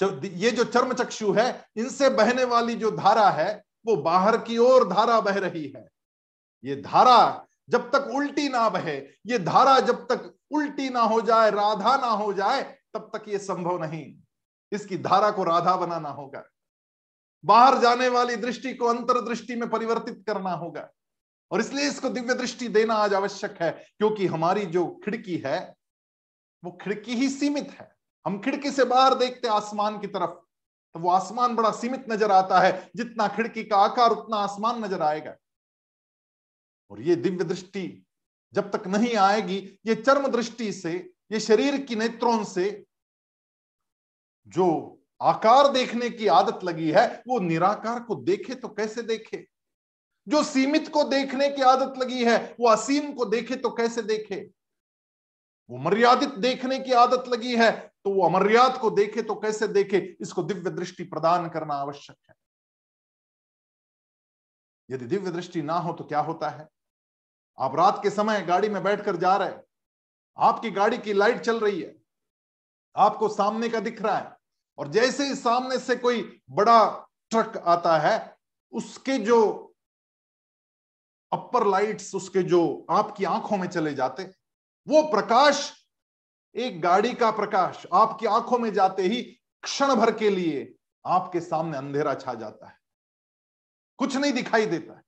ये 0.00 0.50
जो 0.50 0.64
चर्म 0.64 0.92
चक्षु 0.92 1.32
है, 1.32 1.68
इनसे 1.76 2.08
बहने 2.08 2.44
वाली 2.44 2.74
जो 2.74 2.90
धारा 2.90 3.28
है, 3.30 3.64
वो 3.86 3.96
बाहर 3.96 4.36
की 4.36 4.58
ओर 4.58 4.88
धारा 4.88 5.20
बह 5.20 5.38
रही 5.38 5.66
है। 5.76 5.88
ये 6.64 6.76
धारा 6.76 7.46
जब 7.68 7.90
तक 7.90 8.10
उल्टी 8.14 8.48
ना 8.48 8.68
बहे, 8.68 8.96
ये 9.26 9.38
धारा 9.38 9.78
जब 9.80 10.06
तक 10.06 10.32
उल्टी 10.50 10.88
ना 10.88 11.00
हो 11.00 11.20
जाए, 11.20 11.50
राधा 11.50 11.96
ना 11.96 12.06
हो 12.06 12.32
जाए, 12.32 12.62
तब 12.94 13.10
तक 13.16 13.28
ये 13.28 13.38
संभव 13.38 13.82
नहीं। 13.82 14.14
इसकी 14.72 14.98
धारा 14.98 15.30
को 15.30 15.44
राधा 15.44 15.76
बनाना 15.76 16.08
होगा। 16.08 16.44
बाहर 17.44 17.78
जाने 17.78 18.08
वाली 18.08 18.36
दृष्टि 18.36 18.74
को 18.74 18.86
अंतर्दृष्टि 18.86 19.54
में 19.54 19.68
परिवर्तित 19.70 20.22
करना 20.26 20.52
होगा। 20.52 20.88
और 21.50 21.60
इसलिए 21.60 21.88
इसको 21.88 22.08
दिव्य 22.08 22.34
दृष्टि 22.34 22.68
देना 22.70 22.94
आज 22.96 23.14
आवश्यक 23.14 23.56
है, 23.62 23.70
क्योंकि 23.98 24.26
हमारी 24.26 24.66
जो 24.66 24.86
खिड़की 25.04 25.36
है, 25.36 25.58
वो 26.62 26.70
खिड़की 26.82 27.14
ही 27.14 27.28
सीमित 27.30 27.70
है। 27.70 27.90
हम 28.26 28.38
खिड़की 28.40 28.70
से 28.70 28.84
बाहर 28.84 29.14
देखते 29.14 29.48
आसमान 29.48 29.98
की 30.00 30.06
तरफ़ 30.08 30.38
तो 30.94 31.00
वो 31.00 31.10
आसमान 31.10 31.54
बड़ा 31.56 31.70
सीमित 31.72 32.06
नज़र 32.10 32.32
आता 32.32 32.60
है, 32.60 32.90
जितना 32.96 33.26
खिड़की 33.28 33.62
का 33.64 33.76
आकार 33.78 34.10
उतना 34.10 34.36
आसमान 34.38 34.84
नज़र 34.84 35.02
आएगा। 35.02 35.34
और 36.90 37.00
ये 37.00 37.16
दिव्य 37.16 37.44
दृष्टि 37.44 37.82
जब 38.54 38.70
तक 38.70 38.86
नहीं 38.86 39.14
आएगी, 39.16 39.58
ये 39.86 39.94
चर्म 39.96 40.26
दृष्टि 40.28 40.72
से, 40.72 40.92
ये 41.32 41.40
शरीर 41.40 41.80
की 41.80 41.96
नेत्रों 41.96 42.42
से 42.44 42.84
जो 44.46 44.66
आकार 45.22 45.70
देखने 45.72 46.10
की 46.10 46.26
आदत 46.28 46.64
लगी 46.64 46.90
है, 46.90 47.22
वो 47.28 47.38
निराकार 47.40 48.00
को 48.00 48.14
देखे 48.16 48.54
तो 48.54 48.68
कैसे 48.70 49.02
देखे? 49.04 49.46
जो 50.26 50.42
सीमित 50.44 50.88
को 50.88 51.02
देखने 51.04 51.48
की 51.50 51.62
आदत 51.62 51.98
लगी 51.98 52.24
है, 52.24 52.56
वो 52.60 52.68
असीम 52.68 53.12
को 53.12 53.24
देखे 53.24 53.56
तो 53.56 53.70
कैसे 53.70 54.02
देखे? 54.02 54.50
वो 55.70 55.78
मर्यादित 55.78 56.34
देखने 56.38 56.78
की 56.78 56.92
आदत 56.92 57.28
लगी 57.28 57.56
है 57.56 57.70
तो 58.04 58.10
वो 58.10 58.26
अमर्याद 58.26 58.78
को 58.78 58.90
देखे 58.90 59.22
तो 59.22 59.34
कैसे 59.34 59.68
देखे? 59.68 59.98
इसको 60.20 60.42
दिव्य 60.42 60.70
दृष्टि 60.70 61.04
प्रदान 61.04 61.48
करना 61.48 61.74
आवश्यक 61.74 62.16
है। 62.28 62.34
यदि 64.90 65.06
दिव्य 65.06 65.30
दृष्टि 65.30 65.62
ना 65.62 65.74
हो 65.74 65.92
तो 65.92 66.04
क्या 66.04 66.20
होता 66.20 66.48
है? 66.48 66.68
आप 67.58 67.74
रात 67.76 68.02
के 68.02 68.10
समय 68.10 68.40
गाड़ी 68.42 68.68
में 68.68 68.82
बैठकर 68.82 69.16
जा 69.16 69.36
रहे 69.36 69.52
आपकी 70.38 70.70
गाड़ी 70.70 70.98
की 70.98 71.12
लाइट 71.12 71.40
चल 71.40 71.60
रही 71.60 71.80
है। 71.80 71.94
आपको 72.96 73.28
सामने 73.28 73.68
का 73.68 73.80
दिख 73.80 74.02
रहा 74.02 74.16
है। 74.16 74.36
और 74.78 74.88
जैसे 74.88 75.26
ही 75.26 75.34
सामने 75.34 75.78
से 75.78 75.96
कोई 75.96 76.22
बड़ा 76.50 77.08
ट्रक 77.30 77.56
आता 77.56 77.96
है, 77.98 78.36
उसके 78.72 79.18
जो 79.18 79.69
अपर 81.32 81.66
लाइट्स 81.66 82.14
उसके 82.14 82.42
जो 82.42 82.86
आपकी 82.90 83.24
आँखों 83.24 83.56
में 83.56 83.68
चले 83.68 83.94
जाते, 83.94 84.22
वो 84.86 85.02
प्रकाश, 85.02 85.72
एक 86.54 86.80
गाड़ी 86.80 87.12
का 87.14 87.30
प्रकाश 87.30 87.86
आपकी 87.94 88.26
आँखों 88.26 88.58
में 88.58 88.72
जाते 88.72 89.02
ही 89.02 89.22
क्षण 89.64 89.94
भर 89.94 90.10
के 90.14 90.30
लिए 90.30 90.72
आपके 91.04 91.40
सामने 91.40 91.76
अंधेरा 91.78 92.14
छा 92.14 92.34
जाता 92.34 92.66
है। 92.66 92.78
कुछ 93.98 94.16
नहीं 94.16 94.32
दिखाई 94.32 94.66
देता 94.66 94.94
है, 94.94 95.02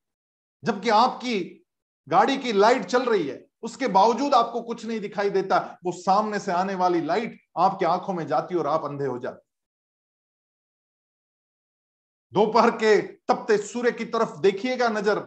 जबकि 0.62 0.88
आपकी 0.90 1.38
गाड़ी 2.08 2.36
की 2.36 2.52
लाइट 2.52 2.84
चल 2.84 3.02
रही 3.02 3.26
है, 3.28 3.44
उसके 3.62 3.88
बावजूद 3.88 4.34
आपको 4.34 4.62
कुछ 4.62 4.84
नहीं 4.86 5.00
दिखाई 5.00 5.30
देता, 5.30 5.78
वो 5.84 5.92
सामने 5.92 6.38
से 6.38 6.52
आने 6.52 6.74
वाली 6.74 7.00
लाइट 7.00 7.38
आपकी 7.58 7.84
आँखों 7.84 8.14
में 8.14 8.26
जाती 8.26 8.54
और 8.54 8.66
आप 8.66 8.84
अंधे 8.84 9.06
हो 9.06 9.18
जाते। 9.18 9.50
दोपहर 12.32 12.70
के 12.76 13.00
तपते 13.02 13.56
सूर्य 13.58 13.92
की 13.92 14.04
तरफ़ 14.06 14.38
देखिएगा 14.40 14.88
नज़र 14.88 15.18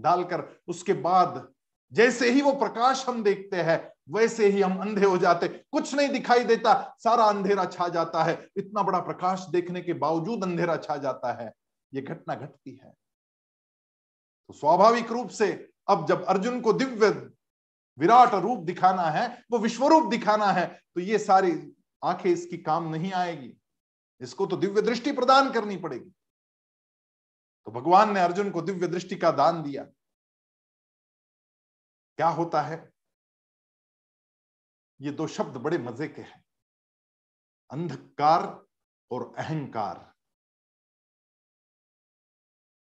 डालकर 0.00 0.44
उसके 0.68 0.92
बाद 0.92 1.46
जैसे 1.92 2.30
ही 2.30 2.42
वो 2.42 2.52
प्रकाश 2.52 3.04
हम 3.08 3.22
देखते 3.22 3.56
हैं, 3.56 3.92
वैसे 4.10 4.48
ही 4.48 4.60
हम 4.60 4.78
अंधे 4.80 5.04
हो 5.04 5.16
जाते 5.18 5.48
कुछ 5.48 5.94
नहीं 5.94 6.08
दिखाई 6.08 6.44
देता, 6.44 6.96
सारा 6.98 7.24
अंधेरा 7.24 7.64
छा 7.64 7.88
जाता 7.88 8.22
है। 8.24 8.48
इतना 8.56 8.82
बड़ा 8.82 8.98
प्रकाश 9.00 9.46
देखने 9.50 9.80
के 9.80 9.92
बावजूद 9.94 10.44
अंधेरा 10.44 10.76
छा 10.76 10.96
जाता 10.96 11.32
है। 11.32 11.52
ये 11.92 12.02
घटना 12.02 12.34
घटती 12.34 12.70
है। 12.74 12.90
तो 14.48 14.54
स्वाभाविक 14.54 15.10
रूप 15.12 15.28
से 15.28 15.50
अब 15.88 16.06
जब 16.06 16.24
अर्जुन 16.24 16.60
को 16.60 16.72
दिव्य 16.72 17.08
विराट 17.98 18.34
रूप 18.34 18.58
दिखाना 18.58 19.02
है, 19.02 19.26
वो 19.52 19.58
विश्वरूप 19.58 20.10
दिखाना 20.10 20.46
है 20.46 20.66
तो 20.94 21.00
ये 21.00 21.18
सारी 21.18 21.52
आँखें 22.02 22.30
इसकी 22.30 22.56
काम 22.58 22.88
नहीं 22.88 23.12
आएगी। 23.12 23.52
इसको 24.20 24.46
तो 24.46 24.56
दिव्य 24.56 24.82
दृष्टि 24.82 25.12
प्रदान 25.12 25.50
करनी 25.50 25.76
पड़ेगी। 25.76 26.12
तो 27.70 27.74
भगवान 27.74 28.14
ने 28.14 28.20
अर्जुन 28.20 28.50
को 28.50 28.62
दिव्य 28.62 28.86
दृष्टि 28.86 29.16
का 29.16 29.30
दान 29.30 29.62
दिया। 29.62 29.84
क्या 32.16 32.28
होता 32.28 32.62
है? 32.62 32.92
ये 35.00 35.10
दो 35.10 35.26
शब्द 35.26 35.56
बड़े 35.56 35.78
मज़े 35.78 36.08
के 36.08 36.22
हैं। 36.22 36.44
अंधकार 37.70 38.66
और 39.10 39.34
अहंकार। 39.38 40.14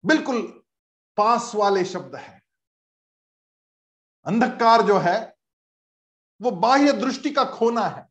बिल्कुल 0.06 0.64
पास 1.18 1.52
वाले 1.56 1.86
शब्द 1.86 2.16
है। 2.16 2.42
अंधकार 4.26 4.82
जो 4.82 4.98
है, 4.98 5.38
वो 6.42 6.52
बाह्य 6.52 6.94
दृष्टि 6.94 7.32
का 7.32 7.44
खोना 7.46 7.82
है। 7.82 8.10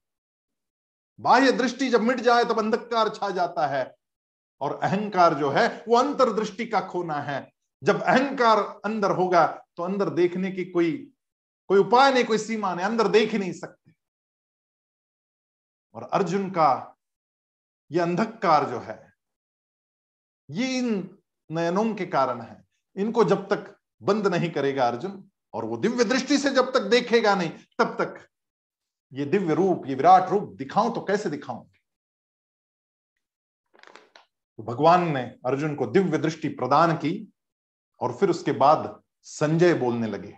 बाह्य 1.20 1.52
दृष्टि 1.52 1.90
जब 1.90 2.00
मिट 2.00 2.20
जाए, 2.20 2.44
तब 2.44 2.58
अंधकार 2.58 3.08
छा 3.08 3.30
जाता 3.30 3.66
है। 3.66 3.96
और 4.60 4.78
अहंकार 4.82 5.34
जो 5.34 5.50
है, 5.50 5.84
वो 5.88 5.96
अंतर्दृष्टि 5.96 6.66
का 6.66 6.80
खोना 6.82 7.20
है। 7.22 7.48
जब 7.82 8.02
अहंकार 8.02 8.58
अंदर 8.84 9.10
होगा 9.12 9.46
तो 9.76 9.82
अंदर 9.82 10.10
देखने 10.12 10.50
की 10.52 10.64
कोई 10.66 10.92
कोई 11.70 11.78
उपाय 11.78 12.12
नहीं, 12.12 12.24
कोई 12.24 12.38
सीमा 12.38 12.74
नहीं, 12.74 12.86
अंदर 12.86 13.08
देख 13.08 13.32
ही 13.32 13.38
नहीं 13.38 13.52
सकते। 13.52 13.92
और 15.94 16.08
अर्जुन 16.12 16.48
का 16.50 16.96
ये 17.90 18.00
अंधकार 18.00 18.68
जो 18.70 18.78
है, 18.80 19.12
ये 20.48 20.78
इन 20.78 21.18
नयनों 21.50 21.94
के 21.94 22.06
कारण 22.06 22.40
है। 22.40 22.64
इनको 22.96 23.24
जब 23.24 23.46
तक 23.48 23.74
बंद 24.02 24.26
नहीं 24.26 24.50
करेगा 24.50 24.86
अर्जुन, 24.88 25.22
और 25.54 25.64
वो 25.64 25.76
दिव्य 25.76 26.04
दृष्टि 26.04 26.38
से 26.38 26.50
जब 26.50 26.72
तक 26.72 26.82
देखेगा 26.90 27.34
नहीं, 27.34 27.50
तब 27.78 27.96
तक 28.00 28.26
ये 29.12 29.24
दिव्य 29.26 29.54
रूप, 29.54 29.86
ये 29.86 29.94
विराट 29.94 30.30
रूप 30.30 30.52
दिखाऊँ 30.58 30.94
तो 30.94 31.00
कैसे 31.00 31.30
दिखाऊँ 31.30 31.64
तो 34.58 34.62
भगवान 34.62 35.08
ने 35.12 35.22
अर्जुन 35.46 35.74
को 35.74 35.86
दिव्य 35.86 36.18
दृष्टि 36.18 36.48
प्रदान 36.48 36.94
की 36.96 37.32
और 38.00 38.12
फिर 38.12 38.30
उसके 38.30 38.52
बाद 38.52 39.00
संजय 39.22 39.74
बोलने 39.74 40.06
लगे। 40.06 40.34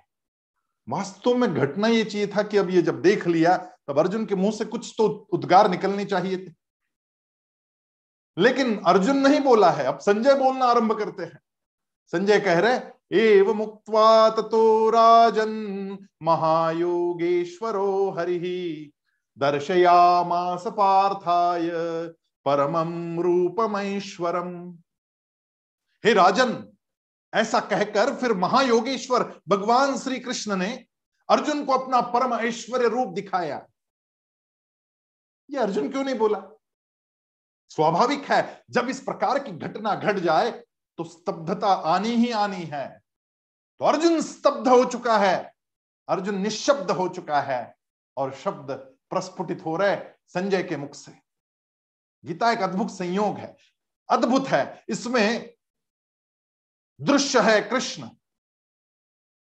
वास्तव 0.88 1.34
में 1.34 1.54
घटना 1.54 1.88
ये 1.88 2.04
चाहिए 2.04 2.26
था 2.26 2.42
कि 2.42 2.56
अब 2.56 2.70
ये 2.70 2.82
जब 2.82 3.00
देख 3.02 3.26
लिया, 3.26 3.56
तब 3.56 3.98
अर्जुन 3.98 4.24
के 4.26 4.34
मुँह 4.34 4.52
से 4.52 4.64
कुछ 4.64 4.94
तो 4.98 5.06
उद्गार 5.32 5.70
निकलने 5.70 6.04
चाहिए 6.04 6.36
थे। 6.38 6.52
लेकिन 8.36 8.76
अर्जुन 8.86 9.16
नहीं 9.16 9.40
बोला 9.40 9.70
है, 9.70 9.84
अब 9.84 9.98
संजय 9.98 10.34
बोलना 10.34 10.66
आरंभ 10.66 10.98
करते 10.98 11.22
हैं। 11.22 11.40
संजय 12.12 12.40
कह 12.40 12.58
रहे 12.58 13.18
एव 13.18 13.52
मुक्त्वा 13.54 14.30
ततो 14.30 14.90
राजन 14.90 15.98
महायोगेश्वरो 16.22 18.10
हरि 18.10 18.92
दर्शयामास 19.38 20.64
पार्थाय 20.66 21.70
परमम 22.48 23.20
रूपमेश्वरम। 23.20 24.50
हे 26.04 26.12
राजन, 26.14 26.52
ऐसा 27.32 27.60
कहकर 27.60 28.14
फिर 28.14 28.32
महायोगेश्वर 28.34 29.22
भगवान 29.48 29.96
श्री 29.98 30.20
कृष्ण 30.20 30.56
ने 30.56 30.68
अर्जुन 31.28 31.64
को 31.64 31.72
अपना 31.72 32.00
परम 32.00 32.34
ऐश्वर्य 32.34 32.88
रूप 32.88 33.08
दिखाया। 33.08 33.66
ये 35.50 35.58
अर्जुन 35.58 35.90
क्यों 35.90 36.04
नहीं 36.04 36.18
बोला? 36.18 36.40
स्वाभाविक 37.70 38.24
है, 38.24 38.64
जब 38.70 38.88
इस 38.88 39.00
प्रकार 39.00 39.38
की 39.38 39.52
घटना 39.52 39.94
घट 39.94 40.18
जाए 40.18 40.50
तो 40.98 41.04
स्तब्धता 41.04 41.72
आनी 41.92 42.14
ही 42.16 42.30
आनी 42.32 42.64
है। 42.64 42.88
तो 43.80 43.84
अर्जुन 43.84 44.20
स्तब्ध 44.20 44.68
हो 44.68 44.84
चुका 44.84 45.18
है, 45.18 45.54
अर्जुन 46.08 46.38
निशब्द 46.38 46.90
हो 46.90 47.08
चुका 47.08 47.40
है, 47.40 47.74
और 48.16 48.34
शब्द 48.34 48.70
प्रस्फुटित 49.10 49.64
हो 49.64 49.76
रहे 49.76 49.96
संजय 50.26 50.62
के 50.62 50.76
मुख 50.76 50.94
से। 50.94 51.27
गीता 52.28 52.50
एक 52.52 52.62
अद्भुत 52.62 52.90
संयोग 52.90 53.36
है, 53.38 53.56
अद्भुत 54.08 54.48
है। 54.48 54.84
इसमें 54.88 55.54
दृश्य 57.00 57.40
है 57.42 57.60
कृष्ण, 57.62 58.08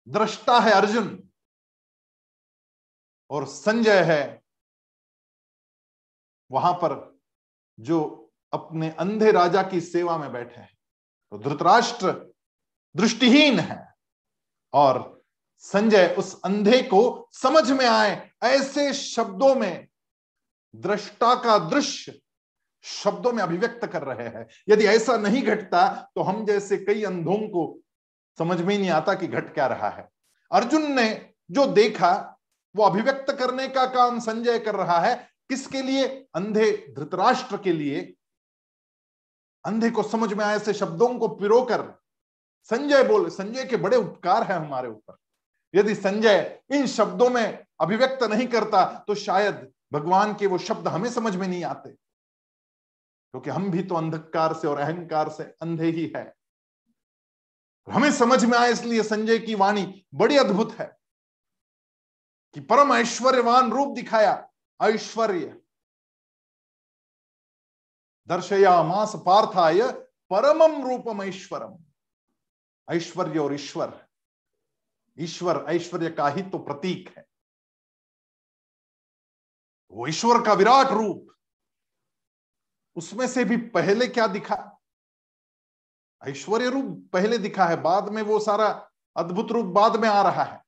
दृष्टा 0.07 0.59
है 0.59 0.71
अर्जुन, 0.73 1.07
और 3.29 3.45
संजय 3.47 4.03
है। 4.03 4.41
वहाँ 6.51 6.73
पर 6.75 6.93
जो 7.77 8.01
अपने 8.53 8.89
अंधे 8.91 9.31
राजा 9.31 9.63
की 9.63 9.81
सेवा 9.81 10.17
में 10.17 10.31
बैठे 10.31 10.59
हैं 10.61 10.73
तो 11.31 11.37
धृतराष्ट्र 11.39 12.11
दृष्टिहीन 12.95 13.59
है, 13.59 13.95
और 14.73 15.23
संजय 15.63 16.07
उस 16.17 16.39
अंधे 16.41 16.81
को 16.83 17.29
समझ 17.33 17.69
में 17.71 17.85
आए, 17.85 18.31
ऐसे 18.43 18.93
शब्दों 18.93 19.53
में, 19.55 19.87
दृष्टा 20.73 21.33
का 21.35 21.57
दृश्य 21.69 22.19
शब्दों 22.85 23.31
में 23.31 23.43
अभिव्यक्त 23.43 23.85
कर 23.85 24.03
रहे 24.03 24.27
हैं। 24.27 24.47
यदि 24.69 24.85
ऐसा 24.85 25.17
नहीं 25.17 25.41
घटता 25.43 26.11
तो 26.15 26.21
हम 26.21 26.45
जैसे 26.45 26.77
कई 26.77 27.03
अंधों 27.03 27.37
को 27.37 27.79
समझ 28.37 28.61
में 28.61 28.77
नहीं 28.77 28.89
आता 28.89 29.13
कि 29.13 29.27
घट 29.27 29.53
क्या 29.53 29.67
रहा 29.67 29.89
है। 29.89 30.09
अर्जुन 30.51 30.91
ने 30.91 31.29
जो 31.51 31.65
देखा, 31.67 32.11
वो 32.75 32.83
अभिव्यक्त 32.83 33.31
करने 33.33 33.67
का 33.67 33.85
काम 33.85 34.19
संजय 34.19 34.59
कर 34.59 34.75
रहा 34.75 34.99
है। 34.99 35.15
किसके 35.49 35.81
लिए? 35.81 36.07
अंधे 36.35 36.71
धृतराष्ट्र 36.97 37.57
के 37.57 37.73
लिए। 37.73 38.13
अंधे 39.65 39.89
को 39.89 40.03
समझ 40.03 40.33
में 40.33 40.45
आए 40.45 40.55
ऐसे 40.55 40.73
शब्दों 40.73 41.07
को 41.19 41.27
पिरोकर 41.27 41.83
संजय 42.63 43.03
बोल, 43.03 43.29
संजय 43.29 43.65
के 43.65 43.75
बड़े 43.75 43.97
उपकार 43.97 44.43
है 44.43 44.55
हमारे 44.55 44.89
ऊपर। 44.89 45.17
यदि 45.75 45.95
संजय 45.95 46.59
इन 46.71 46.87
शब्दों 46.87 47.29
में 47.29 47.65
अभिव्यक्त 47.81 48.23
नहीं 48.23 48.47
करता 48.47 48.85
तो 49.07 49.15
शायद 49.15 49.71
भगवान 49.93 50.33
के 50.35 50.47
वो 50.47 50.57
शब्द 50.57 50.87
हमें 50.87 51.09
समझ 51.09 51.35
में 51.35 51.47
नहीं 51.47 51.63
आते। 51.63 52.04
क्योंकि 53.35 53.49
हम 53.49 53.69
भी 53.71 53.81
तो 53.83 53.95
अंधकार 53.95 54.53
से 54.53 54.67
और 54.67 54.77
अहंकार 54.77 55.29
से 55.29 55.43
अंधे 55.61 55.89
ही 55.91 56.05
है। 56.15 56.23
हमें 57.87 58.11
समझ 58.11 58.45
में 58.45 58.57
आए 58.57 58.71
इसलिए 58.71 59.03
संजय 59.03 59.39
की 59.39 59.55
वाणी 59.55 60.05
बड़ी 60.13 60.37
अद्भुत 60.37 60.71
है 60.73 60.85
कि 62.55 62.61
परम 62.61 62.93
ऐश्वर्यवान 62.93 63.71
रूप 63.71 63.95
दिखाया 63.95 64.31
ऐश्वर्य। 64.79 65.61
दर्शया 68.27 68.81
मास 68.83 69.15
पार्थाय 69.15 69.81
परमम 70.31 70.81
रूपम 70.87 71.23
ऐश्वरम 71.23 71.77
ऐश्वर्य 72.87 73.39
और 73.39 73.53
ईश्वर। 73.53 74.07
ईश्वर 75.19 75.65
ऐश्वर्य 75.69 76.09
का 76.09 76.27
ही 76.27 76.41
तो 76.41 76.57
प्रतीक 76.57 77.13
है। 77.17 77.27
वो 79.91 80.07
ईश्वर 80.07 80.45
का 80.45 80.53
विराट 80.53 80.87
रूप। 80.87 81.34
उसमें 82.95 83.27
से 83.27 83.43
भी 83.45 83.57
पहले 83.57 84.07
क्या 84.07 84.27
दिखा? 84.27 84.57
ऐश्वर्य 86.21 86.69
रूप 86.69 87.09
पहले 87.13 87.37
दिखा 87.37 87.65
है, 87.65 87.81
बाद 87.81 88.09
में 88.09 88.21
वो 88.21 88.39
सारा 88.39 88.67
अद्भुत 89.15 89.51
रूप 89.51 89.65
बाद 89.65 89.95
में 89.95 90.07
आ 90.09 90.21
रहा 90.21 90.43
है। 90.43 90.61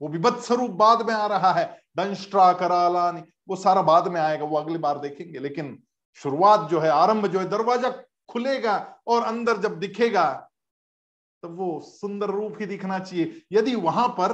वो 0.00 0.08
विभत्स 0.08 0.50
रूप 0.52 0.70
बाद 0.70 1.06
में 1.08 1.14
आ 1.14 1.26
रहा 1.26 1.52
है। 1.52 1.64
दंष्ट्रा 1.96 2.52
करालानी, 2.52 3.22
वो 3.48 3.56
सारा 3.56 3.82
बाद 3.82 4.08
में 4.08 4.20
आएगा, 4.20 4.44
वो 4.44 4.56
अगली 4.56 4.78
बार 4.78 4.98
देखेंगे। 4.98 5.38
लेकिन 5.38 5.82
शुरुआत 6.18 6.68
जो 6.70 6.80
है, 6.80 6.88
आरंभ 6.90 7.26
जो 7.26 7.38
है, 7.38 7.48
दरवाज़ा 7.48 7.90
खुलेगा 8.28 8.76
और 9.06 9.22
अंदर 9.22 9.58
जब 9.58 9.78
दिखेगा 9.78 10.30
तो 11.42 11.48
वो 11.48 11.80
सुंदर 11.80 12.30
रूप 12.30 12.56
ही 12.60 12.66
दिखना 12.66 12.98
चाहिए। 12.98 13.42
यदि 13.52 13.74
वहाँ 13.76 14.08
पर 14.10 14.32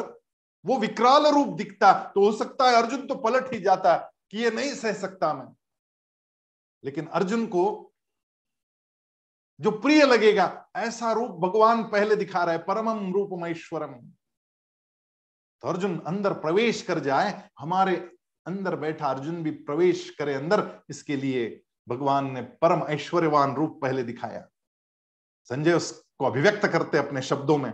वो 0.65 0.77
विकराल 0.79 1.27
रूप 1.27 1.49
दिखता 1.49 1.93
तो 2.15 2.25
हो 2.25 2.33
सकता 2.33 2.69
है 2.71 2.77
अर्जुन 2.77 3.07
तो 3.07 3.15
पलट 3.15 3.53
ही 3.53 3.61
जाता 3.61 3.97
कि 4.31 4.39
ये 4.39 4.51
नहीं 4.51 4.73
सह 4.75 4.93
सकता 4.93 5.33
मैं। 5.35 5.47
लेकिन 6.85 7.07
अर्जुन 7.09 7.47
को 7.47 7.65
जो 9.61 9.71
प्रिय 9.71 10.05
लगेगा, 10.05 10.67
ऐसा 10.77 11.13
रूप 11.13 11.31
भगवान 11.41 11.83
पहले 11.85 12.17
दिखा 12.17 12.45
रहा 12.45 12.53
है 12.53 12.59
परमम 12.59 13.13
रूपमेश्वरम 13.13 13.95
तो 15.63 15.69
अर्जुन 15.69 15.99
अंदर 16.07 16.33
प्रवेश 16.33 16.83
कर 16.83 16.99
जाए, 17.01 17.51
हमारे 17.59 17.97
अंदर 18.47 18.77
बैठा 18.77 19.07
अर्जुन 19.07 19.43
भी 19.43 19.51
प्रवेश 19.51 20.09
करे 20.19 20.35
अंदर, 20.35 20.63
इसके 20.91 21.17
लिए 21.17 21.61
भगवान 21.89 22.31
ने 22.33 22.43
परम 22.63 22.83
ऐश्वर्यवान 22.89 23.55
रूप 23.55 23.79
पहले 23.83 24.03
दिखाया। 24.03 24.47
संजय 25.51 25.73
उसको 25.73 26.25
अभिव्यक्त 26.25 26.67
करते 26.67 26.99
अपने 26.99 27.23
शब्दों 27.23 27.57
में। 27.59 27.73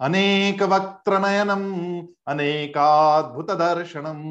अनेक 0.00 0.62
वक्त 0.62 1.08
नयनम 1.08 1.64
अनेकाद्भुत 2.26 3.50
दर्शनम 3.50 4.22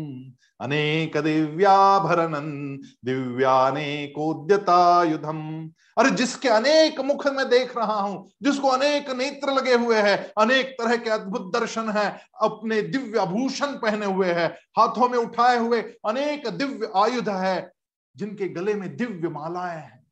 अनेक 0.64 1.18
दिव्याभरणन 1.18 2.78
दिव्यानेकोद्यतायुधम 3.06 5.70
अरे, 5.98 6.10
जिसके 6.10 6.50
अनेक 6.50 7.00
मुख 7.00 7.28
में 7.28 7.50
देख 7.50 7.78
रहा 7.78 7.94
हूँ, 7.94 8.32
जिसको 8.44 8.68
अनेक 8.68 9.10
नेत्र 9.10 9.52
लगे 9.52 9.74
हुए 9.74 9.98
हैं, 9.98 10.32
अनेक 10.38 10.76
तरह 10.82 10.98
के 10.98 11.10
अद्भुत 11.10 11.54
दर्शन 11.54 11.90
है, 11.90 12.22
अपने 12.42 12.82
दिव्य 12.82 13.20
आभूषण 13.20 13.66
पहने 13.66 14.06
हुए 14.06 14.32
हैं, 14.32 14.50
हाथों 14.50 15.10
में 15.10 15.18
उठाए 15.18 15.58
हुए 15.58 15.82
अनेक 15.82 16.48
दिव्य 16.48 16.92
आयुध 16.96 17.30
है, 17.30 17.74
जिनके 18.16 18.48
गले 18.48 18.74
में 18.74 18.98
दिव्य 18.98 19.30
मालाएँ 19.30 19.78
हैं। 19.78 20.06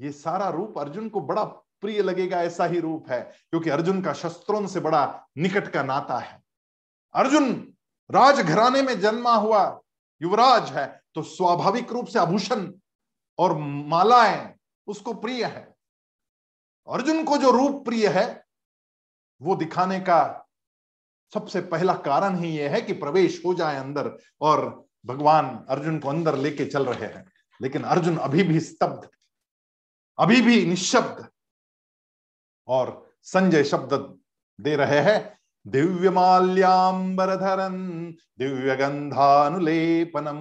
ये 0.00 0.12
सारा 0.12 0.48
रूप 0.48 0.78
अर्जुन 0.78 1.08
को 1.08 1.20
बड़ा 1.20 1.44
प्रिय 1.80 2.02
लगेगा, 2.02 2.42
ऐसा 2.42 2.64
ही 2.64 2.80
रूप 2.80 3.10
है, 3.10 3.20
क्योंकि 3.20 3.70
अर्जुन 3.70 4.02
का 4.02 4.12
शस्त्रों 4.12 4.66
से 4.66 4.80
बड़ा 4.80 5.26
निकट 5.38 5.68
का 5.68 5.82
नाता 5.82 6.18
है। 6.18 6.47
अर्जुन, 7.14 7.74
राजघराने 8.10 8.82
में 8.82 9.00
जन्मा 9.00 9.34
हुआ 9.34 9.80
युवराज 10.22 10.70
है 10.72 10.86
तो 11.14 11.22
स्वाभाविक 11.22 11.92
रूप 11.92 12.06
से 12.06 12.18
आभूषण 12.18 12.72
और 13.38 13.56
मालाएँ 13.58 14.54
उसको 14.86 15.14
प्रिय 15.14 15.44
है। 15.44 15.74
अर्जुन 16.88 17.24
को 17.24 17.36
जो 17.36 17.50
रूप 17.50 17.84
प्रिय 17.84 18.08
है, 18.08 18.44
वो 19.42 19.56
दिखाने 19.56 20.00
का 20.00 20.46
सबसे 21.34 21.60
पहला 21.60 21.94
कारण 21.94 22.38
ही 22.38 22.56
यह 22.58 22.70
है 22.70 22.80
कि 22.80 22.92
प्रवेश 22.92 23.42
हो 23.46 23.54
जाए 23.54 23.76
अंदर 23.76 24.10
और 24.40 24.84
भगवान 25.06 25.66
अर्जुन 25.68 25.98
को 25.98 26.08
अंदर 26.08 26.36
लेके 26.36 26.66
चल 26.66 26.86
रहे 26.86 27.12
हैं। 27.14 27.24
लेकिन 27.62 27.82
अर्जुन 27.84 28.16
अभी 28.16 28.42
भी 28.42 28.60
स्तब्ध, 28.60 29.08
अभी 30.18 30.40
भी 30.40 30.64
निशब्द 30.66 31.28
और 32.68 33.10
संजय 33.22 33.64
शब्द 33.64 33.92
दे 34.60 34.76
रहे 34.76 35.00
हैं 35.00 35.37
दिव्य 35.66 36.10
माल्याबरधरन 36.10 37.76
दिव्य 38.38 38.76
गंधानुलेपनम 38.76 40.40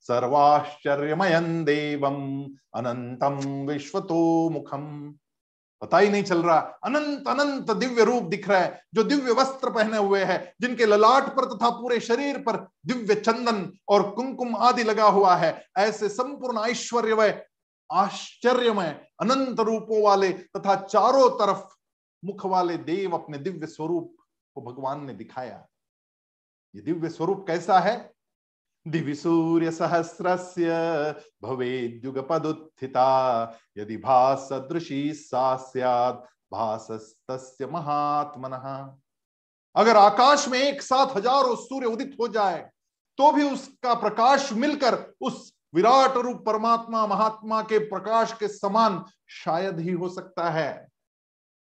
सर्वाश्चर्यमयन 0.00 1.64
देवम 1.64 2.16
अनंतम 2.74 3.38
विश्वतो 3.68 4.50
मुखम 4.50 5.14
पता 5.82 5.98
ही 5.98 6.08
नहीं 6.08 6.22
चल 6.22 6.42
रहा। 6.42 6.58
अनंत 6.84 7.28
अनंत 7.28 7.70
दिव्य 7.70 8.04
रूप 8.04 8.22
दिख 8.22 8.48
रहा 8.48 8.58
है, 8.60 8.82
जो 8.94 9.02
दिव्य 9.04 9.32
वस्त्र 9.32 9.70
पहने 9.70 9.98
हुए 9.98 10.22
हैं, 10.24 10.54
जिनके 10.60 10.86
ललाट 10.86 11.28
पर 11.28 11.44
तथा 11.44 11.70
पूरे 11.70 12.00
शरीर 12.00 12.38
पर 12.38 12.56
दिव्य 12.86 13.14
चंदन 13.14 13.72
और 13.88 14.10
कुंकुम 14.10 14.56
आदि 14.56 14.82
लगा 14.82 15.08
हुआ 15.08 15.34
है, 15.36 15.66
ऐसे 15.78 16.08
संपूर्ण 16.08 16.58
ऐश्वर्यमय, 16.70 17.44
आश्चर्यमय, 17.92 19.00
अनंत 19.20 19.60
रूपों 19.60 20.02
वाले 20.02 20.28
तथा 20.28 20.74
चारों 20.76 21.28
तरफ़ 21.30 21.64
मुख 22.22 22.46
वाले 22.46 22.76
देव 22.76 23.14
अपने 23.14 23.38
दिव्य 23.38 23.66
स्वरूप 23.66 24.14
को 24.54 24.60
भगवान 24.62 25.04
ने 25.04 25.14
दिखाया, 25.14 25.66
ये 26.74 26.82
दिव्य 26.82 27.08
स्वरूप 27.08 27.44
कैसा 27.46 27.78
है? 27.80 28.12
दिव्य 28.86 29.14
सूर्य 29.14 29.70
सहस्र 29.70 30.36
भवेद्युग 31.42 32.18
पदुत्थिता 32.28 33.58
यदि 33.78 33.96
भास 33.96 34.48
सदृशी 34.50 35.12
सा 35.14 35.56
महात्मन। 37.72 38.52
अगर 39.76 39.96
आकाश 39.96 40.48
में 40.48 40.58
एक 40.58 40.82
साथ 40.82 41.16
हज़ारों 41.16 41.54
सूर्य 41.56 41.86
उदित 41.86 42.16
हो 42.20 42.28
जाए 42.28 42.58
तो 43.18 43.30
भी 43.32 43.42
उसका 43.44 43.94
प्रकाश 43.94 44.52
मिलकर 44.52 44.94
उस 45.20 45.52
विराट 45.74 46.16
रूप 46.16 46.44
परमात्मा, 46.46 47.06
महात्मा 47.06 47.62
के 47.62 47.78
प्रकाश 47.78 48.32
के 48.32 48.48
समान 48.48 49.04
शायद 49.34 49.80
ही 49.80 49.92
हो 49.92 50.08
सकता 50.08 50.50
है। 50.50 50.88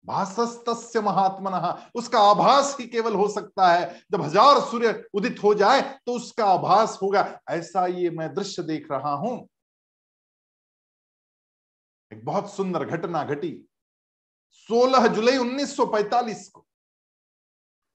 भाषस्त 0.05 0.97
महात्मन। 0.97 1.53
उसका 1.95 2.19
आभास 2.21 2.75
ही 2.79 2.85
केवल 2.87 3.13
हो 3.15 3.27
सकता 3.29 3.67
है। 3.67 4.01
जब 4.11 4.21
हज़ार 4.21 4.59
सूर्य 4.61 5.03
उदित 5.13 5.43
हो 5.43 5.53
जाए 5.55 5.81
तो 6.05 6.13
उसका 6.13 6.45
आभास 6.47 6.97
होगा। 7.01 7.23
ऐसा 7.49 7.85
ये 7.87 8.09
मैं 8.09 8.33
दृश्य 8.33 8.63
देख 8.63 8.87
रहा 8.91 9.13
हूँ। 9.15 9.47
एक 12.11 12.23
बहुत 12.25 12.53
सुंदर 12.53 12.85
घटना 12.85 13.23
घटी। 13.25 13.51
16 14.69 15.07
जुलाई 15.09 15.37
1945 15.37 16.47
को, 16.49 16.65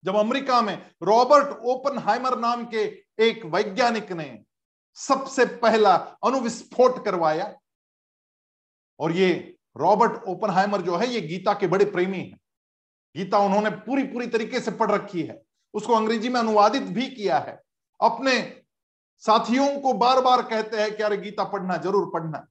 जब 0.05 0.17
अमेरिका 0.17 0.61
में 0.63 0.77
रॉबर्ट 1.03 1.59
ओपनहाइमर 1.65 2.39
नाम 2.39 2.65
के 2.67 2.83
एक 3.21 3.45
वैज्ञानिक 3.47 4.13
ने 4.13 4.45
सबसे 4.97 5.45
पहला 5.59 5.95
अणुविस्फोट 6.25 7.05
करवाया, 7.05 7.55
और 9.01 9.13
ये 9.13 9.57
रॉबर्ट 9.77 10.23
ओपनहाइमर 10.29 10.81
जो 10.81 10.97
है, 10.97 11.09
ये 11.09 11.21
गीता 11.21 11.55
के 11.55 11.67
बड़े 11.67 11.85
प्रेमी 11.85 12.19
हैं। 12.19 12.41
गीता 13.17 13.39
उन्होंने 13.39 13.71
पूरी 13.71 14.03
पूरी 14.03 14.27
तरीके 14.27 14.61
से 14.61 14.71
पढ़ 14.71 14.91
रखी 14.91 15.23
है। 15.23 15.43
उसको 15.75 15.93
अंग्रेज़ी 15.93 16.29
में 16.29 16.41
अनुवादित 16.41 16.83
भी 16.83 17.07
किया 17.07 17.39
है। 17.39 17.63
अपने 18.01 18.63
साथियों 19.19 19.81
को 19.81 19.93
बार 19.93 20.21
बार 20.21 20.43
कहते 20.43 20.77
हैं 20.77 20.97
कि, 20.97 21.03
अरे, 21.03 21.17
गीता 21.17 21.45
पढ़ना, 21.45 21.77
ज़रूर 21.77 22.11
पढ़ना। 22.13 22.47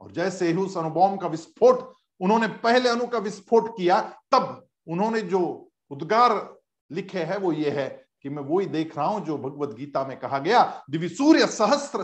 और 0.00 0.12
जैसे 0.12 0.48
ही 0.48 0.56
उस 0.56 0.78
अणुबॉम 0.78 1.16
का 1.16 1.28
विस्फोट, 1.28 1.94
उन्होंने 2.20 2.48
पहले 2.48 2.88
अणु 2.88 3.06
का 3.06 3.18
विस्फोट 3.18 3.70
किया, 3.76 4.00
तब 4.32 4.66
उन्होंने 4.88 5.20
जो 5.20 5.70
उद्गार 5.90 6.58
लिखे 6.92 7.22
है, 7.22 7.38
वो 7.38 7.52
ये 7.52 7.70
है 7.70 8.08
कि 8.22 8.28
मैं 8.28 8.42
वही 8.42 8.66
देख 8.66 8.96
रहा 8.96 9.06
हूँ 9.06 9.26
जो 9.26 9.38
भगवत 9.38 9.76
गीता 9.76 10.04
में 10.04 10.18
कहा 10.18 10.38
गया 10.38 10.84
दिव्य 10.90 11.08
सूर्य 11.08 11.46
सहस्त्र 11.46 11.98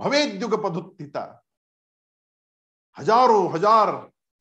भवेद्युग 0.00 0.64
पदुत्थिता 0.64 1.44
हज़ारों 2.98 3.52
हज़ार 3.52 3.90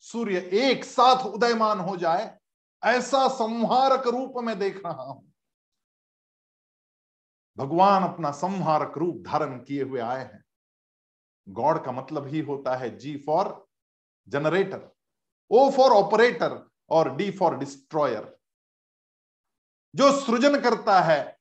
सूर्य 0.06 0.40
एक 0.60 0.84
साथ 0.86 1.26
उदयमान 1.26 1.80
हो 1.80 1.96
जाए, 1.98 2.38
ऐसा 2.84 3.28
संहारक 3.30 4.08
रूप 4.08 4.34
में 4.44 4.58
देख 4.60 4.82
रहा 4.86 5.04
हूँ। 5.04 5.24
भगवान 7.58 8.04
अपना 8.04 8.32
संहारक 8.34 8.98
रूप 8.98 9.24
धारण 9.28 9.58
किए 9.60 9.84
हुए 9.84 10.00
आए 10.02 10.24
हैं। 10.24 10.44
गॉड 11.48 11.84
का 11.86 11.92
मतलब 11.92 12.28
ही 12.28 12.40
होता 12.42 12.76
है 12.76 12.98
G 12.98 13.16
for 13.18 13.54
generator 14.28 14.90
O 15.52 15.70
for 15.72 15.92
operator 15.94 16.60
और 16.90 17.16
डी 17.16 17.30
फॉर 17.32 17.58
डिस्ट्रॉयर 17.58 18.36
जो 19.94 20.12
सृजन 20.14 20.60
करता 20.62 21.00
है, 21.02 21.38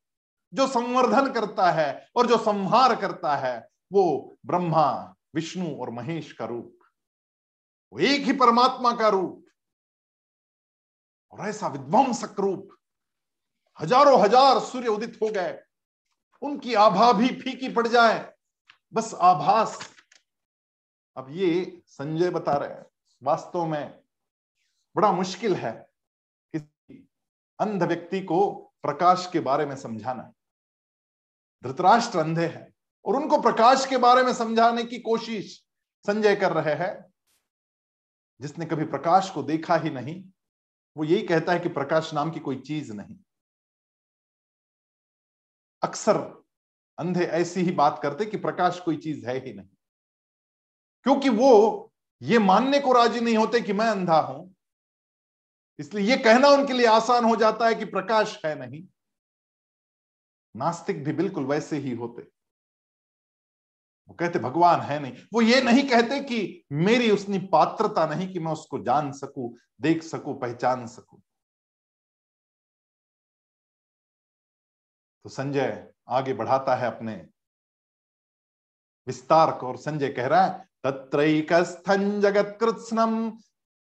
जो 0.53 0.67
संवर्धन 0.67 1.33
करता 1.33 1.71
है 1.71 2.09
और 2.17 2.27
जो 2.27 2.37
संहार 2.39 2.95
करता 2.97 3.37
है, 3.37 3.69
वो 3.93 4.39
ब्रह्मा, 4.47 5.17
विष्णु 5.35 5.75
और 5.75 5.91
महेश 5.91 6.33
का 6.33 6.45
रूप। 6.45 6.76
वो 7.97 8.03
एक 8.03 8.23
ही 8.23 8.33
परमात्मा 8.35 8.91
का 8.93 9.09
रूप 9.09 9.45
और 11.33 11.49
ऐसा 11.49 11.69
विध्वंसक 11.69 12.41
रूप। 12.41 12.77
हज़ारों 13.79 14.19
हज़ार 14.21 14.59
सूर्य 14.61 14.89
उदित 14.89 15.19
हो 15.23 15.29
गए। 15.29 15.59
उनकी 16.43 16.75
आभा 16.75 17.11
भी 17.13 17.29
फीकी 17.37 17.69
पड़ 17.69 17.87
जाए। 17.87 18.19
बस 18.93 19.13
आभास। 19.23 19.79
अब 21.17 21.31
ये 21.31 21.81
संजय 21.89 22.31
बता 22.31 22.57
रहे 22.57 22.69
हैं, 22.69 22.85
वास्तव 23.23 23.67
में 23.67 24.03
बड़ा 24.97 25.13
मुश्किल 25.13 25.55
है 25.55 25.73
किसी 26.55 27.09
अंध 27.59 27.83
व्यक्ति 27.83 28.21
को 28.23 28.53
प्रकाश 28.83 29.29
के 29.33 29.41
बारे 29.41 29.67
में 29.67 29.77
समझाना। 29.77 30.33
धृतराष्ट्र 31.65 32.19
अंधे 32.19 32.47
हैं 32.47 32.73
और 33.05 33.17
उनको 33.17 33.43
प्रकाश 33.43 33.87
के 33.87 33.97
बारे 33.99 34.23
में 34.23 34.33
समझाने 34.35 34.85
की 34.85 34.99
कोशिश 35.01 35.61
संजय 36.05 36.37
कर 36.37 36.53
रहे 36.53 36.75
हैं। 36.77 36.95
जिसने 38.41 38.67
कभी 38.67 38.85
प्रकाश 38.85 39.31
को 39.31 39.43
देखा 39.43 39.77
ही 39.77 39.91
नहीं, 39.91 40.25
वो 40.97 41.05
यही 41.05 41.23
कहता 41.23 41.53
है 41.53 41.59
कि 41.59 41.69
प्रकाश 41.69 42.15
नाम 42.15 42.31
की 42.31 42.41
कोई 42.41 42.57
चीज़ 42.61 42.93
नहीं। 42.93 43.17
अक्सर 45.83 46.17
अंधे 46.99 47.25
ऐसी 47.25 47.61
ही 47.61 47.73
बात 47.73 48.01
करते 48.03 48.27
कि 48.27 48.37
प्रकाश 48.37 48.81
कोई 48.81 48.97
चीज़ 48.97 49.27
है 49.27 49.45
ही 49.45 49.53
नहीं। 49.53 49.69
क्योंकि 51.07 51.29
वो 51.29 51.93
ये 52.23 52.39
मानने 52.39 52.81
को 52.81 52.93
राज़ी 52.93 53.21
नहीं 53.21 53.37
होते 53.37 53.61
कि 53.61 53.73
मैं 53.73 53.87
अंधा 53.87 54.19
हूँ। 54.21 54.55
इसलिए 55.79 56.11
ये 56.11 56.17
कहना 56.17 56.49
उनके 56.49 56.73
लिए 56.73 56.87
आसान 56.87 57.25
हो 57.25 57.37
जाता 57.37 57.67
है 57.67 57.75
कि 57.75 57.85
प्रकाश 57.85 58.41
है 58.47 58.59
नहीं। 58.59 58.87
नास्तिक 60.55 61.05
भी 61.05 61.13
बिल्कुल 61.13 61.45
वैसे 61.45 61.77
ही 61.77 61.95
होते। 61.95 62.36
वो 64.09 64.15
कहते, 64.15 64.39
भगवान 64.39 64.81
है 64.81 64.99
नहीं। 65.01 65.13
वो 65.35 65.43
ये 65.43 65.61
नहीं 65.63 65.89
कहते 65.89 66.21
कि 66.21 66.65
मेरी 66.73 67.11
उसनी 67.11 67.39
पात्रता 67.53 68.07
नहीं 68.07 68.33
कि 68.33 68.39
मैं 68.39 68.53
उसको 68.53 68.79
जान 68.79 69.13
सकूँ, 69.13 69.53
देख 69.81 70.03
सकूँ, 70.03 70.39
पहचान 70.41 70.87
सकूँ। 70.87 71.21
तो 75.25 75.31
संजय 75.31 75.89
आगे 76.09 76.35
बढ़ाता 76.35 76.75
है 76.75 76.87
अपने 76.87 77.15
विस्तार 79.07 79.51
को 79.51 79.67
और 79.69 79.77
संजय 79.77 80.09
कह 80.09 80.27
रहा 80.27 80.45
है, 80.45 80.65
तत्रैकस्थं 80.85 82.21
जगत 82.21 82.57
कृत्स्नम 82.61 83.31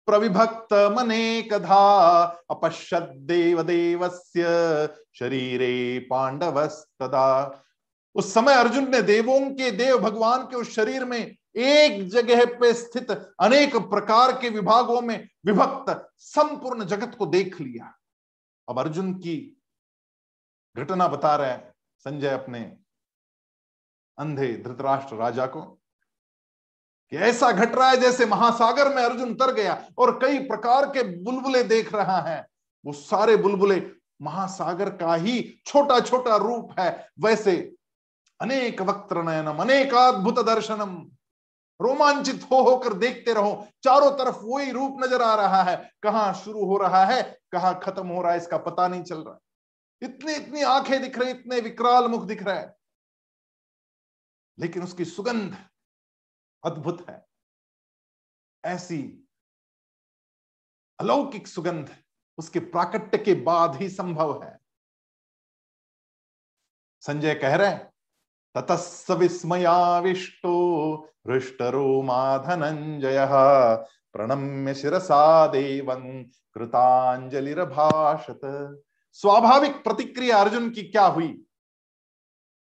प्रविभक्त 0.08 0.72
मनेकधा 0.96 1.78
अपश्यत 2.50 3.10
देव 3.28 3.62
देवस्य 3.62 4.44
शरीरे 5.14 5.98
पांडवस्तदा 6.10 7.26
उस 8.18 8.32
समय 8.34 8.54
अर्जुन 8.54 8.90
ने 8.90 9.00
देवों 9.02 9.40
के, 9.50 9.70
देव 9.70 9.98
भगवान 9.98 10.42
के 10.42 10.56
उस 10.56 10.74
शरीर 10.74 11.04
में 11.04 11.18
एक 11.56 12.08
जगह 12.08 12.44
पे 12.60 12.72
स्थित 12.74 13.10
अनेक 13.40 13.76
प्रकार 13.90 14.32
के 14.32 14.48
विभागों 14.48 15.00
में 15.00 15.28
विभक्त 15.46 16.10
संपूर्ण 16.18 16.84
जगत 16.84 17.14
को 17.18 17.26
देख 17.26 17.60
लिया। 17.60 17.92
अब 18.68 18.78
अर्जुन 18.78 19.12
की 19.14 19.36
घटना 20.76 21.08
बता 21.08 21.34
रहे 21.36 21.56
संजय 22.04 22.28
अपने 22.28 22.60
अंधे 24.18 24.52
धृतराष्ट्र 24.56 25.16
राजा 25.16 25.46
को 25.46 25.62
कि 27.12 27.16
ऐसा 27.16 27.50
घट 27.52 27.74
रहा 27.74 27.88
है 27.90 27.96
जैसे 27.96 28.26
महासागर 28.26 28.94
में 28.94 29.02
अर्जुन 29.02 29.34
तर 29.34 29.52
गया 29.54 29.82
और 29.98 30.18
कई 30.18 30.38
प्रकार 30.38 30.86
के 30.86 31.02
बुलबुले 31.22 31.62
देख 31.64 31.94
रहा 31.94 32.20
है। 32.20 32.46
वो 32.84 32.92
सारे 32.92 33.36
बुलबुले 33.36 33.82
महासागर 34.22 34.90
का 34.90 35.14
ही 35.14 35.40
छोटा 35.66 36.00
छोटा 36.00 36.36
रूप 36.36 36.78
है, 36.80 37.08
वैसे 37.20 37.74
अनेक 38.40 38.80
वक्त 38.82 39.12
नयनम 39.12 39.58
अनेकाद्भुत 39.58 40.38
दर्शनम। 40.46 40.94
रोमांचित 41.80 42.42
हो 42.42 42.60
होकर 42.62 42.92
देखते 42.92 43.34
रहो, 43.34 43.66
चारों 43.82 44.10
तरफ़ 44.18 44.38
वही 44.44 44.70
रूप 44.70 44.96
नज़र 45.00 45.22
आ 45.22 45.34
रहा 45.34 45.62
है। 45.62 45.76
कहा 46.02 46.32
शुरू 46.32 46.64
हो 46.64 46.76
रहा 46.78 47.04
है, 47.04 47.22
कहा 47.52 47.72
खत्म 47.72 48.06
हो 48.06 48.22
रहा 48.22 48.32
है, 48.32 48.38
इसका 48.38 48.58
पता 48.58 48.88
नहीं 48.88 49.02
चल 49.02 49.22
रहा। 49.22 49.38
इतनी 50.02 50.32
इतनी 50.32 50.62
आँखें 50.62 51.00
दिख 51.02 51.18
रही, 51.18 51.30
इतने 51.30 51.60
विकराल 51.60 52.08
मुख 52.08 52.24
दिख 52.24 52.42
रहे 52.42 52.66
लेकिन 54.58 54.82
उसकी 54.82 55.04
सुगंध 55.04 55.56
अद्भुत 56.64 57.04
है। 57.10 57.24
ऐसी 58.64 59.02
अलौकिक 60.98 61.46
सुगंध 61.46 61.94
उसके 62.38 62.60
प्राकट्य 62.60 63.18
के 63.18 63.34
बाद 63.42 63.76
ही 63.76 63.88
संभव 63.88 64.42
है। 64.44 64.58
संजय 67.02 67.34
कह 67.34 67.54
रहे 67.56 67.68
हैं 67.68 67.92
ततस्स 68.54 69.10
विस्मयाविष्टो 69.10 70.54
हृष्टरोमा 71.28 72.38
धनंजय 72.38 73.26
प्रणम्य 74.12 74.74
शिरसा 74.74 75.46
देवं 75.46 76.22
कृतांजलिभाषत 76.54 78.40
स्वाभाविक 79.12 79.82
प्रतिक्रिया 79.84 80.38
अर्जुन 80.38 80.70
की 80.70 80.82
क्या 80.82 81.06
हुई? 81.06 81.44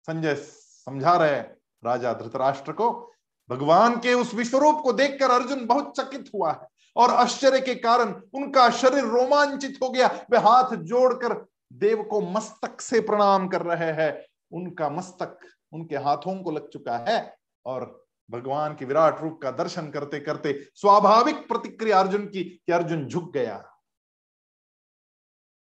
संजय 0.07 0.35
समझा 0.35 1.15
रहे 1.17 1.39
राजा 1.85 2.13
धृतराष्ट्र 2.13 2.71
को। 2.71 3.13
भगवान 3.49 3.95
के 3.99 4.13
उस 4.13 4.33
विश्वरूप 4.33 4.81
को 4.83 4.93
देखकर 4.93 5.31
अर्जुन 5.31 5.65
बहुत 5.65 5.93
चकित 5.99 6.29
हुआ 6.35 6.51
है 6.51 6.67
और 6.95 7.09
आश्चर्य 7.09 7.59
के 7.59 7.75
कारण 7.75 8.13
उनका 8.33 8.69
शरीर 8.69 9.03
रोमांचित 9.03 9.79
हो 9.83 9.89
गया। 9.89 10.07
वे 10.31 10.37
हाथ 10.37 10.75
जोड़कर 10.75 11.45
देव 11.73 12.03
को 12.03 12.21
मस्तक 12.21 12.81
से 12.81 12.99
प्रणाम 12.99 13.47
कर 13.47 13.61
रहे 13.61 13.91
हैं। 13.91 14.25
उनका 14.51 14.89
मस्तक 14.89 15.37
उनके 15.73 15.95
हाथों 15.95 16.43
को 16.43 16.51
लग 16.51 16.69
चुका 16.69 16.97
है 16.97 17.37
और 17.65 18.05
भगवान 18.31 18.75
के 18.75 18.85
विराट 18.85 19.21
रूप 19.21 19.39
का 19.43 19.51
दर्शन 19.51 19.89
करते 19.89 20.19
करते 20.19 20.69
स्वाभाविक 20.75 21.47
प्रतिक्रिया 21.47 21.99
अर्जुन 21.99 22.25
की 22.25 22.43
कि 22.43 22.71
अर्जुन 22.71 23.05
झुक 23.05 23.33
गया। 23.33 23.73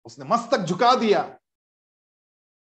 उसने 0.05 0.25
मस्तक 0.25 0.57
झुका 0.57 0.95
दिया। 0.95 1.21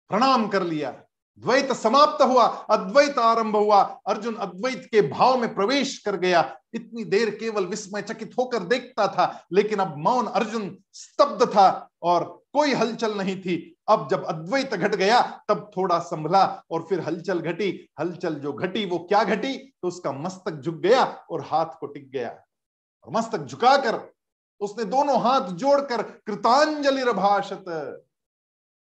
प्रणाम 0.08 0.48
कर 0.48 0.62
लिया। 0.62 1.02
द्वैत 1.38 1.72
समाप्त 1.72 2.22
हुआ, 2.22 2.46
अद्वैत 2.46 3.18
आरंभ 3.18 3.56
हुआ। 3.56 3.82
अर्जुन 4.06 4.34
अद्वैत 4.34 4.88
के 4.90 5.02
भाव 5.02 5.38
में 5.38 5.54
प्रवेश 5.54 5.98
कर 5.98 6.16
गया। 6.16 6.60
इतनी 6.74 7.04
देर 7.04 7.30
केवल 7.30 7.66
विस्मय 7.66 8.02
चकित 8.02 8.34
होकर 8.38 8.58
देखता 8.58 9.08
था, 9.08 9.46
लेकिन 9.52 9.78
अब 9.78 9.96
मौन 9.96 10.26
अर्जुन 10.26 10.78
स्तब्ध 10.92 11.48
था 11.48 11.90
और 12.02 12.44
कोई 12.52 12.72
हलचल 12.72 13.18
नहीं 13.18 13.40
थी। 13.40 13.75
अब 13.88 14.08
जब 14.10 14.24
अद्वैत 14.24 14.74
घट 14.74 14.94
गया, 14.94 15.20
तब 15.48 15.70
थोड़ा 15.76 15.98
संभला 15.98 16.62
और 16.70 16.82
फिर 16.82 17.00
हलचल 17.00 17.40
घटी। 17.40 17.88
हलचल 18.00 18.34
जो 18.34 18.52
घटी, 18.52 18.86
वो 18.86 18.98
क्या 18.98 19.24
घटी? 19.24 19.56
तो 19.56 19.88
उसका 19.88 20.12
मस्तक 20.12 20.50
झुक 20.50 20.74
गया 20.74 21.04
और 21.04 21.40
हाथ 21.40 21.66
को 21.66 21.86
टिक 21.86 22.10
गया। 22.10 22.28
और 22.28 23.12
मस्तक 23.12 23.38
झुकाकर 23.38 24.12
उसने 24.60 24.84
दोनों 24.84 25.20
हाथ 25.20 25.40
जोड़कर 25.40 26.02
कृतांजलि 26.02 27.04
भाषत 27.04 27.64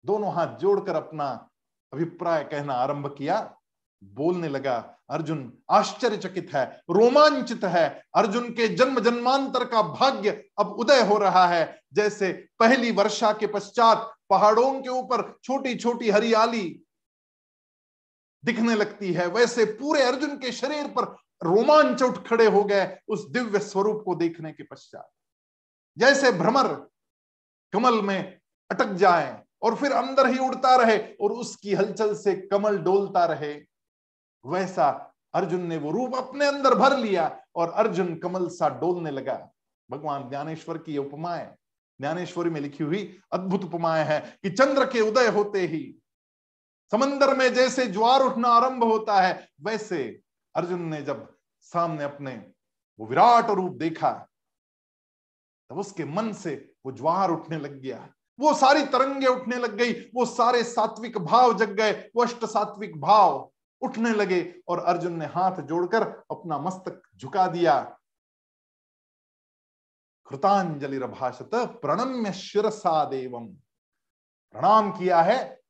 दोनों 0.07 0.32
हाथ 0.32 0.57
जोड़कर 0.57 0.97
अपना 0.97 1.49
अभिप्राय 1.92 2.45
कहना 2.45 2.74
आरंभ 2.74 3.14
किया। 3.18 3.57
बोलने 4.05 4.49
लगा 4.49 4.93
अर्जुन 5.14 5.52
आश्चर्यचकित 5.70 6.50
है, 6.54 6.64
रोमांचित 6.90 7.64
है। 7.64 7.88
अर्जुन 8.14 8.50
के 8.50 8.68
जन्म 8.68 9.00
जन्मांतर 9.00 9.64
का 9.64 9.82
भाग्य 9.82 10.30
अब 10.58 10.72
उदय 10.72 11.02
हो 11.02 11.18
रहा 11.18 11.46
है। 11.48 11.80
जैसे 11.92 12.32
पहली 12.58 12.90
वर्षा 12.90 13.32
के 13.32 13.46
पश्चात 13.46 14.10
पहाड़ों 14.30 14.72
के 14.82 14.88
ऊपर 14.88 15.22
छोटी 15.44 15.74
छोटी 15.74 16.10
हरियाली 16.10 16.62
दिखने 18.44 18.74
लगती 18.74 19.12
है, 19.12 19.26
वैसे 19.26 19.64
पूरे 19.64 20.02
अर्जुन 20.02 20.36
के 20.38 20.52
शरीर 20.52 20.88
पर 20.88 21.04
रोमांच 21.42 22.02
उठ 22.02 22.26
खड़े 22.28 22.46
हो 22.46 22.64
गए 22.64 22.98
उस 23.08 23.28
दिव्य 23.30 23.58
स्वरूप 23.58 24.02
को 24.04 24.14
देखने 24.14 24.52
के 24.52 24.62
पश्चात। 24.62 25.08
जैसे 25.98 26.32
भ्रमर 26.32 26.68
कमल 27.72 28.00
में 28.02 28.38
अटक 28.70 28.92
जाए 28.94 29.42
और 29.62 29.74
फिर 29.76 29.92
अंदर 29.92 30.26
ही 30.26 30.38
उड़ता 30.38 30.74
रहे 30.76 30.98
और 31.20 31.32
उसकी 31.32 31.74
हलचल 31.74 32.14
से 32.14 32.34
कमल 32.34 32.78
डोलता 32.78 33.24
रहे। 33.24 33.54
वैसा 34.47 35.16
अर्जुन 35.34 35.61
ने 35.61 35.76
वो 35.76 35.90
रूप 35.90 36.14
अपने 36.14 36.47
अंदर 36.47 36.74
भर 36.74 36.97
लिया 36.97 37.40
और 37.57 37.70
अर्जुन 37.70 38.14
कमल 38.14 38.49
सा 38.49 38.68
डोलने 38.68 39.11
लगा। 39.11 39.51
भगवान 39.90 40.28
ज्ञानेश्वर 40.28 40.78
की 40.78 40.99
उपमाएँ 40.99 41.55
ज्ञानेश्वरी 42.01 42.51
में 42.51 42.61
लिखी 42.61 42.84
हुई 42.84 43.18
अद्भुत 43.32 43.64
उपमाएँ 43.64 44.05
है 44.05 44.20
कि 44.42 44.51
चंद्र 44.51 44.84
के 44.84 45.01
उदय 45.01 45.28
होते 45.28 45.66
ही 45.66 45.99
समंदर 46.92 47.36
में 47.36 47.55
जैसे 47.55 47.86
ज्वार 47.86 48.20
उठना 48.20 48.49
आरंभ 48.49 48.84
होता 48.84 49.20
है, 49.20 49.49
वैसे 49.61 50.20
अर्जुन 50.55 50.82
ने 50.82 51.03
जब 51.03 51.36
सामने 51.61 52.05
अपने 52.05 52.47
वो 53.01 53.07
विराट 53.07 53.51
रूप 53.51 53.72
देखा, 53.72 54.11
तब 55.70 55.78
उसके 55.78 56.05
मन 56.05 56.32
से 56.32 56.74
वो 56.86 56.92
ज्वार 56.92 57.30
उठने 57.30 57.59
लग 57.59 57.80
गया। 57.80 58.09
वो 58.40 58.55
सारी 58.55 58.84
तरंगे 58.86 59.26
उठने 59.26 59.57
लग 59.57 59.74
गई, 59.74 59.92
वो 59.92 60.24
सारे 60.26 60.64
सात्विक 60.64 61.18
भाव 61.18 61.59
जग 61.59 61.70
गए, 61.70 61.92
वो 62.16 62.22
अष्ट 62.22 62.45
सात्विक 62.45 63.01
भाव। 63.01 63.51
उठने 63.85 64.11
लगे 64.11 64.62
और 64.68 64.78
अर्जुन 64.78 65.18
ने 65.18 65.26
हाथ 65.26 65.62
जोड़कर 65.62 66.03
अपना 66.30 66.59
मस्तक 66.59 67.03
झुका 67.16 67.47
दिया। 67.47 67.80
कृतांजलि 70.26 70.99
भाषत 70.99 71.51
प्रणम्य 71.55 72.32
शिरसा 72.32 73.05
देवम। 73.05 73.47
प्रणाम 74.55 74.91
किया 74.93 75.22
है, 75.22 75.61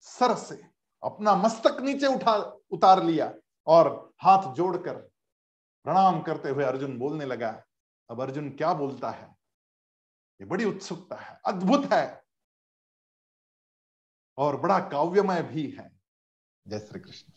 सर 0.00 0.34
से। 0.36 0.62
अपना 1.02 1.34
मस्तक 1.34 1.80
नीचे 1.80 2.06
उठा, 2.06 2.36
उतार 2.70 3.02
लिया 3.02 3.32
और 3.66 4.14
हाथ 4.18 4.52
जोड़कर 4.54 4.96
प्रणाम 5.84 6.20
करते 6.22 6.48
हुए 6.48 6.64
अर्जुन 6.64 6.98
बोलने 6.98 7.24
लगा, 7.24 7.64
अब 8.10 8.20
अर्जुन 8.20 8.50
क्या 8.50 8.72
बोलता 8.74 9.10
है? 9.10 9.28
ये 10.40 10.46
बड़ी 10.46 10.64
उत्सुकता 10.64 11.16
है, 11.16 11.40
अद्भुत 11.46 11.92
है 11.92 12.24
और 14.38 14.56
बड़ा 14.56 14.78
काव्यमय 14.88 15.42
भी 15.42 15.70
है। 15.70 15.90
जय 16.68 16.78
श्री 16.78 17.00
कृष्ण। 17.00 17.32